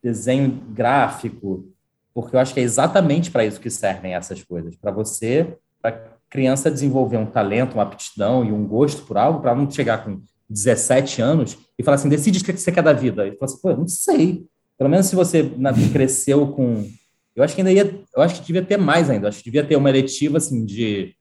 Desenho 0.03 0.51
gráfico, 0.71 1.69
porque 2.15 2.37
eu 2.37 2.41
acho 2.41 2.55
que 2.55 2.61
é 2.61 2.63
exatamente 2.63 3.31
para 3.31 3.45
isso 3.45 3.61
que 3.61 3.71
servem 3.71 4.15
essas 4.15 4.43
coisas, 4.43 4.77
para 4.77 4.93
você, 4.93 5.57
para 5.81 6.13
criança 6.31 6.71
desenvolver 6.71 7.17
um 7.17 7.27
talento, 7.27 7.75
uma 7.75 7.83
aptidão 7.83 8.45
e 8.45 8.53
um 8.53 8.67
gosto 8.67 9.03
por 9.03 9.19
algo, 9.19 9.41
para 9.41 9.55
não 9.55 9.71
chegar 9.71 10.05
com 10.05 10.23
17 10.53 11.23
anos 11.23 11.59
e 11.79 11.83
falar 11.83 11.97
assim, 11.97 12.09
decide 12.09 12.41
o 12.41 12.45
que 12.45 12.53
você 12.53 12.71
quer 12.71 12.83
da 12.83 12.93
vida. 12.93 13.27
E 13.27 13.37
falar 13.37 13.51
assim, 13.51 13.61
pô, 13.61 13.77
não 13.77 13.89
sei. 13.89 14.45
Pelo 14.77 14.91
menos 14.91 15.07
se 15.07 15.17
você 15.17 15.51
cresceu 15.93 16.49
com... 16.49 16.89
Eu 17.35 17.43
acho 17.43 17.55
que 17.55 17.61
ainda 17.61 17.73
ia... 17.73 18.01
Eu 18.15 18.23
acho 18.23 18.41
que 18.41 18.47
devia 18.47 18.63
ter 18.63 18.77
mais 18.77 19.09
ainda. 19.09 19.27
Eu 19.27 19.29
acho 19.29 19.39
que 19.39 19.45
devia 19.45 19.65
ter 19.65 19.77
uma 19.77 19.89
eletiva, 19.89 20.39
assim, 20.39 20.65
de 20.65 21.15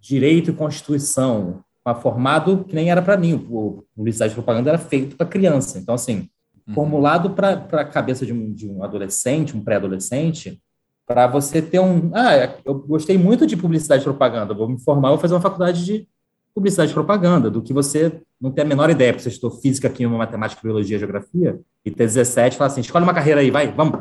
Direito 0.00 0.50
e 0.50 0.54
Constituição, 0.54 1.62
uma 1.84 1.94
formado 1.94 2.64
que 2.64 2.74
nem 2.74 2.90
era 2.90 3.00
para 3.00 3.16
mim. 3.16 3.46
O 3.48 3.84
publicidade 3.94 4.32
e 4.32 4.34
propaganda 4.34 4.70
era 4.70 4.78
feito 4.78 5.16
para 5.16 5.26
criança. 5.26 5.78
Então, 5.78 5.94
assim, 5.94 6.28
uhum. 6.66 6.74
formulado 6.74 7.30
para 7.30 7.52
a 7.52 7.84
cabeça 7.84 8.26
de 8.26 8.32
um, 8.32 8.52
de 8.52 8.68
um 8.68 8.82
adolescente, 8.82 9.56
um 9.56 9.62
pré-adolescente, 9.62 10.60
para 11.06 11.26
você 11.26 11.60
ter 11.60 11.80
um. 11.80 12.10
Ah, 12.14 12.56
eu 12.64 12.74
gostei 12.74 13.18
muito 13.18 13.46
de 13.46 13.56
publicidade 13.56 14.02
e 14.02 14.04
propaganda, 14.04 14.54
vou 14.54 14.68
me 14.68 14.80
formar, 14.80 15.10
vou 15.10 15.18
fazer 15.18 15.34
uma 15.34 15.40
faculdade 15.40 15.84
de 15.84 16.08
publicidade 16.54 16.90
e 16.90 16.94
propaganda, 16.94 17.50
do 17.50 17.62
que 17.62 17.72
você 17.72 18.20
não 18.40 18.50
ter 18.50 18.62
a 18.62 18.64
menor 18.64 18.90
ideia, 18.90 19.12
porque 19.12 19.22
você 19.22 19.30
estudou 19.30 19.58
física, 19.58 19.88
química, 19.88 20.16
matemática, 20.16 20.60
biologia, 20.62 20.98
geografia, 20.98 21.58
e 21.84 21.90
ter 21.90 22.06
17 22.06 22.54
e 22.54 22.58
falar 22.58 22.70
assim: 22.70 22.80
escolhe 22.80 23.04
uma 23.04 23.14
carreira 23.14 23.40
aí, 23.40 23.50
vai, 23.50 23.72
vamos. 23.72 24.00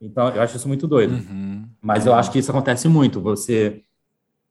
Então, 0.00 0.28
eu 0.30 0.40
acho 0.40 0.56
isso 0.56 0.66
muito 0.66 0.86
doido. 0.86 1.12
Uhum. 1.12 1.66
Mas 1.80 2.06
eu 2.06 2.14
acho 2.14 2.30
que 2.30 2.38
isso 2.38 2.50
acontece 2.50 2.88
muito, 2.88 3.20
você 3.20 3.82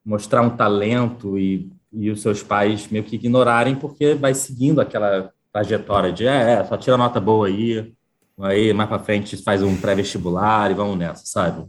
mostrar 0.06 0.42
um 0.42 0.50
talento 0.50 1.38
e, 1.38 1.72
e 1.92 2.10
os 2.10 2.22
seus 2.22 2.44
pais 2.44 2.88
meio 2.88 3.04
que 3.04 3.16
ignorarem, 3.16 3.76
porque 3.76 4.14
vai 4.14 4.34
seguindo 4.34 4.80
aquela 4.80 5.32
trajetória 5.52 6.12
de, 6.12 6.28
é, 6.28 6.54
é 6.54 6.64
só 6.64 6.78
tira 6.78 6.98
nota 6.98 7.20
boa 7.20 7.48
aí, 7.48 7.94
aí 8.40 8.74
mais 8.74 8.90
para 8.90 9.00
frente 9.00 9.36
faz 9.38 9.64
um 9.64 9.76
pré-vestibular 9.76 10.70
e 10.72 10.76
vamos 10.76 10.98
nessa, 10.98 11.26
sabe? 11.26 11.68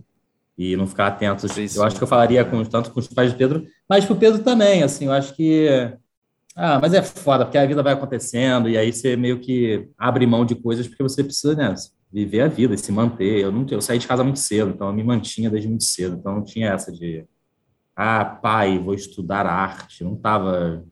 E 0.57 0.77
não 0.77 0.87
ficar 0.87 1.07
atentos. 1.07 1.77
Eu 1.77 1.83
acho 1.83 1.97
que 1.97 2.03
eu 2.03 2.09
falaria 2.09 2.45
com, 2.45 2.65
tanto 2.65 2.91
com 2.91 3.01
os 3.01 3.09
pais 3.09 3.31
de 3.31 3.39
Pedro, 3.39 3.65
mas 3.89 4.05
para 4.05 4.15
o 4.15 4.19
Pedro 4.19 4.43
também, 4.43 4.83
assim, 4.83 5.07
eu 5.07 5.13
acho 5.13 5.35
que 5.35 5.69
ah, 6.57 6.79
mas 6.81 6.93
é 6.93 7.03
foda, 7.03 7.45
porque 7.45 7.57
a 7.57 7.67
vida 7.67 7.83
vai 7.83 7.93
acontecendo 7.93 8.69
e 8.69 8.77
aí 8.77 8.93
você 8.93 9.17
meio 9.17 9.41
que 9.41 9.89
abre 9.97 10.27
mão 10.27 10.45
de 10.45 10.55
coisas 10.55 10.87
porque 10.87 11.03
você 11.03 11.23
precisa, 11.23 11.55
né, 11.55 11.75
viver 12.13 12.41
a 12.43 12.49
vida 12.49 12.75
e 12.75 12.79
se 12.79 12.91
manter. 12.93 13.41
Eu 13.41 13.53
não 13.53 13.65
eu 13.71 13.81
saí 13.81 13.99
de 13.99 14.07
casa 14.07 14.25
muito 14.25 14.39
cedo, 14.41 14.71
então 14.71 14.89
eu 14.89 14.93
me 14.93 15.05
mantinha 15.05 15.49
desde 15.49 15.69
muito 15.69 15.85
cedo, 15.85 16.17
então 16.19 16.35
não 16.35 16.45
tinha 16.45 16.69
essa 16.73 16.93
de 16.93 17.25
ah, 17.95 18.25
pai, 18.25 18.79
vou 18.79 18.95
estudar 18.95 19.47
arte. 19.47 20.03
Não 20.05 20.17
tava 20.17 20.85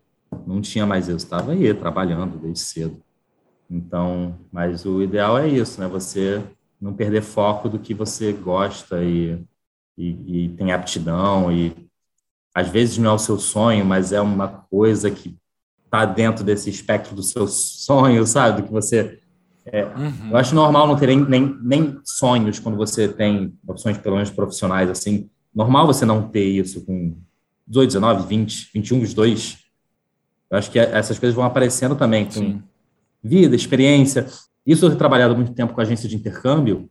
não 0.47 0.61
tinha 0.61 0.87
mais 0.87 1.09
isso, 1.09 1.19
estava 1.19 1.53
aí 1.53 1.73
trabalhando 1.75 2.39
desde 2.39 2.61
cedo. 2.61 3.03
Então, 3.71 4.39
mas 4.53 4.85
o 4.85 5.03
ideal 5.03 5.39
é 5.39 5.49
isso, 5.49 5.81
né? 5.81 5.89
Você 5.89 6.43
não 6.81 6.95
perder 6.95 7.23
foco 7.23 7.69
do 7.69 7.79
que 7.79 7.93
você 7.95 8.33
gosta 8.33 9.03
e 9.03 9.39
e, 9.99 10.45
e 10.45 10.49
tem 10.51 10.71
aptidão 10.71 11.51
e 11.51 11.75
às 12.55 12.69
vezes 12.69 12.97
não 12.99 13.11
é 13.11 13.15
o 13.15 13.19
seu 13.19 13.39
sonho, 13.39 13.85
mas 13.85 14.13
é 14.13 14.21
uma 14.21 14.49
coisa 14.49 15.11
que 15.11 15.37
está 15.85 16.05
dentro 16.05 16.45
desse 16.45 16.71
espectro 16.71 17.15
do 17.15 17.23
seu 17.23 17.47
sonho, 17.49 18.25
sabe? 18.27 18.63
Do 18.63 18.67
que 18.67 18.73
você. 18.73 19.21
É, 19.67 19.85
uhum. 19.85 20.31
Eu 20.31 20.37
acho 20.37 20.55
normal 20.55 20.87
não 20.87 20.97
ter 20.97 21.15
nem, 21.15 21.57
nem, 21.61 22.01
sonhos 22.05 22.59
quando 22.59 22.77
você 22.77 23.07
tem 23.07 23.55
opções, 23.67 23.99
pelo 23.99 24.15
menos 24.15 24.31
profissionais, 24.31 24.89
assim. 24.89 25.29
Normal 25.55 25.87
você 25.87 26.05
não 26.05 26.29
ter 26.29 26.45
isso 26.45 26.85
com 26.85 27.17
18, 27.67 27.89
19, 27.89 28.27
20, 28.27 28.71
21, 28.75 29.03
os 29.03 29.15
dois. 29.15 29.59
Eu 30.51 30.59
acho 30.59 30.71
que 30.71 30.79
essas 30.79 31.19
coisas 31.19 31.35
vão 31.35 31.45
aparecendo 31.45 31.95
também 31.95 32.25
com 32.25 32.33
Sim. 32.33 32.63
vida, 33.23 33.55
experiência. 33.55 34.27
Isso 34.69 34.85
eu 34.85 34.91
tenho 34.91 34.99
trabalhado 34.99 35.35
muito 35.35 35.53
tempo 35.53 35.73
com 35.73 35.81
agência 35.81 36.09
de 36.09 36.15
intercâmbio 36.15 36.89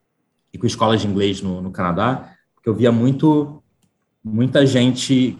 e 0.51 0.57
com 0.57 0.67
escolas 0.67 0.99
de 0.99 1.07
inglês 1.07 1.41
no, 1.41 1.61
no 1.61 1.71
Canadá 1.71 2.33
eu 2.67 2.75
via 2.75 2.91
muito 2.91 3.63
muita 4.23 4.65
gente 4.65 5.37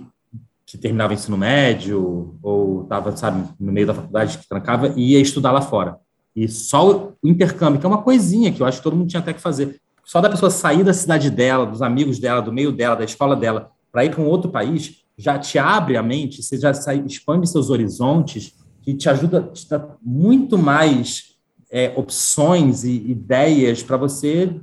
que 0.65 0.77
terminava 0.77 1.13
ensino 1.13 1.37
médio 1.37 2.37
ou 2.41 2.83
estava, 2.83 3.15
sabe, 3.15 3.49
no 3.59 3.71
meio 3.71 3.85
da 3.85 3.93
faculdade 3.93 4.37
que 4.37 4.47
trancava 4.47 4.93
e 4.95 5.11
ia 5.11 5.19
estudar 5.19 5.51
lá 5.51 5.61
fora. 5.61 5.97
E 6.33 6.47
só 6.47 7.13
o 7.21 7.27
intercâmbio, 7.27 7.79
que 7.79 7.85
é 7.85 7.89
uma 7.89 8.01
coisinha 8.01 8.51
que 8.51 8.61
eu 8.61 8.65
acho 8.65 8.77
que 8.77 8.83
todo 8.83 8.95
mundo 8.95 9.09
tinha 9.09 9.19
até 9.19 9.33
que 9.33 9.41
fazer. 9.41 9.79
Só 10.05 10.21
da 10.21 10.29
pessoa 10.29 10.49
sair 10.49 10.83
da 10.85 10.93
cidade 10.93 11.29
dela, 11.29 11.65
dos 11.65 11.81
amigos 11.81 12.17
dela, 12.17 12.41
do 12.41 12.53
meio 12.53 12.71
dela, 12.71 12.95
da 12.95 13.03
escola 13.03 13.35
dela, 13.35 13.71
para 13.91 14.05
ir 14.05 14.11
para 14.11 14.21
um 14.21 14.27
outro 14.27 14.49
país, 14.49 15.03
já 15.17 15.37
te 15.37 15.59
abre 15.59 15.97
a 15.97 16.03
mente, 16.03 16.41
você 16.41 16.57
já 16.57 16.73
sai, 16.73 17.03
expande 17.05 17.49
seus 17.49 17.69
horizontes, 17.69 18.53
que 18.81 18.93
te 18.93 19.09
ajuda, 19.09 19.41
te 19.53 19.67
dá 19.69 19.85
muito 20.01 20.57
mais 20.57 21.26
é, 21.69 21.93
opções 21.95 22.83
e 22.83 22.95
ideias 23.09 23.83
para 23.83 23.97
você 23.97 24.53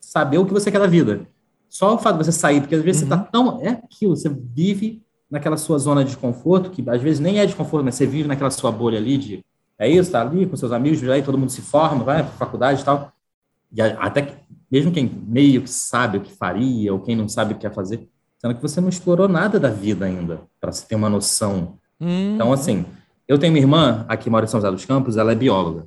saber 0.00 0.38
o 0.38 0.46
que 0.46 0.52
você 0.52 0.70
quer 0.70 0.78
da 0.78 0.86
vida. 0.86 1.26
Só 1.68 1.94
o 1.94 1.98
fato 1.98 2.18
de 2.18 2.24
você 2.24 2.32
sair, 2.32 2.60
porque 2.60 2.74
às 2.74 2.82
vezes 2.82 3.02
uhum. 3.02 3.08
você 3.08 3.14
está 3.14 3.30
tão. 3.30 3.60
É 3.62 3.70
aquilo, 3.70 4.16
você 4.16 4.28
vive 4.28 5.02
naquela 5.30 5.56
sua 5.56 5.78
zona 5.78 6.04
de 6.04 6.16
conforto, 6.16 6.70
que 6.70 6.84
às 6.90 7.00
vezes 7.00 7.18
nem 7.18 7.38
é 7.38 7.46
de 7.46 7.54
conforto, 7.54 7.84
mas 7.84 7.94
você 7.94 8.06
vive 8.06 8.28
naquela 8.28 8.50
sua 8.50 8.70
bolha 8.70 8.98
ali 8.98 9.16
de. 9.16 9.44
É 9.78 9.88
isso, 9.88 10.12
tá 10.12 10.20
ali 10.20 10.46
com 10.46 10.56
seus 10.56 10.70
amigos, 10.70 11.02
aí 11.08 11.22
todo 11.22 11.38
mundo 11.38 11.50
se 11.50 11.62
forma, 11.62 12.04
vai 12.04 12.22
para 12.22 12.32
faculdade 12.32 12.82
e 12.82 12.84
tal. 12.84 13.12
E 13.74 13.80
até 13.80 14.36
mesmo 14.70 14.92
quem 14.92 15.10
meio 15.26 15.62
que 15.62 15.70
sabe 15.70 16.18
o 16.18 16.20
que 16.20 16.32
faria, 16.32 16.92
ou 16.92 17.00
quem 17.00 17.16
não 17.16 17.28
sabe 17.28 17.52
o 17.52 17.56
que 17.56 17.62
quer 17.62 17.74
fazer, 17.74 18.06
sendo 18.38 18.54
que 18.54 18.62
você 18.62 18.80
não 18.80 18.88
explorou 18.88 19.28
nada 19.28 19.58
da 19.58 19.70
vida 19.70 20.04
ainda, 20.04 20.42
para 20.60 20.70
você 20.70 20.86
ter 20.86 20.94
uma 20.94 21.08
noção. 21.08 21.78
Hum. 22.00 22.34
Então, 22.34 22.52
assim, 22.52 22.84
eu 23.26 23.38
tenho 23.38 23.52
minha 23.52 23.62
irmã, 23.62 24.04
aqui 24.08 24.28
mora 24.28 24.44
em 24.44 24.48
São 24.48 24.60
José 24.60 24.70
dos 24.70 24.84
Campos, 24.84 25.16
ela 25.16 25.32
é 25.32 25.34
bióloga. 25.34 25.86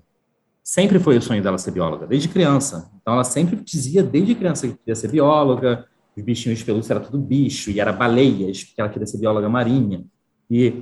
Sempre 0.66 0.98
foi 0.98 1.16
o 1.16 1.22
sonho 1.22 1.44
dela 1.44 1.60
ser 1.60 1.70
bióloga, 1.70 2.08
desde 2.08 2.28
criança. 2.28 2.90
Então, 3.00 3.14
ela 3.14 3.24
sempre 3.24 3.56
dizia, 3.56 4.02
desde 4.02 4.34
criança, 4.34 4.68
que 4.68 4.74
queria 4.74 4.96
ser 4.96 5.10
bióloga, 5.10 5.86
os 6.18 6.24
bichinhos 6.24 6.58
de 6.58 6.66
pelúcia 6.66 6.94
era 6.94 7.00
tudo 7.00 7.20
bicho, 7.20 7.70
e 7.70 7.80
era 7.80 7.94
baleias, 7.94 8.64
porque 8.64 8.82
ela 8.82 8.90
queria 8.90 9.06
ser 9.06 9.20
bióloga 9.20 9.48
marinha. 9.48 10.04
E, 10.50 10.82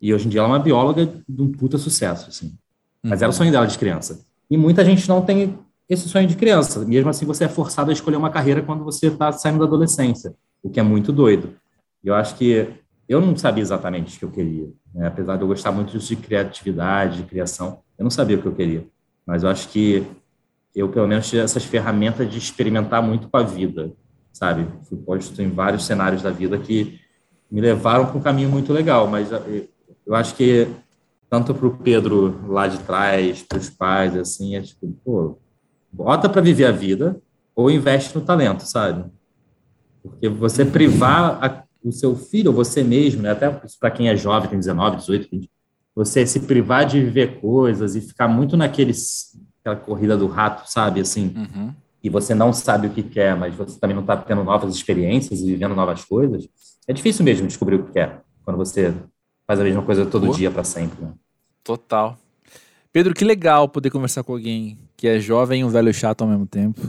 e 0.00 0.14
hoje 0.14 0.26
em 0.26 0.30
dia 0.30 0.40
ela 0.40 0.48
é 0.48 0.52
uma 0.52 0.58
bióloga 0.58 1.04
de 1.28 1.42
um 1.42 1.52
puta 1.52 1.76
sucesso, 1.76 2.30
assim. 2.30 2.56
Mas 3.02 3.20
uhum. 3.20 3.24
era 3.24 3.28
o 3.28 3.32
sonho 3.34 3.52
dela 3.52 3.66
de 3.66 3.76
criança. 3.76 4.24
E 4.50 4.56
muita 4.56 4.82
gente 4.82 5.06
não 5.06 5.20
tem 5.20 5.58
esse 5.86 6.08
sonho 6.08 6.26
de 6.26 6.34
criança. 6.34 6.86
Mesmo 6.86 7.10
assim, 7.10 7.26
você 7.26 7.44
é 7.44 7.48
forçado 7.48 7.90
a 7.90 7.92
escolher 7.92 8.16
uma 8.16 8.30
carreira 8.30 8.62
quando 8.62 8.82
você 8.82 9.08
está 9.08 9.30
saindo 9.30 9.58
da 9.58 9.66
adolescência, 9.66 10.34
o 10.62 10.70
que 10.70 10.80
é 10.80 10.82
muito 10.82 11.12
doido. 11.12 11.54
Eu 12.02 12.14
acho 12.14 12.34
que 12.34 12.66
eu 13.06 13.20
não 13.20 13.36
sabia 13.36 13.62
exatamente 13.62 14.16
o 14.16 14.18
que 14.20 14.24
eu 14.24 14.30
queria. 14.30 14.70
Né? 14.94 15.06
Apesar 15.06 15.36
de 15.36 15.42
eu 15.42 15.48
gostar 15.48 15.70
muito 15.70 15.98
de 15.98 16.16
criatividade, 16.16 17.18
de 17.18 17.28
criação, 17.28 17.80
eu 17.98 18.04
não 18.04 18.10
sabia 18.10 18.38
o 18.38 18.40
que 18.40 18.48
eu 18.48 18.54
queria. 18.54 18.86
Mas 19.28 19.42
eu 19.42 19.50
acho 19.50 19.68
que 19.68 20.06
eu, 20.74 20.88
pelo 20.88 21.06
menos, 21.06 21.28
tive 21.28 21.42
essas 21.42 21.62
ferramentas 21.62 22.30
de 22.30 22.38
experimentar 22.38 23.02
muito 23.02 23.28
com 23.28 23.36
a 23.36 23.42
vida, 23.42 23.92
sabe? 24.32 24.66
Fui 24.84 24.96
posto 24.96 25.42
em 25.42 25.50
vários 25.50 25.84
cenários 25.84 26.22
da 26.22 26.30
vida 26.30 26.58
que 26.58 26.98
me 27.50 27.60
levaram 27.60 28.06
para 28.06 28.16
um 28.16 28.22
caminho 28.22 28.48
muito 28.48 28.72
legal, 28.72 29.06
mas 29.06 29.30
eh, 29.30 29.68
eu 30.06 30.14
acho 30.14 30.34
que 30.34 30.66
tanto 31.28 31.54
para 31.54 31.66
o 31.66 31.76
Pedro 31.76 32.40
lá 32.50 32.68
de 32.68 32.78
trás, 32.78 33.42
para 33.42 33.58
os 33.58 33.68
pais, 33.68 34.16
assim, 34.16 34.56
é 34.56 34.62
tipo, 34.62 34.88
pô, 35.04 35.38
bota 35.92 36.26
para 36.26 36.40
viver 36.40 36.64
a 36.64 36.72
vida 36.72 37.20
ou 37.54 37.70
investe 37.70 38.16
no 38.16 38.24
talento, 38.24 38.62
sabe? 38.62 39.10
Porque 40.02 40.26
você 40.26 40.64
privar 40.64 41.44
a, 41.44 41.64
o 41.84 41.92
seu 41.92 42.16
filho 42.16 42.50
ou 42.50 42.56
você 42.56 42.82
mesmo, 42.82 43.20
né? 43.20 43.32
até 43.32 43.50
para 43.78 43.90
quem 43.90 44.08
é 44.08 44.16
jovem, 44.16 44.48
tem 44.48 44.58
19, 44.58 44.96
18, 44.96 45.28
20, 45.30 45.50
você 45.98 46.24
se 46.24 46.38
privar 46.38 46.86
de 46.86 47.00
viver 47.00 47.40
coisas 47.40 47.96
e 47.96 48.00
ficar 48.00 48.28
muito 48.28 48.56
naqueles 48.56 49.36
aquela 49.60 49.74
corrida 49.74 50.16
do 50.16 50.28
rato, 50.28 50.70
sabe, 50.70 51.00
assim, 51.00 51.34
uhum. 51.36 51.74
e 52.00 52.08
você 52.08 52.36
não 52.36 52.52
sabe 52.52 52.86
o 52.86 52.90
que 52.90 53.02
quer, 53.02 53.36
mas 53.36 53.52
você 53.52 53.80
também 53.80 53.96
não 53.96 54.02
está 54.02 54.16
tendo 54.16 54.44
novas 54.44 54.72
experiências 54.76 55.40
e 55.40 55.46
vivendo 55.46 55.74
novas 55.74 56.04
coisas, 56.04 56.48
é 56.86 56.92
difícil 56.92 57.24
mesmo 57.24 57.48
descobrir 57.48 57.74
o 57.74 57.84
que 57.84 57.94
quer 57.94 58.22
quando 58.44 58.56
você 58.56 58.94
faz 59.44 59.58
a 59.58 59.64
mesma 59.64 59.82
coisa 59.82 60.06
todo 60.06 60.32
dia 60.32 60.52
para 60.52 60.62
sempre. 60.62 61.04
Né? 61.04 61.12
Total. 61.64 62.16
Pedro, 62.92 63.12
que 63.12 63.24
legal 63.24 63.68
poder 63.68 63.90
conversar 63.90 64.22
com 64.22 64.32
alguém 64.32 64.78
que 64.96 65.08
é 65.08 65.18
jovem 65.18 65.62
e 65.62 65.64
um 65.64 65.68
velho 65.68 65.92
chato 65.92 66.22
ao 66.22 66.28
mesmo 66.28 66.46
tempo. 66.46 66.80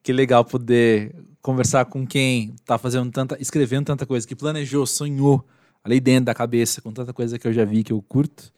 Que 0.00 0.12
legal 0.12 0.44
poder 0.44 1.12
conversar 1.42 1.86
com 1.86 2.06
quem 2.06 2.54
está 2.54 2.78
fazendo 2.78 3.10
tanta, 3.10 3.36
escrevendo 3.40 3.86
tanta 3.86 4.06
coisa, 4.06 4.26
que 4.26 4.36
planejou, 4.36 4.86
sonhou 4.86 5.44
ali 5.84 6.00
dentro 6.00 6.26
da 6.26 6.34
cabeça, 6.34 6.80
com 6.80 6.92
tanta 6.92 7.12
coisa 7.12 7.38
que 7.38 7.46
eu 7.46 7.52
já 7.52 7.64
vi, 7.64 7.82
que 7.82 7.92
eu 7.92 8.02
curto. 8.02 8.52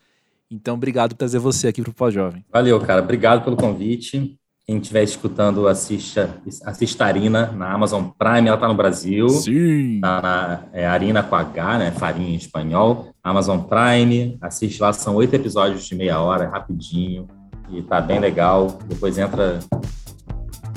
Então, 0.50 0.74
obrigado 0.74 1.10
por 1.10 1.18
trazer 1.18 1.38
você 1.38 1.68
aqui 1.68 1.82
para 1.82 1.90
o 1.90 1.94
Pós-Jovem. 1.94 2.44
Valeu, 2.52 2.78
cara. 2.80 3.02
Obrigado 3.02 3.42
pelo 3.42 3.56
convite. 3.56 4.38
Quem 4.66 4.78
estiver 4.78 5.02
escutando, 5.02 5.68
assista, 5.68 6.40
assista 6.64 7.04
a 7.04 7.06
Arina 7.06 7.52
na 7.52 7.72
Amazon 7.72 8.04
Prime. 8.18 8.48
Ela 8.48 8.54
está 8.54 8.68
no 8.68 8.74
Brasil. 8.74 9.28
Sim. 9.28 10.00
Tá 10.00 10.22
na 10.22 10.62
é, 10.72 10.86
Arina 10.86 11.22
com 11.22 11.34
H, 11.34 11.78
né? 11.78 11.90
Farinha 11.90 12.30
em 12.30 12.36
espanhol. 12.36 13.10
Amazon 13.22 13.60
Prime. 13.60 14.38
Assiste 14.40 14.80
lá. 14.80 14.92
São 14.92 15.16
oito 15.16 15.34
episódios 15.34 15.84
de 15.84 15.94
meia 15.94 16.18
hora, 16.20 16.48
rapidinho. 16.48 17.26
E 17.70 17.82
tá 17.82 18.00
bem 18.00 18.20
legal. 18.20 18.78
Depois 18.86 19.18
entra 19.18 19.58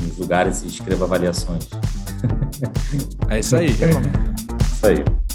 nos 0.01 0.17
lugares 0.17 0.63
e 0.63 0.67
escreva 0.67 1.05
avaliações. 1.05 1.69
É 3.29 3.39
isso 3.39 3.55
aí. 3.55 3.67
Isso 4.77 4.85
aí. 4.85 5.26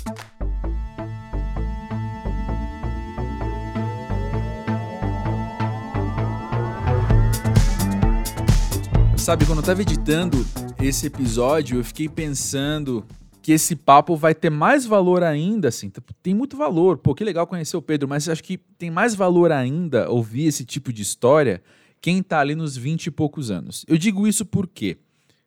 Sabe, 9.23 9.47
quando 9.47 9.59
eu 9.59 9.65
tava 9.65 9.81
editando 9.81 10.45
esse 10.83 11.07
episódio, 11.07 11.79
eu 11.79 11.85
fiquei 11.85 12.09
pensando 12.09 13.07
que 13.41 13.53
esse 13.53 13.77
papo 13.77 14.17
vai 14.17 14.35
ter 14.35 14.51
mais 14.51 14.85
valor 14.85 15.23
ainda, 15.23 15.69
assim. 15.69 15.89
Tipo, 15.89 16.13
tem 16.15 16.35
muito 16.35 16.57
valor. 16.57 16.99
Pô, 16.99 17.15
que 17.15 17.23
legal 17.23 17.47
conhecer 17.47 17.77
o 17.77 17.81
Pedro, 17.81 18.09
mas 18.09 18.29
acho 18.29 18.43
que 18.43 18.59
tem 18.77 18.91
mais 18.91 19.15
valor 19.15 19.53
ainda 19.53 20.11
ouvir 20.11 20.47
esse 20.47 20.65
tipo 20.65 20.93
de 20.93 21.03
história 21.03 21.63
quem 22.01 22.21
tá 22.21 22.41
ali 22.41 22.57
nos 22.57 22.77
20 22.77 23.07
e 23.07 23.11
poucos 23.13 23.49
anos. 23.49 23.85
Eu 23.87 23.97
digo 23.97 24.27
isso 24.27 24.45
porque, 24.45 24.99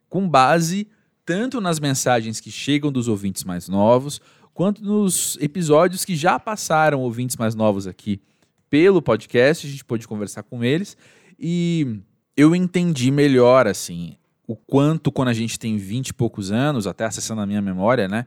com 0.08 0.26
base 0.26 0.88
tanto 1.26 1.60
nas 1.60 1.78
mensagens 1.78 2.40
que 2.40 2.50
chegam 2.50 2.90
dos 2.90 3.08
ouvintes 3.08 3.44
mais 3.44 3.68
novos, 3.68 4.22
quanto 4.54 4.82
nos 4.82 5.36
episódios 5.38 6.02
que 6.02 6.16
já 6.16 6.38
passaram 6.38 7.02
ouvintes 7.02 7.36
mais 7.36 7.54
novos 7.54 7.86
aqui 7.86 8.22
pelo 8.70 9.02
podcast, 9.02 9.66
a 9.66 9.70
gente 9.70 9.84
pôde 9.84 10.08
conversar 10.08 10.44
com 10.44 10.64
eles 10.64 10.96
e 11.38 12.00
eu 12.36 12.54
entendi 12.54 13.10
melhor, 13.10 13.66
assim, 13.66 14.16
o 14.46 14.54
quanto 14.54 15.10
quando 15.10 15.28
a 15.28 15.32
gente 15.32 15.58
tem 15.58 15.76
20 15.76 16.08
e 16.08 16.14
poucos 16.14 16.52
anos, 16.52 16.86
até 16.86 17.04
acessando 17.04 17.40
a 17.40 17.46
minha 17.46 17.62
memória, 17.62 18.06
né? 18.06 18.26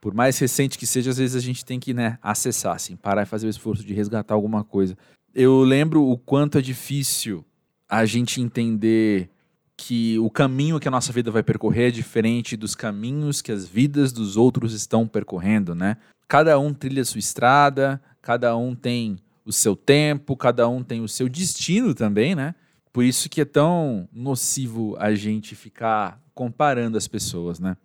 Por 0.00 0.14
mais 0.14 0.38
recente 0.38 0.78
que 0.78 0.86
seja, 0.86 1.10
às 1.10 1.18
vezes 1.18 1.36
a 1.36 1.40
gente 1.40 1.64
tem 1.64 1.78
que, 1.78 1.94
né, 1.94 2.18
acessar, 2.22 2.74
assim, 2.74 2.96
parar 2.96 3.22
e 3.22 3.26
fazer 3.26 3.46
o 3.46 3.50
esforço 3.50 3.84
de 3.84 3.94
resgatar 3.94 4.34
alguma 4.34 4.64
coisa. 4.64 4.96
Eu 5.34 5.62
lembro 5.62 6.06
o 6.06 6.16
quanto 6.16 6.58
é 6.58 6.62
difícil 6.62 7.44
a 7.88 8.04
gente 8.04 8.40
entender 8.40 9.30
que 9.76 10.18
o 10.18 10.30
caminho 10.30 10.78
que 10.78 10.88
a 10.88 10.90
nossa 10.90 11.12
vida 11.12 11.30
vai 11.30 11.42
percorrer 11.42 11.88
é 11.88 11.90
diferente 11.90 12.56
dos 12.56 12.74
caminhos 12.74 13.42
que 13.42 13.50
as 13.50 13.66
vidas 13.66 14.12
dos 14.12 14.36
outros 14.36 14.72
estão 14.72 15.06
percorrendo, 15.06 15.74
né? 15.74 15.96
Cada 16.28 16.58
um 16.58 16.72
trilha 16.72 17.04
sua 17.04 17.18
estrada, 17.18 18.00
cada 18.22 18.56
um 18.56 18.74
tem 18.74 19.18
o 19.44 19.52
seu 19.52 19.74
tempo, 19.76 20.36
cada 20.36 20.68
um 20.68 20.82
tem 20.82 21.00
o 21.00 21.08
seu 21.08 21.28
destino 21.28 21.94
também, 21.94 22.34
né? 22.34 22.54
Por 22.94 23.04
isso 23.04 23.28
que 23.28 23.40
é 23.40 23.44
tão 23.44 24.08
nocivo 24.12 24.94
a 25.00 25.16
gente 25.16 25.56
ficar 25.56 26.22
comparando 26.32 26.96
as 26.96 27.08
pessoas, 27.08 27.58
né? 27.58 27.76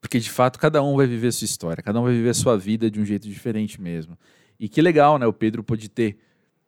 Porque 0.00 0.18
de 0.18 0.28
fato 0.28 0.58
cada 0.58 0.82
um 0.82 0.96
vai 0.96 1.06
viver 1.06 1.28
a 1.28 1.32
sua 1.32 1.44
história, 1.44 1.80
cada 1.80 2.00
um 2.00 2.02
vai 2.02 2.12
viver 2.12 2.30
a 2.30 2.34
sua 2.34 2.58
vida 2.58 2.90
de 2.90 3.00
um 3.00 3.04
jeito 3.04 3.28
diferente 3.28 3.80
mesmo. 3.80 4.18
E 4.58 4.68
que 4.68 4.82
legal, 4.82 5.20
né? 5.20 5.26
O 5.26 5.32
Pedro 5.32 5.62
pode 5.62 5.88
ter 5.88 6.18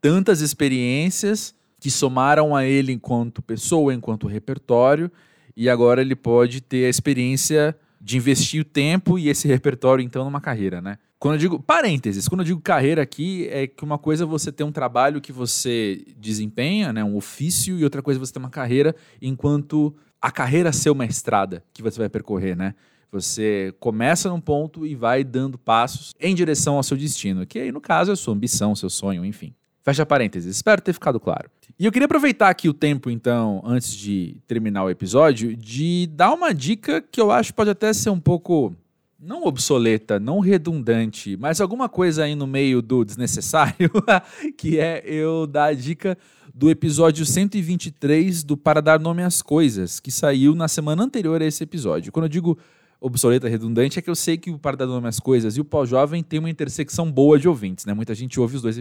tantas 0.00 0.40
experiências 0.40 1.52
que 1.80 1.90
somaram 1.90 2.54
a 2.54 2.64
ele 2.64 2.92
enquanto 2.92 3.42
pessoa, 3.42 3.92
enquanto 3.92 4.28
repertório, 4.28 5.10
e 5.56 5.68
agora 5.68 6.00
ele 6.00 6.14
pode 6.14 6.60
ter 6.60 6.86
a 6.86 6.88
experiência 6.88 7.76
de 8.00 8.16
investir 8.16 8.60
o 8.60 8.64
tempo 8.64 9.18
e 9.18 9.28
esse 9.28 9.48
repertório 9.48 10.04
então 10.04 10.24
numa 10.24 10.40
carreira, 10.40 10.80
né? 10.80 10.98
Quando 11.18 11.34
eu 11.34 11.38
digo 11.38 11.60
parênteses, 11.60 12.28
quando 12.28 12.42
eu 12.42 12.44
digo 12.44 12.60
carreira 12.60 13.02
aqui, 13.02 13.48
é 13.50 13.66
que 13.66 13.82
uma 13.82 13.98
coisa 13.98 14.22
é 14.22 14.26
você 14.26 14.52
ter 14.52 14.62
um 14.62 14.70
trabalho 14.70 15.20
que 15.20 15.32
você 15.32 16.04
desempenha, 16.16 16.92
né, 16.92 17.02
um 17.02 17.16
ofício, 17.16 17.76
e 17.76 17.82
outra 17.82 18.00
coisa 18.00 18.20
é 18.20 18.24
você 18.24 18.32
ter 18.32 18.38
uma 18.38 18.50
carreira 18.50 18.94
enquanto 19.20 19.94
a 20.22 20.30
carreira 20.30 20.72
ser 20.72 20.90
uma 20.90 21.04
estrada 21.04 21.64
que 21.72 21.82
você 21.82 21.98
vai 21.98 22.08
percorrer, 22.08 22.56
né? 22.56 22.74
Você 23.10 23.74
começa 23.80 24.28
num 24.28 24.40
ponto 24.40 24.86
e 24.86 24.94
vai 24.94 25.24
dando 25.24 25.58
passos 25.58 26.12
em 26.20 26.34
direção 26.34 26.76
ao 26.76 26.82
seu 26.82 26.96
destino, 26.96 27.46
que 27.46 27.58
aí 27.58 27.72
no 27.72 27.80
caso 27.80 28.10
é 28.10 28.14
a 28.14 28.16
sua 28.16 28.34
ambição, 28.34 28.76
seu 28.76 28.90
sonho, 28.90 29.24
enfim. 29.24 29.54
Fecha 29.82 30.04
parênteses. 30.04 30.54
Espero 30.54 30.82
ter 30.82 30.92
ficado 30.92 31.18
claro. 31.18 31.50
E 31.78 31.86
eu 31.86 31.90
queria 31.90 32.06
aproveitar 32.06 32.50
aqui 32.50 32.68
o 32.68 32.74
tempo, 32.74 33.10
então, 33.10 33.62
antes 33.64 33.92
de 33.92 34.36
terminar 34.46 34.84
o 34.84 34.90
episódio, 34.90 35.56
de 35.56 36.06
dar 36.12 36.32
uma 36.32 36.52
dica 36.52 37.00
que 37.00 37.20
eu 37.20 37.30
acho 37.30 37.54
pode 37.54 37.70
até 37.70 37.92
ser 37.92 38.10
um 38.10 38.20
pouco 38.20 38.74
não 39.18 39.44
obsoleta, 39.44 40.20
não 40.20 40.38
redundante, 40.38 41.36
mas 41.36 41.60
alguma 41.60 41.88
coisa 41.88 42.22
aí 42.22 42.36
no 42.36 42.46
meio 42.46 42.80
do 42.80 43.04
desnecessário, 43.04 43.90
que 44.56 44.78
é 44.78 45.02
eu 45.04 45.46
dar 45.46 45.66
a 45.66 45.74
dica 45.74 46.16
do 46.54 46.70
episódio 46.70 47.26
123 47.26 48.44
do 48.44 48.56
Para 48.56 48.80
Dar 48.80 49.00
Nome 49.00 49.22
às 49.22 49.42
Coisas, 49.42 49.98
que 49.98 50.12
saiu 50.12 50.54
na 50.54 50.68
semana 50.68 51.02
anterior 51.02 51.42
a 51.42 51.44
esse 51.44 51.64
episódio. 51.64 52.12
Quando 52.12 52.26
eu 52.26 52.30
digo 52.30 52.58
obsoleta, 53.00 53.48
redundante, 53.48 53.98
é 53.98 54.02
que 54.02 54.10
eu 54.10 54.14
sei 54.14 54.36
que 54.36 54.50
o 54.50 54.58
Para 54.58 54.76
Dar 54.76 54.86
Nome 54.86 55.08
às 55.08 55.18
Coisas 55.18 55.56
e 55.56 55.60
o 55.60 55.64
Pós-Jovem 55.64 56.22
tem 56.22 56.38
uma 56.38 56.50
intersecção 56.50 57.10
boa 57.10 57.38
de 57.38 57.48
ouvintes, 57.48 57.86
né? 57.86 57.94
Muita 57.94 58.14
gente 58.14 58.38
ouve 58.38 58.56
os 58.56 58.62
dois 58.62 58.80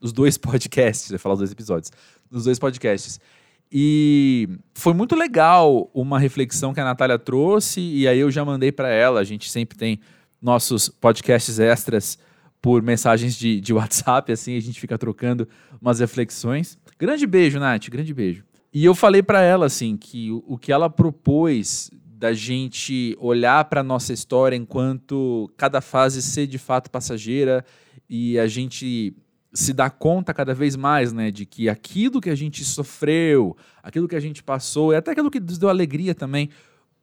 os 0.00 0.12
dois 0.12 0.38
podcasts, 0.38 1.10
eu 1.10 1.14
ia 1.14 1.18
falar 1.18 1.34
os 1.34 1.40
dois 1.40 1.50
episódios, 1.50 1.90
nos 2.30 2.44
dois 2.44 2.58
podcasts. 2.58 3.20
E 3.70 4.48
foi 4.74 4.94
muito 4.94 5.14
legal 5.14 5.90
uma 5.92 6.18
reflexão 6.18 6.72
que 6.72 6.80
a 6.80 6.84
Natália 6.84 7.18
trouxe, 7.18 7.80
e 7.80 8.08
aí 8.08 8.18
eu 8.18 8.30
já 8.30 8.44
mandei 8.44 8.72
para 8.72 8.88
ela. 8.88 9.20
A 9.20 9.24
gente 9.24 9.50
sempre 9.50 9.76
tem 9.76 10.00
nossos 10.40 10.88
podcasts 10.88 11.58
extras 11.58 12.18
por 12.60 12.82
mensagens 12.82 13.36
de, 13.36 13.60
de 13.60 13.72
WhatsApp, 13.72 14.32
assim, 14.32 14.56
a 14.56 14.60
gente 14.60 14.80
fica 14.80 14.98
trocando 14.98 15.48
umas 15.80 16.00
reflexões. 16.00 16.78
Grande 16.98 17.26
beijo, 17.26 17.58
Nath, 17.60 17.88
grande 17.88 18.12
beijo. 18.12 18.44
E 18.72 18.84
eu 18.84 18.94
falei 18.94 19.22
para 19.22 19.42
ela, 19.42 19.66
assim, 19.66 19.96
que 19.96 20.30
o, 20.30 20.44
o 20.46 20.58
que 20.58 20.72
ela 20.72 20.90
propôs 20.90 21.90
da 22.18 22.32
gente 22.32 23.16
olhar 23.20 23.64
para 23.66 23.82
nossa 23.82 24.12
história 24.12 24.56
enquanto 24.56 25.48
cada 25.56 25.80
fase 25.80 26.20
ser 26.20 26.48
de 26.48 26.58
fato 26.58 26.90
passageira 26.90 27.64
e 28.10 28.36
a 28.38 28.48
gente 28.48 29.14
se 29.58 29.72
dá 29.72 29.90
conta 29.90 30.32
cada 30.32 30.54
vez 30.54 30.76
mais, 30.76 31.12
né, 31.12 31.32
de 31.32 31.44
que 31.44 31.68
aquilo 31.68 32.20
que 32.20 32.30
a 32.30 32.34
gente 32.36 32.64
sofreu, 32.64 33.56
aquilo 33.82 34.06
que 34.06 34.14
a 34.14 34.20
gente 34.20 34.40
passou, 34.40 34.92
e 34.92 34.96
até 34.96 35.10
aquilo 35.10 35.30
que 35.30 35.40
nos 35.40 35.58
deu 35.58 35.68
alegria 35.68 36.14
também, 36.14 36.48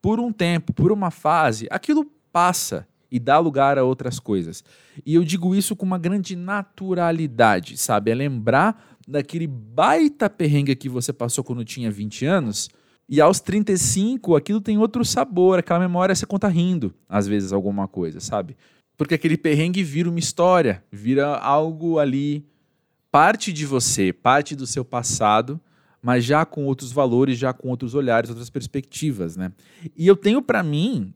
por 0.01 0.21
um 0.21 0.31
tempo, 0.31 0.71
por 0.71 0.89
uma 0.89 1.11
fase, 1.11 1.67
aquilo 1.69 2.09
passa 2.31 2.87
e 3.11 3.19
dá 3.19 3.39
lugar 3.39 3.77
a 3.77 3.83
outras 3.83 4.19
coisas. 4.19 4.63
E 5.05 5.15
eu 5.15 5.23
digo 5.25 5.53
isso 5.53 5.75
com 5.75 5.85
uma 5.85 5.97
grande 5.97 6.33
naturalidade, 6.33 7.75
sabe? 7.75 8.11
É 8.11 8.15
lembrar 8.15 8.97
daquele 9.05 9.47
baita 9.47 10.29
perrengue 10.29 10.77
que 10.77 10.87
você 10.87 11.11
passou 11.11 11.43
quando 11.43 11.65
tinha 11.65 11.91
20 11.91 12.25
anos, 12.25 12.69
e 13.09 13.19
aos 13.19 13.41
35 13.41 14.33
aquilo 14.33 14.61
tem 14.61 14.77
outro 14.77 15.03
sabor, 15.03 15.59
aquela 15.59 15.79
memória 15.79 16.15
você 16.15 16.25
conta 16.25 16.47
rindo, 16.47 16.93
às 17.09 17.27
vezes, 17.27 17.51
alguma 17.51 17.85
coisa, 17.85 18.21
sabe? 18.21 18.55
Porque 18.97 19.15
aquele 19.15 19.37
perrengue 19.37 19.83
vira 19.83 20.09
uma 20.09 20.19
história, 20.19 20.83
vira 20.91 21.35
algo 21.37 21.99
ali, 21.99 22.45
parte 23.11 23.51
de 23.51 23.65
você, 23.65 24.13
parte 24.13 24.55
do 24.55 24.65
seu 24.65 24.85
passado, 24.85 25.59
mas 26.01 26.23
já 26.23 26.45
com 26.45 26.65
outros 26.65 26.91
valores, 26.91 27.37
já 27.37 27.51
com 27.51 27.69
outros 27.69 27.95
olhares, 27.95 28.29
outras 28.29 28.49
perspectivas, 28.49 29.35
né? 29.35 29.51
E 29.97 30.05
eu 30.05 30.15
tenho 30.15 30.41
para 30.41 30.61
mim 30.61 31.13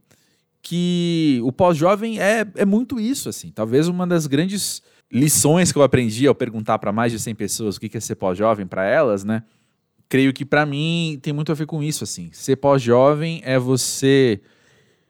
que 0.61 1.39
o 1.43 1.51
pós-jovem 1.51 2.19
é, 2.19 2.45
é 2.55 2.65
muito 2.65 2.99
isso, 2.99 3.29
assim. 3.29 3.51
Talvez 3.51 3.87
uma 3.87 4.05
das 4.05 4.27
grandes 4.27 4.81
lições 5.11 5.71
que 5.71 5.77
eu 5.77 5.83
aprendi 5.83 6.27
ao 6.27 6.35
perguntar 6.35 6.79
para 6.79 6.91
mais 6.91 7.11
de 7.11 7.19
100 7.19 7.35
pessoas 7.35 7.75
o 7.75 7.79
que 7.79 7.95
é 7.95 7.99
ser 7.99 8.15
pós-jovem 8.15 8.67
para 8.67 8.85
elas, 8.85 9.23
né? 9.23 9.43
Creio 10.07 10.33
que 10.33 10.43
para 10.43 10.65
mim 10.65 11.19
tem 11.21 11.31
muito 11.31 11.51
a 11.51 11.55
ver 11.55 11.65
com 11.65 11.83
isso, 11.83 12.03
assim. 12.03 12.29
Ser 12.33 12.55
pós-jovem 12.57 13.41
é 13.43 13.59
você 13.59 14.41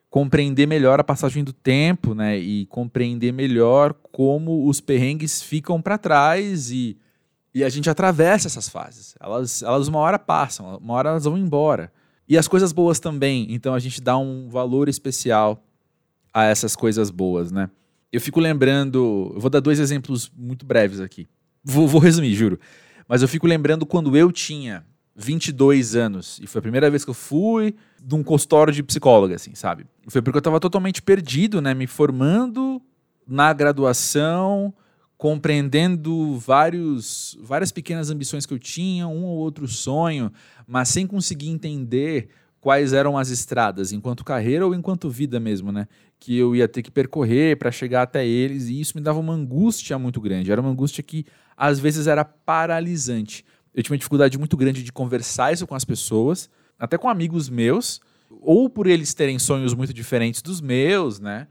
compreender 0.09 0.65
melhor 0.65 0.99
a 0.99 1.03
passagem 1.03 1.43
do 1.43 1.53
tempo, 1.53 2.15
né? 2.15 2.37
E 2.37 2.65
compreender 2.65 3.31
melhor 3.31 3.93
como 4.11 4.67
os 4.67 4.81
perrengues 4.81 5.41
ficam 5.41 5.81
para 5.81 5.97
trás 5.97 6.71
e, 6.71 6.97
e 7.53 7.63
a 7.63 7.69
gente 7.69 7.89
atravessa 7.89 8.47
essas 8.47 8.67
fases. 8.67 9.15
Elas, 9.19 9.61
elas 9.61 9.87
uma 9.87 9.99
hora 9.99 10.17
passam, 10.17 10.77
uma 10.77 10.95
hora 10.95 11.09
elas 11.09 11.25
vão 11.25 11.37
embora. 11.37 11.91
E 12.27 12.37
as 12.37 12.47
coisas 12.47 12.71
boas 12.71 12.99
também. 12.99 13.47
Então 13.49 13.73
a 13.73 13.79
gente 13.79 14.01
dá 14.01 14.17
um 14.17 14.49
valor 14.49 14.89
especial 14.89 15.63
a 16.33 16.43
essas 16.45 16.75
coisas 16.75 17.09
boas, 17.11 17.51
né? 17.51 17.69
Eu 18.11 18.19
fico 18.19 18.39
lembrando. 18.39 19.31
Eu 19.35 19.39
vou 19.39 19.49
dar 19.49 19.59
dois 19.59 19.79
exemplos 19.79 20.31
muito 20.35 20.65
breves 20.65 20.99
aqui. 20.99 21.27
Vou, 21.63 21.87
vou 21.87 22.01
resumir, 22.01 22.33
juro. 22.33 22.59
Mas 23.07 23.21
eu 23.21 23.27
fico 23.27 23.47
lembrando 23.47 23.85
quando 23.85 24.15
eu 24.15 24.31
tinha 24.31 24.85
22 25.19 25.95
anos. 25.95 26.39
E 26.41 26.47
foi 26.47 26.59
a 26.59 26.61
primeira 26.61 26.89
vez 26.89 27.03
que 27.03 27.09
eu 27.09 27.15
fui 27.15 27.75
de 28.01 28.15
um 28.15 28.23
consultório 28.23 28.73
de 28.73 28.81
psicóloga, 28.81 29.35
assim, 29.35 29.53
sabe? 29.53 29.85
Foi 30.07 30.21
porque 30.21 30.37
eu 30.37 30.39
estava 30.39 30.59
totalmente 30.59 31.01
perdido, 31.01 31.61
né? 31.61 31.73
Me 31.73 31.85
formando 31.85 32.81
na 33.27 33.51
graduação, 33.51 34.73
compreendendo 35.17 36.37
vários, 36.37 37.37
várias 37.41 37.71
pequenas 37.71 38.09
ambições 38.09 38.45
que 38.45 38.53
eu 38.53 38.59
tinha, 38.59 39.07
um 39.07 39.25
ou 39.25 39.37
outro 39.37 39.67
sonho, 39.67 40.31
mas 40.65 40.87
sem 40.87 41.05
conseguir 41.05 41.49
entender 41.49 42.29
quais 42.61 42.93
eram 42.93 43.17
as 43.17 43.29
estradas, 43.29 43.91
enquanto 43.91 44.23
carreira 44.23 44.65
ou 44.65 44.73
enquanto 44.73 45.09
vida 45.09 45.39
mesmo, 45.39 45.71
né? 45.71 45.87
Que 46.17 46.37
eu 46.37 46.55
ia 46.55 46.67
ter 46.67 46.81
que 46.81 46.91
percorrer 46.91 47.57
para 47.57 47.71
chegar 47.71 48.03
até 48.03 48.25
eles, 48.25 48.67
e 48.67 48.79
isso 48.79 48.97
me 48.97 49.03
dava 49.03 49.19
uma 49.19 49.33
angústia 49.33 49.99
muito 49.99 50.21
grande. 50.21 50.51
Era 50.51 50.61
uma 50.61 50.71
angústia 50.71 51.03
que 51.03 51.25
às 51.57 51.77
vezes 51.77 52.07
era 52.07 52.23
paralisante 52.23 53.43
eu 53.73 53.83
tinha 53.83 53.93
uma 53.93 53.97
dificuldade 53.97 54.37
muito 54.37 54.57
grande 54.57 54.83
de 54.83 54.91
conversar 54.91 55.53
isso 55.53 55.67
com 55.67 55.75
as 55.75 55.85
pessoas, 55.85 56.49
até 56.77 56.97
com 56.97 57.09
amigos 57.09 57.49
meus, 57.49 58.01
ou 58.41 58.69
por 58.69 58.87
eles 58.87 59.13
terem 59.13 59.39
sonhos 59.39 59.73
muito 59.73 59.93
diferentes 59.93 60.41
dos 60.41 60.61
meus, 60.61 61.19
né? 61.19 61.47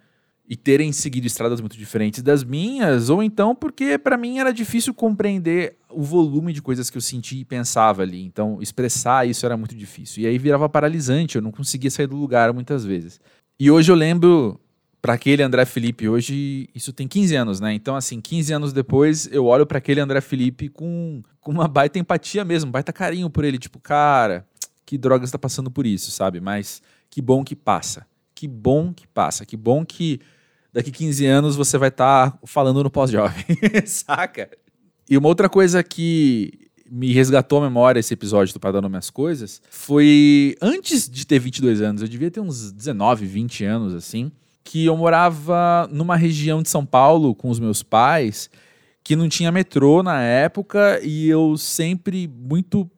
E 0.51 0.57
terem 0.57 0.93
seguido 0.93 1.27
estradas 1.27 1.61
muito 1.61 1.77
diferentes 1.77 2.23
das 2.23 2.43
minhas, 2.43 3.11
ou 3.11 3.23
então 3.23 3.55
porque 3.55 3.99
para 3.99 4.17
mim 4.17 4.39
era 4.39 4.51
difícil 4.51 4.95
compreender 4.95 5.77
o 5.91 6.03
volume 6.03 6.53
de 6.55 6.63
coisas 6.63 6.89
que 6.89 6.97
eu 6.97 7.03
sentia 7.03 7.41
e 7.41 7.45
pensava 7.45 8.03
ali. 8.03 8.25
Então, 8.25 8.59
expressar 8.63 9.29
isso 9.29 9.45
era 9.45 9.59
muito 9.59 9.75
difícil. 9.75 10.23
E 10.23 10.27
aí 10.27 10.39
virava 10.39 10.69
paralisante, 10.69 11.37
eu 11.37 11.43
não 11.43 11.53
conseguia 11.53 11.91
sair 11.91 12.07
do 12.07 12.17
lugar 12.17 12.53
muitas 12.55 12.85
vezes. 12.85 13.21
E 13.61 13.71
hoje 13.71 13.93
eu 13.93 13.97
lembro 13.97 14.59
para 15.01 15.15
aquele 15.15 15.43
André 15.43 15.65
Felipe 15.65 16.09
hoje, 16.09 16.69
isso 16.75 16.93
tem 16.93 17.07
15 17.07 17.37
anos, 17.37 17.61
né? 17.61 17.73
Então, 17.73 17.95
assim, 17.95 18.21
15 18.21 18.53
anos 18.53 18.73
depois, 18.73 19.29
eu 19.31 19.47
olho 19.47 19.67
para 19.67 19.79
aquele 19.79 20.01
André 20.01 20.21
Felipe 20.21 20.69
com, 20.69 21.23
com 21.41 21.53
uma 21.53 21.69
baita 21.69 21.99
empatia 21.99 22.45
mesmo, 22.45 22.71
baita 22.71 22.93
carinho 22.93 23.31
por 23.31 23.45
ele. 23.45 23.59
Tipo, 23.59 23.79
cara, 23.79 24.47
que 24.85 24.99
droga 24.99 25.25
está 25.25 25.39
passando 25.39 25.71
por 25.71 25.87
isso, 25.87 26.11
sabe? 26.11 26.41
Mas 26.41 26.83
que 27.09 27.23
bom 27.23 27.45
que 27.45 27.55
passa. 27.55 28.07
Que 28.35 28.49
bom 28.49 28.93
que 28.93 29.07
passa. 29.07 29.47
Que 29.47 29.57
bom 29.57 29.85
que 29.85 30.21
daqui 30.73 30.91
15 30.91 31.27
anos 31.27 31.57
você 31.57 31.79
vai 31.79 31.89
estar 31.91 32.33
tá 32.33 32.39
falando 32.45 32.83
no 32.83 32.91
pós-jovem, 32.91 33.45
saca? 33.87 34.51
E 35.09 35.17
uma 35.17 35.29
outra 35.29 35.49
coisa 35.49 35.83
que 35.83 36.69
me 36.91 37.13
resgatou 37.13 37.59
a 37.59 37.63
memória 37.63 38.01
esse 38.01 38.15
episódio 38.15 38.53
do 38.53 38.61
Padrão 38.61 38.89
Minhas 38.89 39.11
Coisas 39.11 39.61
foi 39.71 40.57
antes 40.61 41.09
de 41.09 41.27
ter 41.27 41.39
22 41.39 41.83
anos, 41.83 42.03
eu 42.03 42.09
devia 42.09 42.31
ter 42.31 42.41
uns 42.41 42.73
19, 42.73 43.27
20 43.27 43.65
anos 43.65 43.95
assim 43.95 44.33
que 44.69 44.85
eu 44.85 44.95
morava 44.99 45.89
numa 45.91 46.15
região 46.15 46.63
de 46.63 46.69
São 46.69 46.85
Paulo 46.85 47.35
com 47.35 47.49
os 47.49 47.59
meus 47.59 47.83
pais 47.83 48.51
que 49.03 49.17
não 49.17 49.27
tinha 49.27 49.51
metrô 49.51 50.03
na 50.03 50.21
época 50.21 51.01
e 51.03 51.27
eu 51.27 51.57
sempre 51.57 52.29
muito 52.29 52.89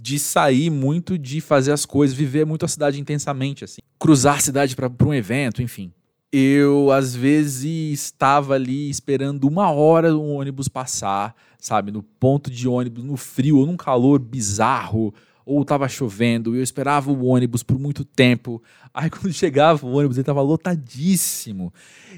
de 0.00 0.18
sair, 0.18 0.70
muito 0.70 1.18
de 1.18 1.42
fazer 1.42 1.72
as 1.72 1.84
coisas, 1.84 2.16
viver 2.16 2.46
muito 2.46 2.64
a 2.64 2.68
cidade 2.68 2.98
intensamente, 2.98 3.62
assim. 3.64 3.82
Cruzar 3.98 4.36
a 4.36 4.40
cidade 4.40 4.74
para 4.74 4.90
um 5.06 5.12
evento, 5.12 5.60
enfim. 5.60 5.92
Eu, 6.32 6.90
às 6.90 7.14
vezes, 7.14 7.64
estava 7.92 8.54
ali 8.54 8.88
esperando 8.88 9.44
uma 9.44 9.70
hora 9.70 10.16
um 10.16 10.36
ônibus 10.36 10.68
passar, 10.68 11.34
sabe? 11.58 11.92
No 11.92 12.02
ponto 12.02 12.50
de 12.50 12.66
ônibus, 12.66 13.04
no 13.04 13.18
frio 13.18 13.58
ou 13.58 13.66
num 13.66 13.76
calor 13.76 14.18
bizarro 14.18 15.12
ou 15.46 15.60
estava 15.62 15.88
chovendo, 15.88 16.54
e 16.54 16.58
eu 16.58 16.62
esperava 16.62 17.12
o 17.12 17.26
ônibus 17.26 17.62
por 17.62 17.78
muito 17.78 18.04
tempo. 18.04 18.62
Aí 18.92 19.10
quando 19.10 19.32
chegava 19.32 19.86
o 19.86 19.92
ônibus, 19.92 20.16
ele 20.16 20.22
estava 20.22 20.40
lotadíssimo. 20.40 21.72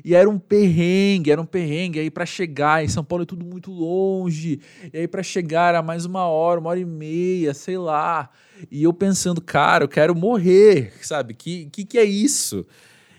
E 0.04 0.14
era 0.14 0.28
um 0.30 0.38
perrengue, 0.38 1.32
era 1.32 1.40
um 1.40 1.46
perrengue. 1.46 1.98
Aí 1.98 2.10
para 2.10 2.24
chegar 2.24 2.84
em 2.84 2.88
São 2.88 3.02
Paulo 3.02 3.24
é 3.24 3.26
tudo 3.26 3.44
muito 3.44 3.72
longe. 3.72 4.60
E 4.92 4.98
aí 4.98 5.08
para 5.08 5.22
chegar 5.22 5.70
era 5.70 5.82
mais 5.82 6.04
uma 6.04 6.26
hora, 6.26 6.60
uma 6.60 6.70
hora 6.70 6.78
e 6.78 6.84
meia, 6.84 7.52
sei 7.52 7.76
lá. 7.76 8.30
E 8.70 8.84
eu 8.84 8.92
pensando, 8.92 9.40
cara, 9.40 9.84
eu 9.84 9.88
quero 9.88 10.14
morrer, 10.14 10.92
sabe? 11.02 11.34
Que 11.34 11.66
que, 11.66 11.84
que 11.84 11.98
é 11.98 12.04
isso? 12.04 12.64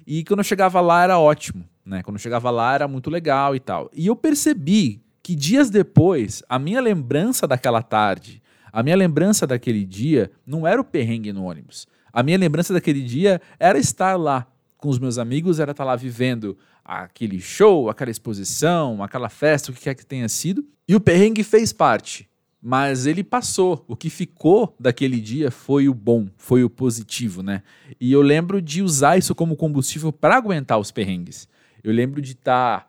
E 0.05 0.24
quando 0.24 0.39
eu 0.39 0.45
chegava 0.45 0.80
lá 0.80 1.03
era 1.03 1.20
ótimo, 1.20 1.66
né? 1.86 2.01
Quando 2.01 2.16
eu 2.16 2.22
chegava 2.22 2.49
lá 2.49 2.74
era 2.74 2.88
muito 2.88 3.10
legal 3.10 3.55
e 3.55 3.60
tal. 3.60 3.89
E 3.93 4.08
eu 4.08 4.16
percebi 4.16 5.01
que 5.22 5.36
dias 5.36 5.70
depois, 5.70 6.41
a 6.47 6.58
minha 6.58 6.80
lembrança 6.80 7.45
daquela 7.45 7.82
tarde 7.84 8.41
a 8.72 8.84
minha 8.84 8.95
lembrança 8.95 9.47
daquele 9.47 9.86
dia 9.86 10.32
não 10.45 10.65
era 10.68 10.80
o 10.80 10.84
perrengue 10.84 11.34
no 11.34 11.45
ônibus. 11.45 11.88
A 12.11 12.24
minha 12.24 12.38
lembrança 12.38 12.74
daquele 12.74 13.01
dia 13.01 13.41
era 13.59 13.78
estar 13.78 14.15
lá 14.15 14.47
com 14.78 14.89
os 14.89 14.99
meus 14.99 15.18
amigos, 15.18 15.59
era 15.59 15.72
estar 15.72 15.84
lá 15.84 15.95
vivendo 15.95 16.57
aquele 16.84 17.39
show, 17.39 17.89
aquela 17.89 18.09
exposição, 18.09 19.03
aquela 19.03 19.30
festa, 19.30 19.72
o 19.72 19.74
que 19.74 19.82
quer 19.82 19.95
que 19.95 20.05
tenha 20.05 20.30
sido. 20.30 20.65
E 20.88 20.95
o 20.95 21.01
perrengue 21.01 21.43
fez 21.43 21.74
parte, 21.74 22.30
mas 22.61 23.05
ele 23.05 23.24
passou. 23.24 23.84
O 23.88 23.95
que 23.95 24.09
ficou 24.09 24.76
daquele 24.80 25.20
dia 25.20 25.51
foi 25.51 25.89
o 25.89 25.93
bom, 25.93 26.28
foi 26.38 26.63
o 26.63 26.70
positivo, 26.70 27.43
né? 27.43 27.61
E 27.99 28.11
eu 28.11 28.22
lembro 28.22 28.61
de 28.61 28.82
usar 28.82 29.18
isso 29.18 29.36
como 29.36 29.55
combustível 29.55 30.13
para 30.13 30.38
aguentar 30.38 30.80
os 30.80 30.91
perrengues. 30.91 31.47
Eu 31.84 31.91
lembro 31.91 32.22
de 32.22 32.32
estar 32.32 32.88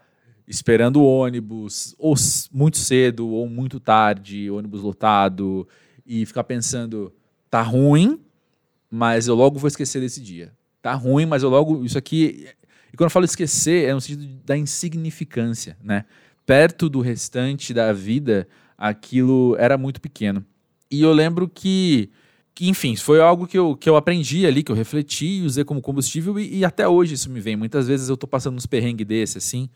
esperando 0.49 1.03
o 1.03 1.07
ônibus, 1.07 1.95
ou 1.99 2.15
muito 2.51 2.79
cedo, 2.79 3.29
ou 3.29 3.47
muito 3.47 3.79
tarde, 3.79 4.51
ônibus 4.51 4.81
lotado, 4.81 5.69
e 6.07 6.25
ficar 6.25 6.43
pensando, 6.45 7.13
tá 7.51 7.61
ruim, 7.61 8.19
mas 8.91 9.29
eu 9.29 9.35
logo 9.35 9.59
vou 9.59 9.69
esquecer 9.69 10.01
desse 10.01 10.23
dia. 10.23 10.53
Tá 10.81 10.95
ruim, 10.95 11.27
mas 11.27 11.43
eu 11.43 11.51
logo. 11.51 11.85
Isso 11.85 11.99
aqui. 11.99 12.49
E 12.91 12.97
quando 12.97 13.09
eu 13.09 13.11
falo 13.11 13.27
esquecer, 13.27 13.89
é 13.89 13.93
no 13.93 14.01
sentido 14.01 14.27
da 14.45 14.57
insignificância, 14.57 15.77
né? 15.83 16.07
Perto 16.47 16.89
do 16.89 17.01
restante 17.01 17.75
da 17.75 17.93
vida, 17.93 18.49
aquilo 18.77 19.55
era 19.59 19.77
muito 19.77 20.01
pequeno. 20.01 20.43
E 20.91 21.03
eu 21.03 21.13
lembro 21.13 21.47
que, 21.47 22.11
enfim, 22.59 22.97
foi 22.97 23.21
algo 23.21 23.47
que 23.47 23.59
eu, 23.59 23.77
que 23.77 23.91
eu 23.91 23.97
aprendi 23.97 24.47
ali, 24.47 24.63
que 24.63 24.73
eu 24.73 24.77
refleti, 24.77 25.43
usei 25.45 25.65
como 25.65 25.83
combustível, 25.83 26.39
e, 26.39 26.61
e 26.61 26.65
até 26.65 26.89
hoje 26.89 27.13
isso 27.13 27.29
me 27.29 27.41
vem. 27.41 27.57
Muitas 27.57 27.87
vezes 27.87 28.09
eu 28.09 28.17
tô 28.17 28.27
passando 28.27 28.57
uns 28.57 28.65
perrengues 28.65 29.07
desse, 29.07 29.37
assim, 29.37 29.69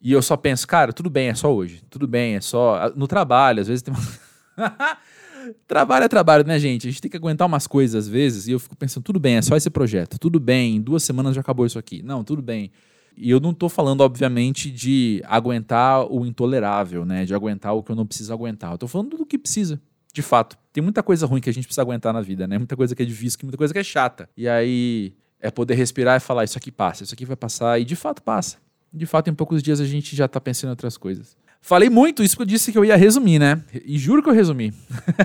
E 0.00 0.12
eu 0.12 0.22
só 0.22 0.36
penso, 0.36 0.66
cara, 0.66 0.92
tudo 0.92 1.10
bem, 1.10 1.28
é 1.28 1.34
só 1.34 1.54
hoje. 1.54 1.82
Tudo 1.90 2.06
bem, 2.06 2.36
é 2.36 2.40
só. 2.40 2.90
No 2.96 3.06
trabalho, 3.06 3.60
às 3.60 3.68
vezes 3.68 3.82
tem. 3.82 3.92
trabalho 5.68 6.04
é 6.04 6.08
trabalho, 6.08 6.46
né, 6.46 6.58
gente? 6.58 6.88
A 6.88 6.90
gente 6.90 7.02
tem 7.02 7.10
que 7.10 7.16
aguentar 7.16 7.46
umas 7.46 7.66
coisas 7.66 8.06
às 8.06 8.08
vezes. 8.08 8.48
E 8.48 8.52
eu 8.52 8.58
fico 8.58 8.74
pensando, 8.76 9.04
tudo 9.04 9.20
bem, 9.20 9.36
é 9.36 9.42
só 9.42 9.56
esse 9.56 9.68
projeto. 9.68 10.18
Tudo 10.18 10.40
bem, 10.40 10.76
em 10.76 10.80
duas 10.80 11.02
semanas 11.02 11.34
já 11.34 11.42
acabou 11.42 11.66
isso 11.66 11.78
aqui. 11.78 12.02
Não, 12.02 12.24
tudo 12.24 12.40
bem. 12.40 12.70
E 13.14 13.28
eu 13.30 13.40
não 13.40 13.52
tô 13.52 13.68
falando, 13.68 14.00
obviamente, 14.00 14.70
de 14.70 15.22
aguentar 15.26 16.10
o 16.10 16.24
intolerável, 16.24 17.04
né? 17.04 17.26
De 17.26 17.34
aguentar 17.34 17.74
o 17.74 17.82
que 17.82 17.92
eu 17.92 17.96
não 17.96 18.06
preciso 18.06 18.32
aguentar. 18.32 18.72
Eu 18.72 18.78
tô 18.78 18.88
falando 18.88 19.18
do 19.18 19.26
que 19.26 19.36
precisa. 19.36 19.78
De 20.12 20.22
fato, 20.22 20.56
tem 20.72 20.82
muita 20.82 21.02
coisa 21.02 21.26
ruim 21.26 21.40
que 21.40 21.50
a 21.50 21.52
gente 21.52 21.64
precisa 21.64 21.82
aguentar 21.82 22.12
na 22.12 22.22
vida, 22.22 22.46
né? 22.46 22.56
Muita 22.56 22.76
coisa 22.76 22.96
que 22.96 23.02
é 23.02 23.06
difícil, 23.06 23.38
muita 23.42 23.58
coisa 23.58 23.72
que 23.72 23.78
é 23.78 23.84
chata. 23.84 24.28
E 24.36 24.48
aí 24.48 25.12
é 25.38 25.50
poder 25.50 25.74
respirar 25.74 26.16
e 26.16 26.20
falar: 26.20 26.44
Isso 26.44 26.56
aqui 26.56 26.72
passa, 26.72 27.04
isso 27.04 27.12
aqui 27.12 27.26
vai 27.26 27.36
passar. 27.36 27.78
E 27.78 27.84
de 27.84 27.94
fato 27.94 28.22
passa. 28.22 28.56
De 28.92 29.06
fato, 29.06 29.30
em 29.30 29.34
poucos 29.34 29.62
dias 29.62 29.80
a 29.80 29.84
gente 29.84 30.16
já 30.16 30.26
tá 30.26 30.40
pensando 30.40 30.68
em 30.68 30.70
outras 30.70 30.96
coisas. 30.96 31.36
Falei 31.60 31.90
muito, 31.90 32.22
isso 32.22 32.36
que 32.36 32.42
eu 32.42 32.46
disse 32.46 32.72
que 32.72 32.78
eu 32.78 32.84
ia 32.84 32.96
resumir, 32.96 33.38
né? 33.38 33.62
E 33.84 33.98
juro 33.98 34.22
que 34.22 34.28
eu 34.28 34.34
resumi. 34.34 34.72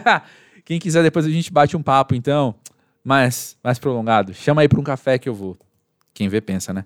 Quem 0.65 0.79
quiser, 0.79 1.03
depois 1.03 1.25
a 1.25 1.29
gente 1.29 1.51
bate 1.51 1.77
um 1.77 1.81
papo, 1.81 2.13
então, 2.13 2.55
mais, 3.03 3.57
mais 3.63 3.79
prolongado. 3.79 4.33
Chama 4.33 4.61
aí 4.61 4.67
para 4.67 4.79
um 4.79 4.83
café 4.83 5.17
que 5.17 5.29
eu 5.29 5.33
vou. 5.33 5.57
Quem 6.13 6.27
vê, 6.27 6.41
pensa, 6.41 6.73
né? 6.73 6.85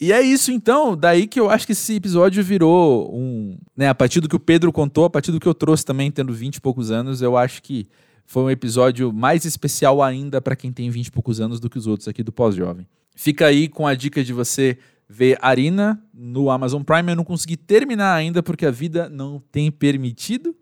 E 0.00 0.12
é 0.12 0.20
isso, 0.20 0.50
então, 0.50 0.96
daí 0.96 1.26
que 1.26 1.38
eu 1.38 1.50
acho 1.50 1.66
que 1.66 1.72
esse 1.72 1.94
episódio 1.94 2.42
virou 2.42 3.14
um. 3.14 3.56
Né, 3.76 3.88
a 3.88 3.94
partir 3.94 4.20
do 4.20 4.28
que 4.28 4.34
o 4.34 4.40
Pedro 4.40 4.72
contou, 4.72 5.04
a 5.04 5.10
partir 5.10 5.30
do 5.30 5.38
que 5.38 5.46
eu 5.46 5.54
trouxe 5.54 5.84
também, 5.84 6.10
tendo 6.10 6.32
20 6.32 6.56
e 6.56 6.60
poucos 6.60 6.90
anos, 6.90 7.22
eu 7.22 7.36
acho 7.36 7.62
que 7.62 7.88
foi 8.26 8.42
um 8.42 8.50
episódio 8.50 9.12
mais 9.12 9.44
especial 9.44 10.02
ainda 10.02 10.40
para 10.40 10.56
quem 10.56 10.72
tem 10.72 10.90
20 10.90 11.06
e 11.06 11.10
poucos 11.12 11.40
anos 11.40 11.60
do 11.60 11.68
que 11.68 11.78
os 11.78 11.86
outros 11.86 12.08
aqui 12.08 12.22
do 12.22 12.32
Pós-Jovem. 12.32 12.86
Fica 13.14 13.46
aí 13.46 13.68
com 13.68 13.86
a 13.86 13.94
dica 13.94 14.24
de 14.24 14.32
você 14.32 14.78
ver 15.12 15.38
Arina 15.42 16.02
no 16.12 16.50
Amazon 16.50 16.82
Prime. 16.82 17.12
Eu 17.12 17.16
não 17.16 17.24
consegui 17.24 17.56
terminar 17.56 18.14
ainda 18.14 18.42
porque 18.42 18.64
a 18.64 18.70
vida 18.70 19.10
não 19.10 19.42
tem 19.52 19.70
permitido. 19.70 20.56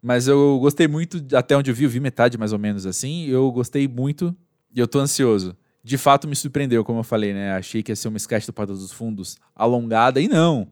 Mas 0.00 0.28
eu 0.28 0.58
gostei 0.60 0.86
muito, 0.86 1.20
até 1.34 1.56
onde 1.56 1.72
eu 1.72 1.74
vi, 1.74 1.82
eu 1.82 1.90
vi 1.90 1.98
metade 1.98 2.38
mais 2.38 2.52
ou 2.52 2.58
menos 2.58 2.86
assim. 2.86 3.26
Eu 3.26 3.50
gostei 3.50 3.88
muito 3.88 4.34
e 4.72 4.78
eu 4.78 4.86
tô 4.86 5.00
ansioso. 5.00 5.56
De 5.82 5.98
fato 5.98 6.28
me 6.28 6.36
surpreendeu, 6.36 6.84
como 6.84 7.00
eu 7.00 7.04
falei, 7.04 7.32
né? 7.32 7.52
Achei 7.52 7.82
que 7.82 7.90
ia 7.90 7.96
ser 7.96 8.06
uma 8.06 8.18
sketch 8.18 8.46
do 8.46 8.52
Porta 8.52 8.72
dos 8.72 8.92
Fundos 8.92 9.36
alongada 9.54 10.20
e 10.20 10.28
não. 10.28 10.68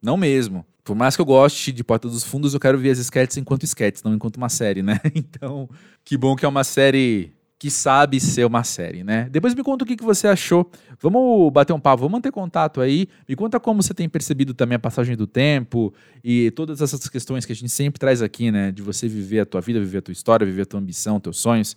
Não 0.00 0.16
mesmo. 0.16 0.64
Por 0.82 0.96
mais 0.96 1.14
que 1.14 1.20
eu 1.20 1.26
goste 1.26 1.72
de 1.72 1.84
Porta 1.84 2.08
dos 2.08 2.24
Fundos, 2.24 2.54
eu 2.54 2.60
quero 2.60 2.78
ver 2.78 2.90
as 2.90 2.98
sketches 2.98 3.36
enquanto 3.36 3.64
sketches, 3.64 4.02
não 4.02 4.14
enquanto 4.14 4.38
uma 4.38 4.48
série, 4.48 4.82
né? 4.82 4.98
Então, 5.14 5.68
que 6.04 6.16
bom 6.16 6.34
que 6.34 6.46
é 6.46 6.48
uma 6.48 6.64
série 6.64 7.32
que 7.62 7.70
sabe 7.70 8.18
ser 8.18 8.44
uma 8.44 8.64
série, 8.64 9.04
né? 9.04 9.28
Depois 9.30 9.54
me 9.54 9.62
conta 9.62 9.84
o 9.84 9.86
que, 9.86 9.94
que 9.94 10.02
você 10.02 10.26
achou. 10.26 10.68
Vamos 11.00 11.52
bater 11.52 11.72
um 11.72 11.78
papo, 11.78 11.98
vamos 12.00 12.14
manter 12.14 12.32
contato 12.32 12.80
aí. 12.80 13.06
Me 13.28 13.36
conta 13.36 13.60
como 13.60 13.80
você 13.80 13.94
tem 13.94 14.08
percebido 14.08 14.52
também 14.52 14.74
a 14.74 14.80
passagem 14.80 15.16
do 15.16 15.28
tempo 15.28 15.94
e 16.24 16.50
todas 16.56 16.82
essas 16.82 17.08
questões 17.08 17.46
que 17.46 17.52
a 17.52 17.54
gente 17.54 17.68
sempre 17.68 18.00
traz 18.00 18.20
aqui, 18.20 18.50
né? 18.50 18.72
De 18.72 18.82
você 18.82 19.06
viver 19.06 19.38
a 19.38 19.46
tua 19.46 19.60
vida, 19.60 19.78
viver 19.78 19.98
a 19.98 20.02
tua 20.02 20.10
história, 20.10 20.44
viver 20.44 20.62
a 20.62 20.66
tua 20.66 20.80
ambição, 20.80 21.20
teus 21.20 21.38
sonhos, 21.38 21.76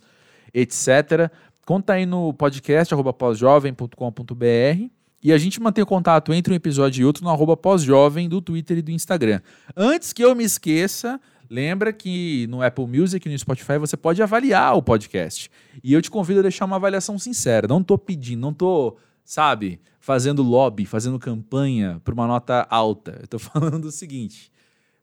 etc. 0.52 1.30
Conta 1.64 1.92
aí 1.92 2.04
no 2.04 2.34
podcast, 2.34 2.92
pós-jovem.com.br 3.16 4.90
e 5.22 5.32
a 5.32 5.38
gente 5.38 5.60
mantém 5.62 5.84
contato 5.84 6.34
entre 6.34 6.52
um 6.52 6.56
episódio 6.56 7.02
e 7.02 7.04
outro 7.04 7.22
no 7.22 7.30
arroba 7.30 7.56
pós-jovem 7.56 8.28
do 8.28 8.40
Twitter 8.40 8.78
e 8.78 8.82
do 8.82 8.90
Instagram. 8.90 9.40
Antes 9.76 10.12
que 10.12 10.24
eu 10.24 10.34
me 10.34 10.42
esqueça, 10.42 11.20
Lembra 11.48 11.92
que 11.92 12.46
no 12.48 12.62
Apple 12.62 12.86
Music 12.86 13.26
e 13.26 13.32
no 13.32 13.38
Spotify 13.38 13.78
você 13.78 13.96
pode 13.96 14.22
avaliar 14.22 14.76
o 14.76 14.82
podcast. 14.82 15.50
E 15.82 15.92
eu 15.92 16.02
te 16.02 16.10
convido 16.10 16.40
a 16.40 16.42
deixar 16.42 16.64
uma 16.64 16.76
avaliação 16.76 17.18
sincera. 17.18 17.68
Não 17.68 17.80
estou 17.80 17.96
pedindo, 17.96 18.40
não 18.40 18.50
estou, 18.50 18.98
sabe, 19.24 19.80
fazendo 20.00 20.42
lobby, 20.42 20.86
fazendo 20.86 21.18
campanha 21.18 22.00
para 22.04 22.14
uma 22.14 22.26
nota 22.26 22.66
alta. 22.70 23.16
Eu 23.18 23.24
estou 23.24 23.40
falando 23.40 23.86
o 23.86 23.92
seguinte: 23.92 24.50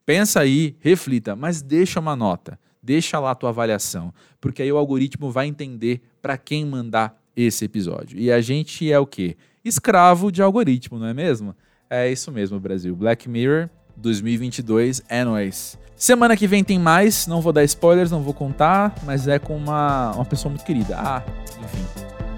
pensa 0.05 0.41
aí, 0.41 0.75
reflita, 0.79 1.35
mas 1.35 1.61
deixa 1.61 1.99
uma 1.99 2.15
nota. 2.15 2.59
Deixa 2.81 3.17
lá 3.17 3.31
a 3.31 3.35
tua 3.35 3.49
avaliação, 3.49 4.13
porque 4.41 4.61
aí 4.61 4.69
o 4.69 4.77
algoritmo 4.77 5.31
vai 5.31 5.47
entender 5.47 6.01
para 6.21 6.37
quem 6.37 6.65
mandar 6.65 7.17
esse 7.33 7.63
episódio. 7.63 8.19
E 8.19 8.29
a 8.29 8.41
gente 8.41 8.91
é 8.91 8.99
o 8.99 9.07
quê? 9.07 9.37
Escravo 9.63 10.29
de 10.29 10.41
algoritmo, 10.41 10.99
não 10.99 11.07
é 11.07 11.13
mesmo? 11.13 11.55
É 11.89 12.11
isso 12.11 12.31
mesmo, 12.31 12.59
Brasil. 12.59 12.95
Black 12.95 13.29
Mirror 13.29 13.69
2022 13.95 15.01
é 15.07 15.23
nóis. 15.23 15.77
Semana 15.95 16.35
que 16.35 16.47
vem 16.47 16.63
tem 16.63 16.77
mais, 16.77 17.27
não 17.27 17.39
vou 17.39 17.53
dar 17.53 17.63
spoilers, 17.63 18.11
não 18.11 18.21
vou 18.21 18.33
contar, 18.33 18.93
mas 19.03 19.27
é 19.27 19.39
com 19.39 19.55
uma, 19.55 20.11
uma 20.11 20.25
pessoa 20.25 20.49
muito 20.49 20.65
querida. 20.65 20.97
Ah, 20.97 21.23
enfim. 21.63 21.85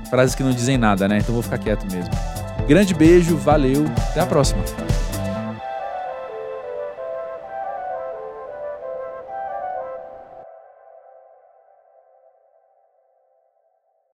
Frases 0.10 0.36
que 0.36 0.43
não 0.43 0.51
dizem 0.51 0.78
nada, 0.78 1.08
né? 1.08 1.18
Então 1.18 1.34
vou 1.34 1.41
ficar 1.41 1.58
quieto 1.58 1.91
mesmo. 1.91 2.12
Grande 2.68 2.93
beijo, 2.93 3.36
valeu, 3.38 3.86
até 4.10 4.20
a 4.20 4.26
próxima. 4.26 4.64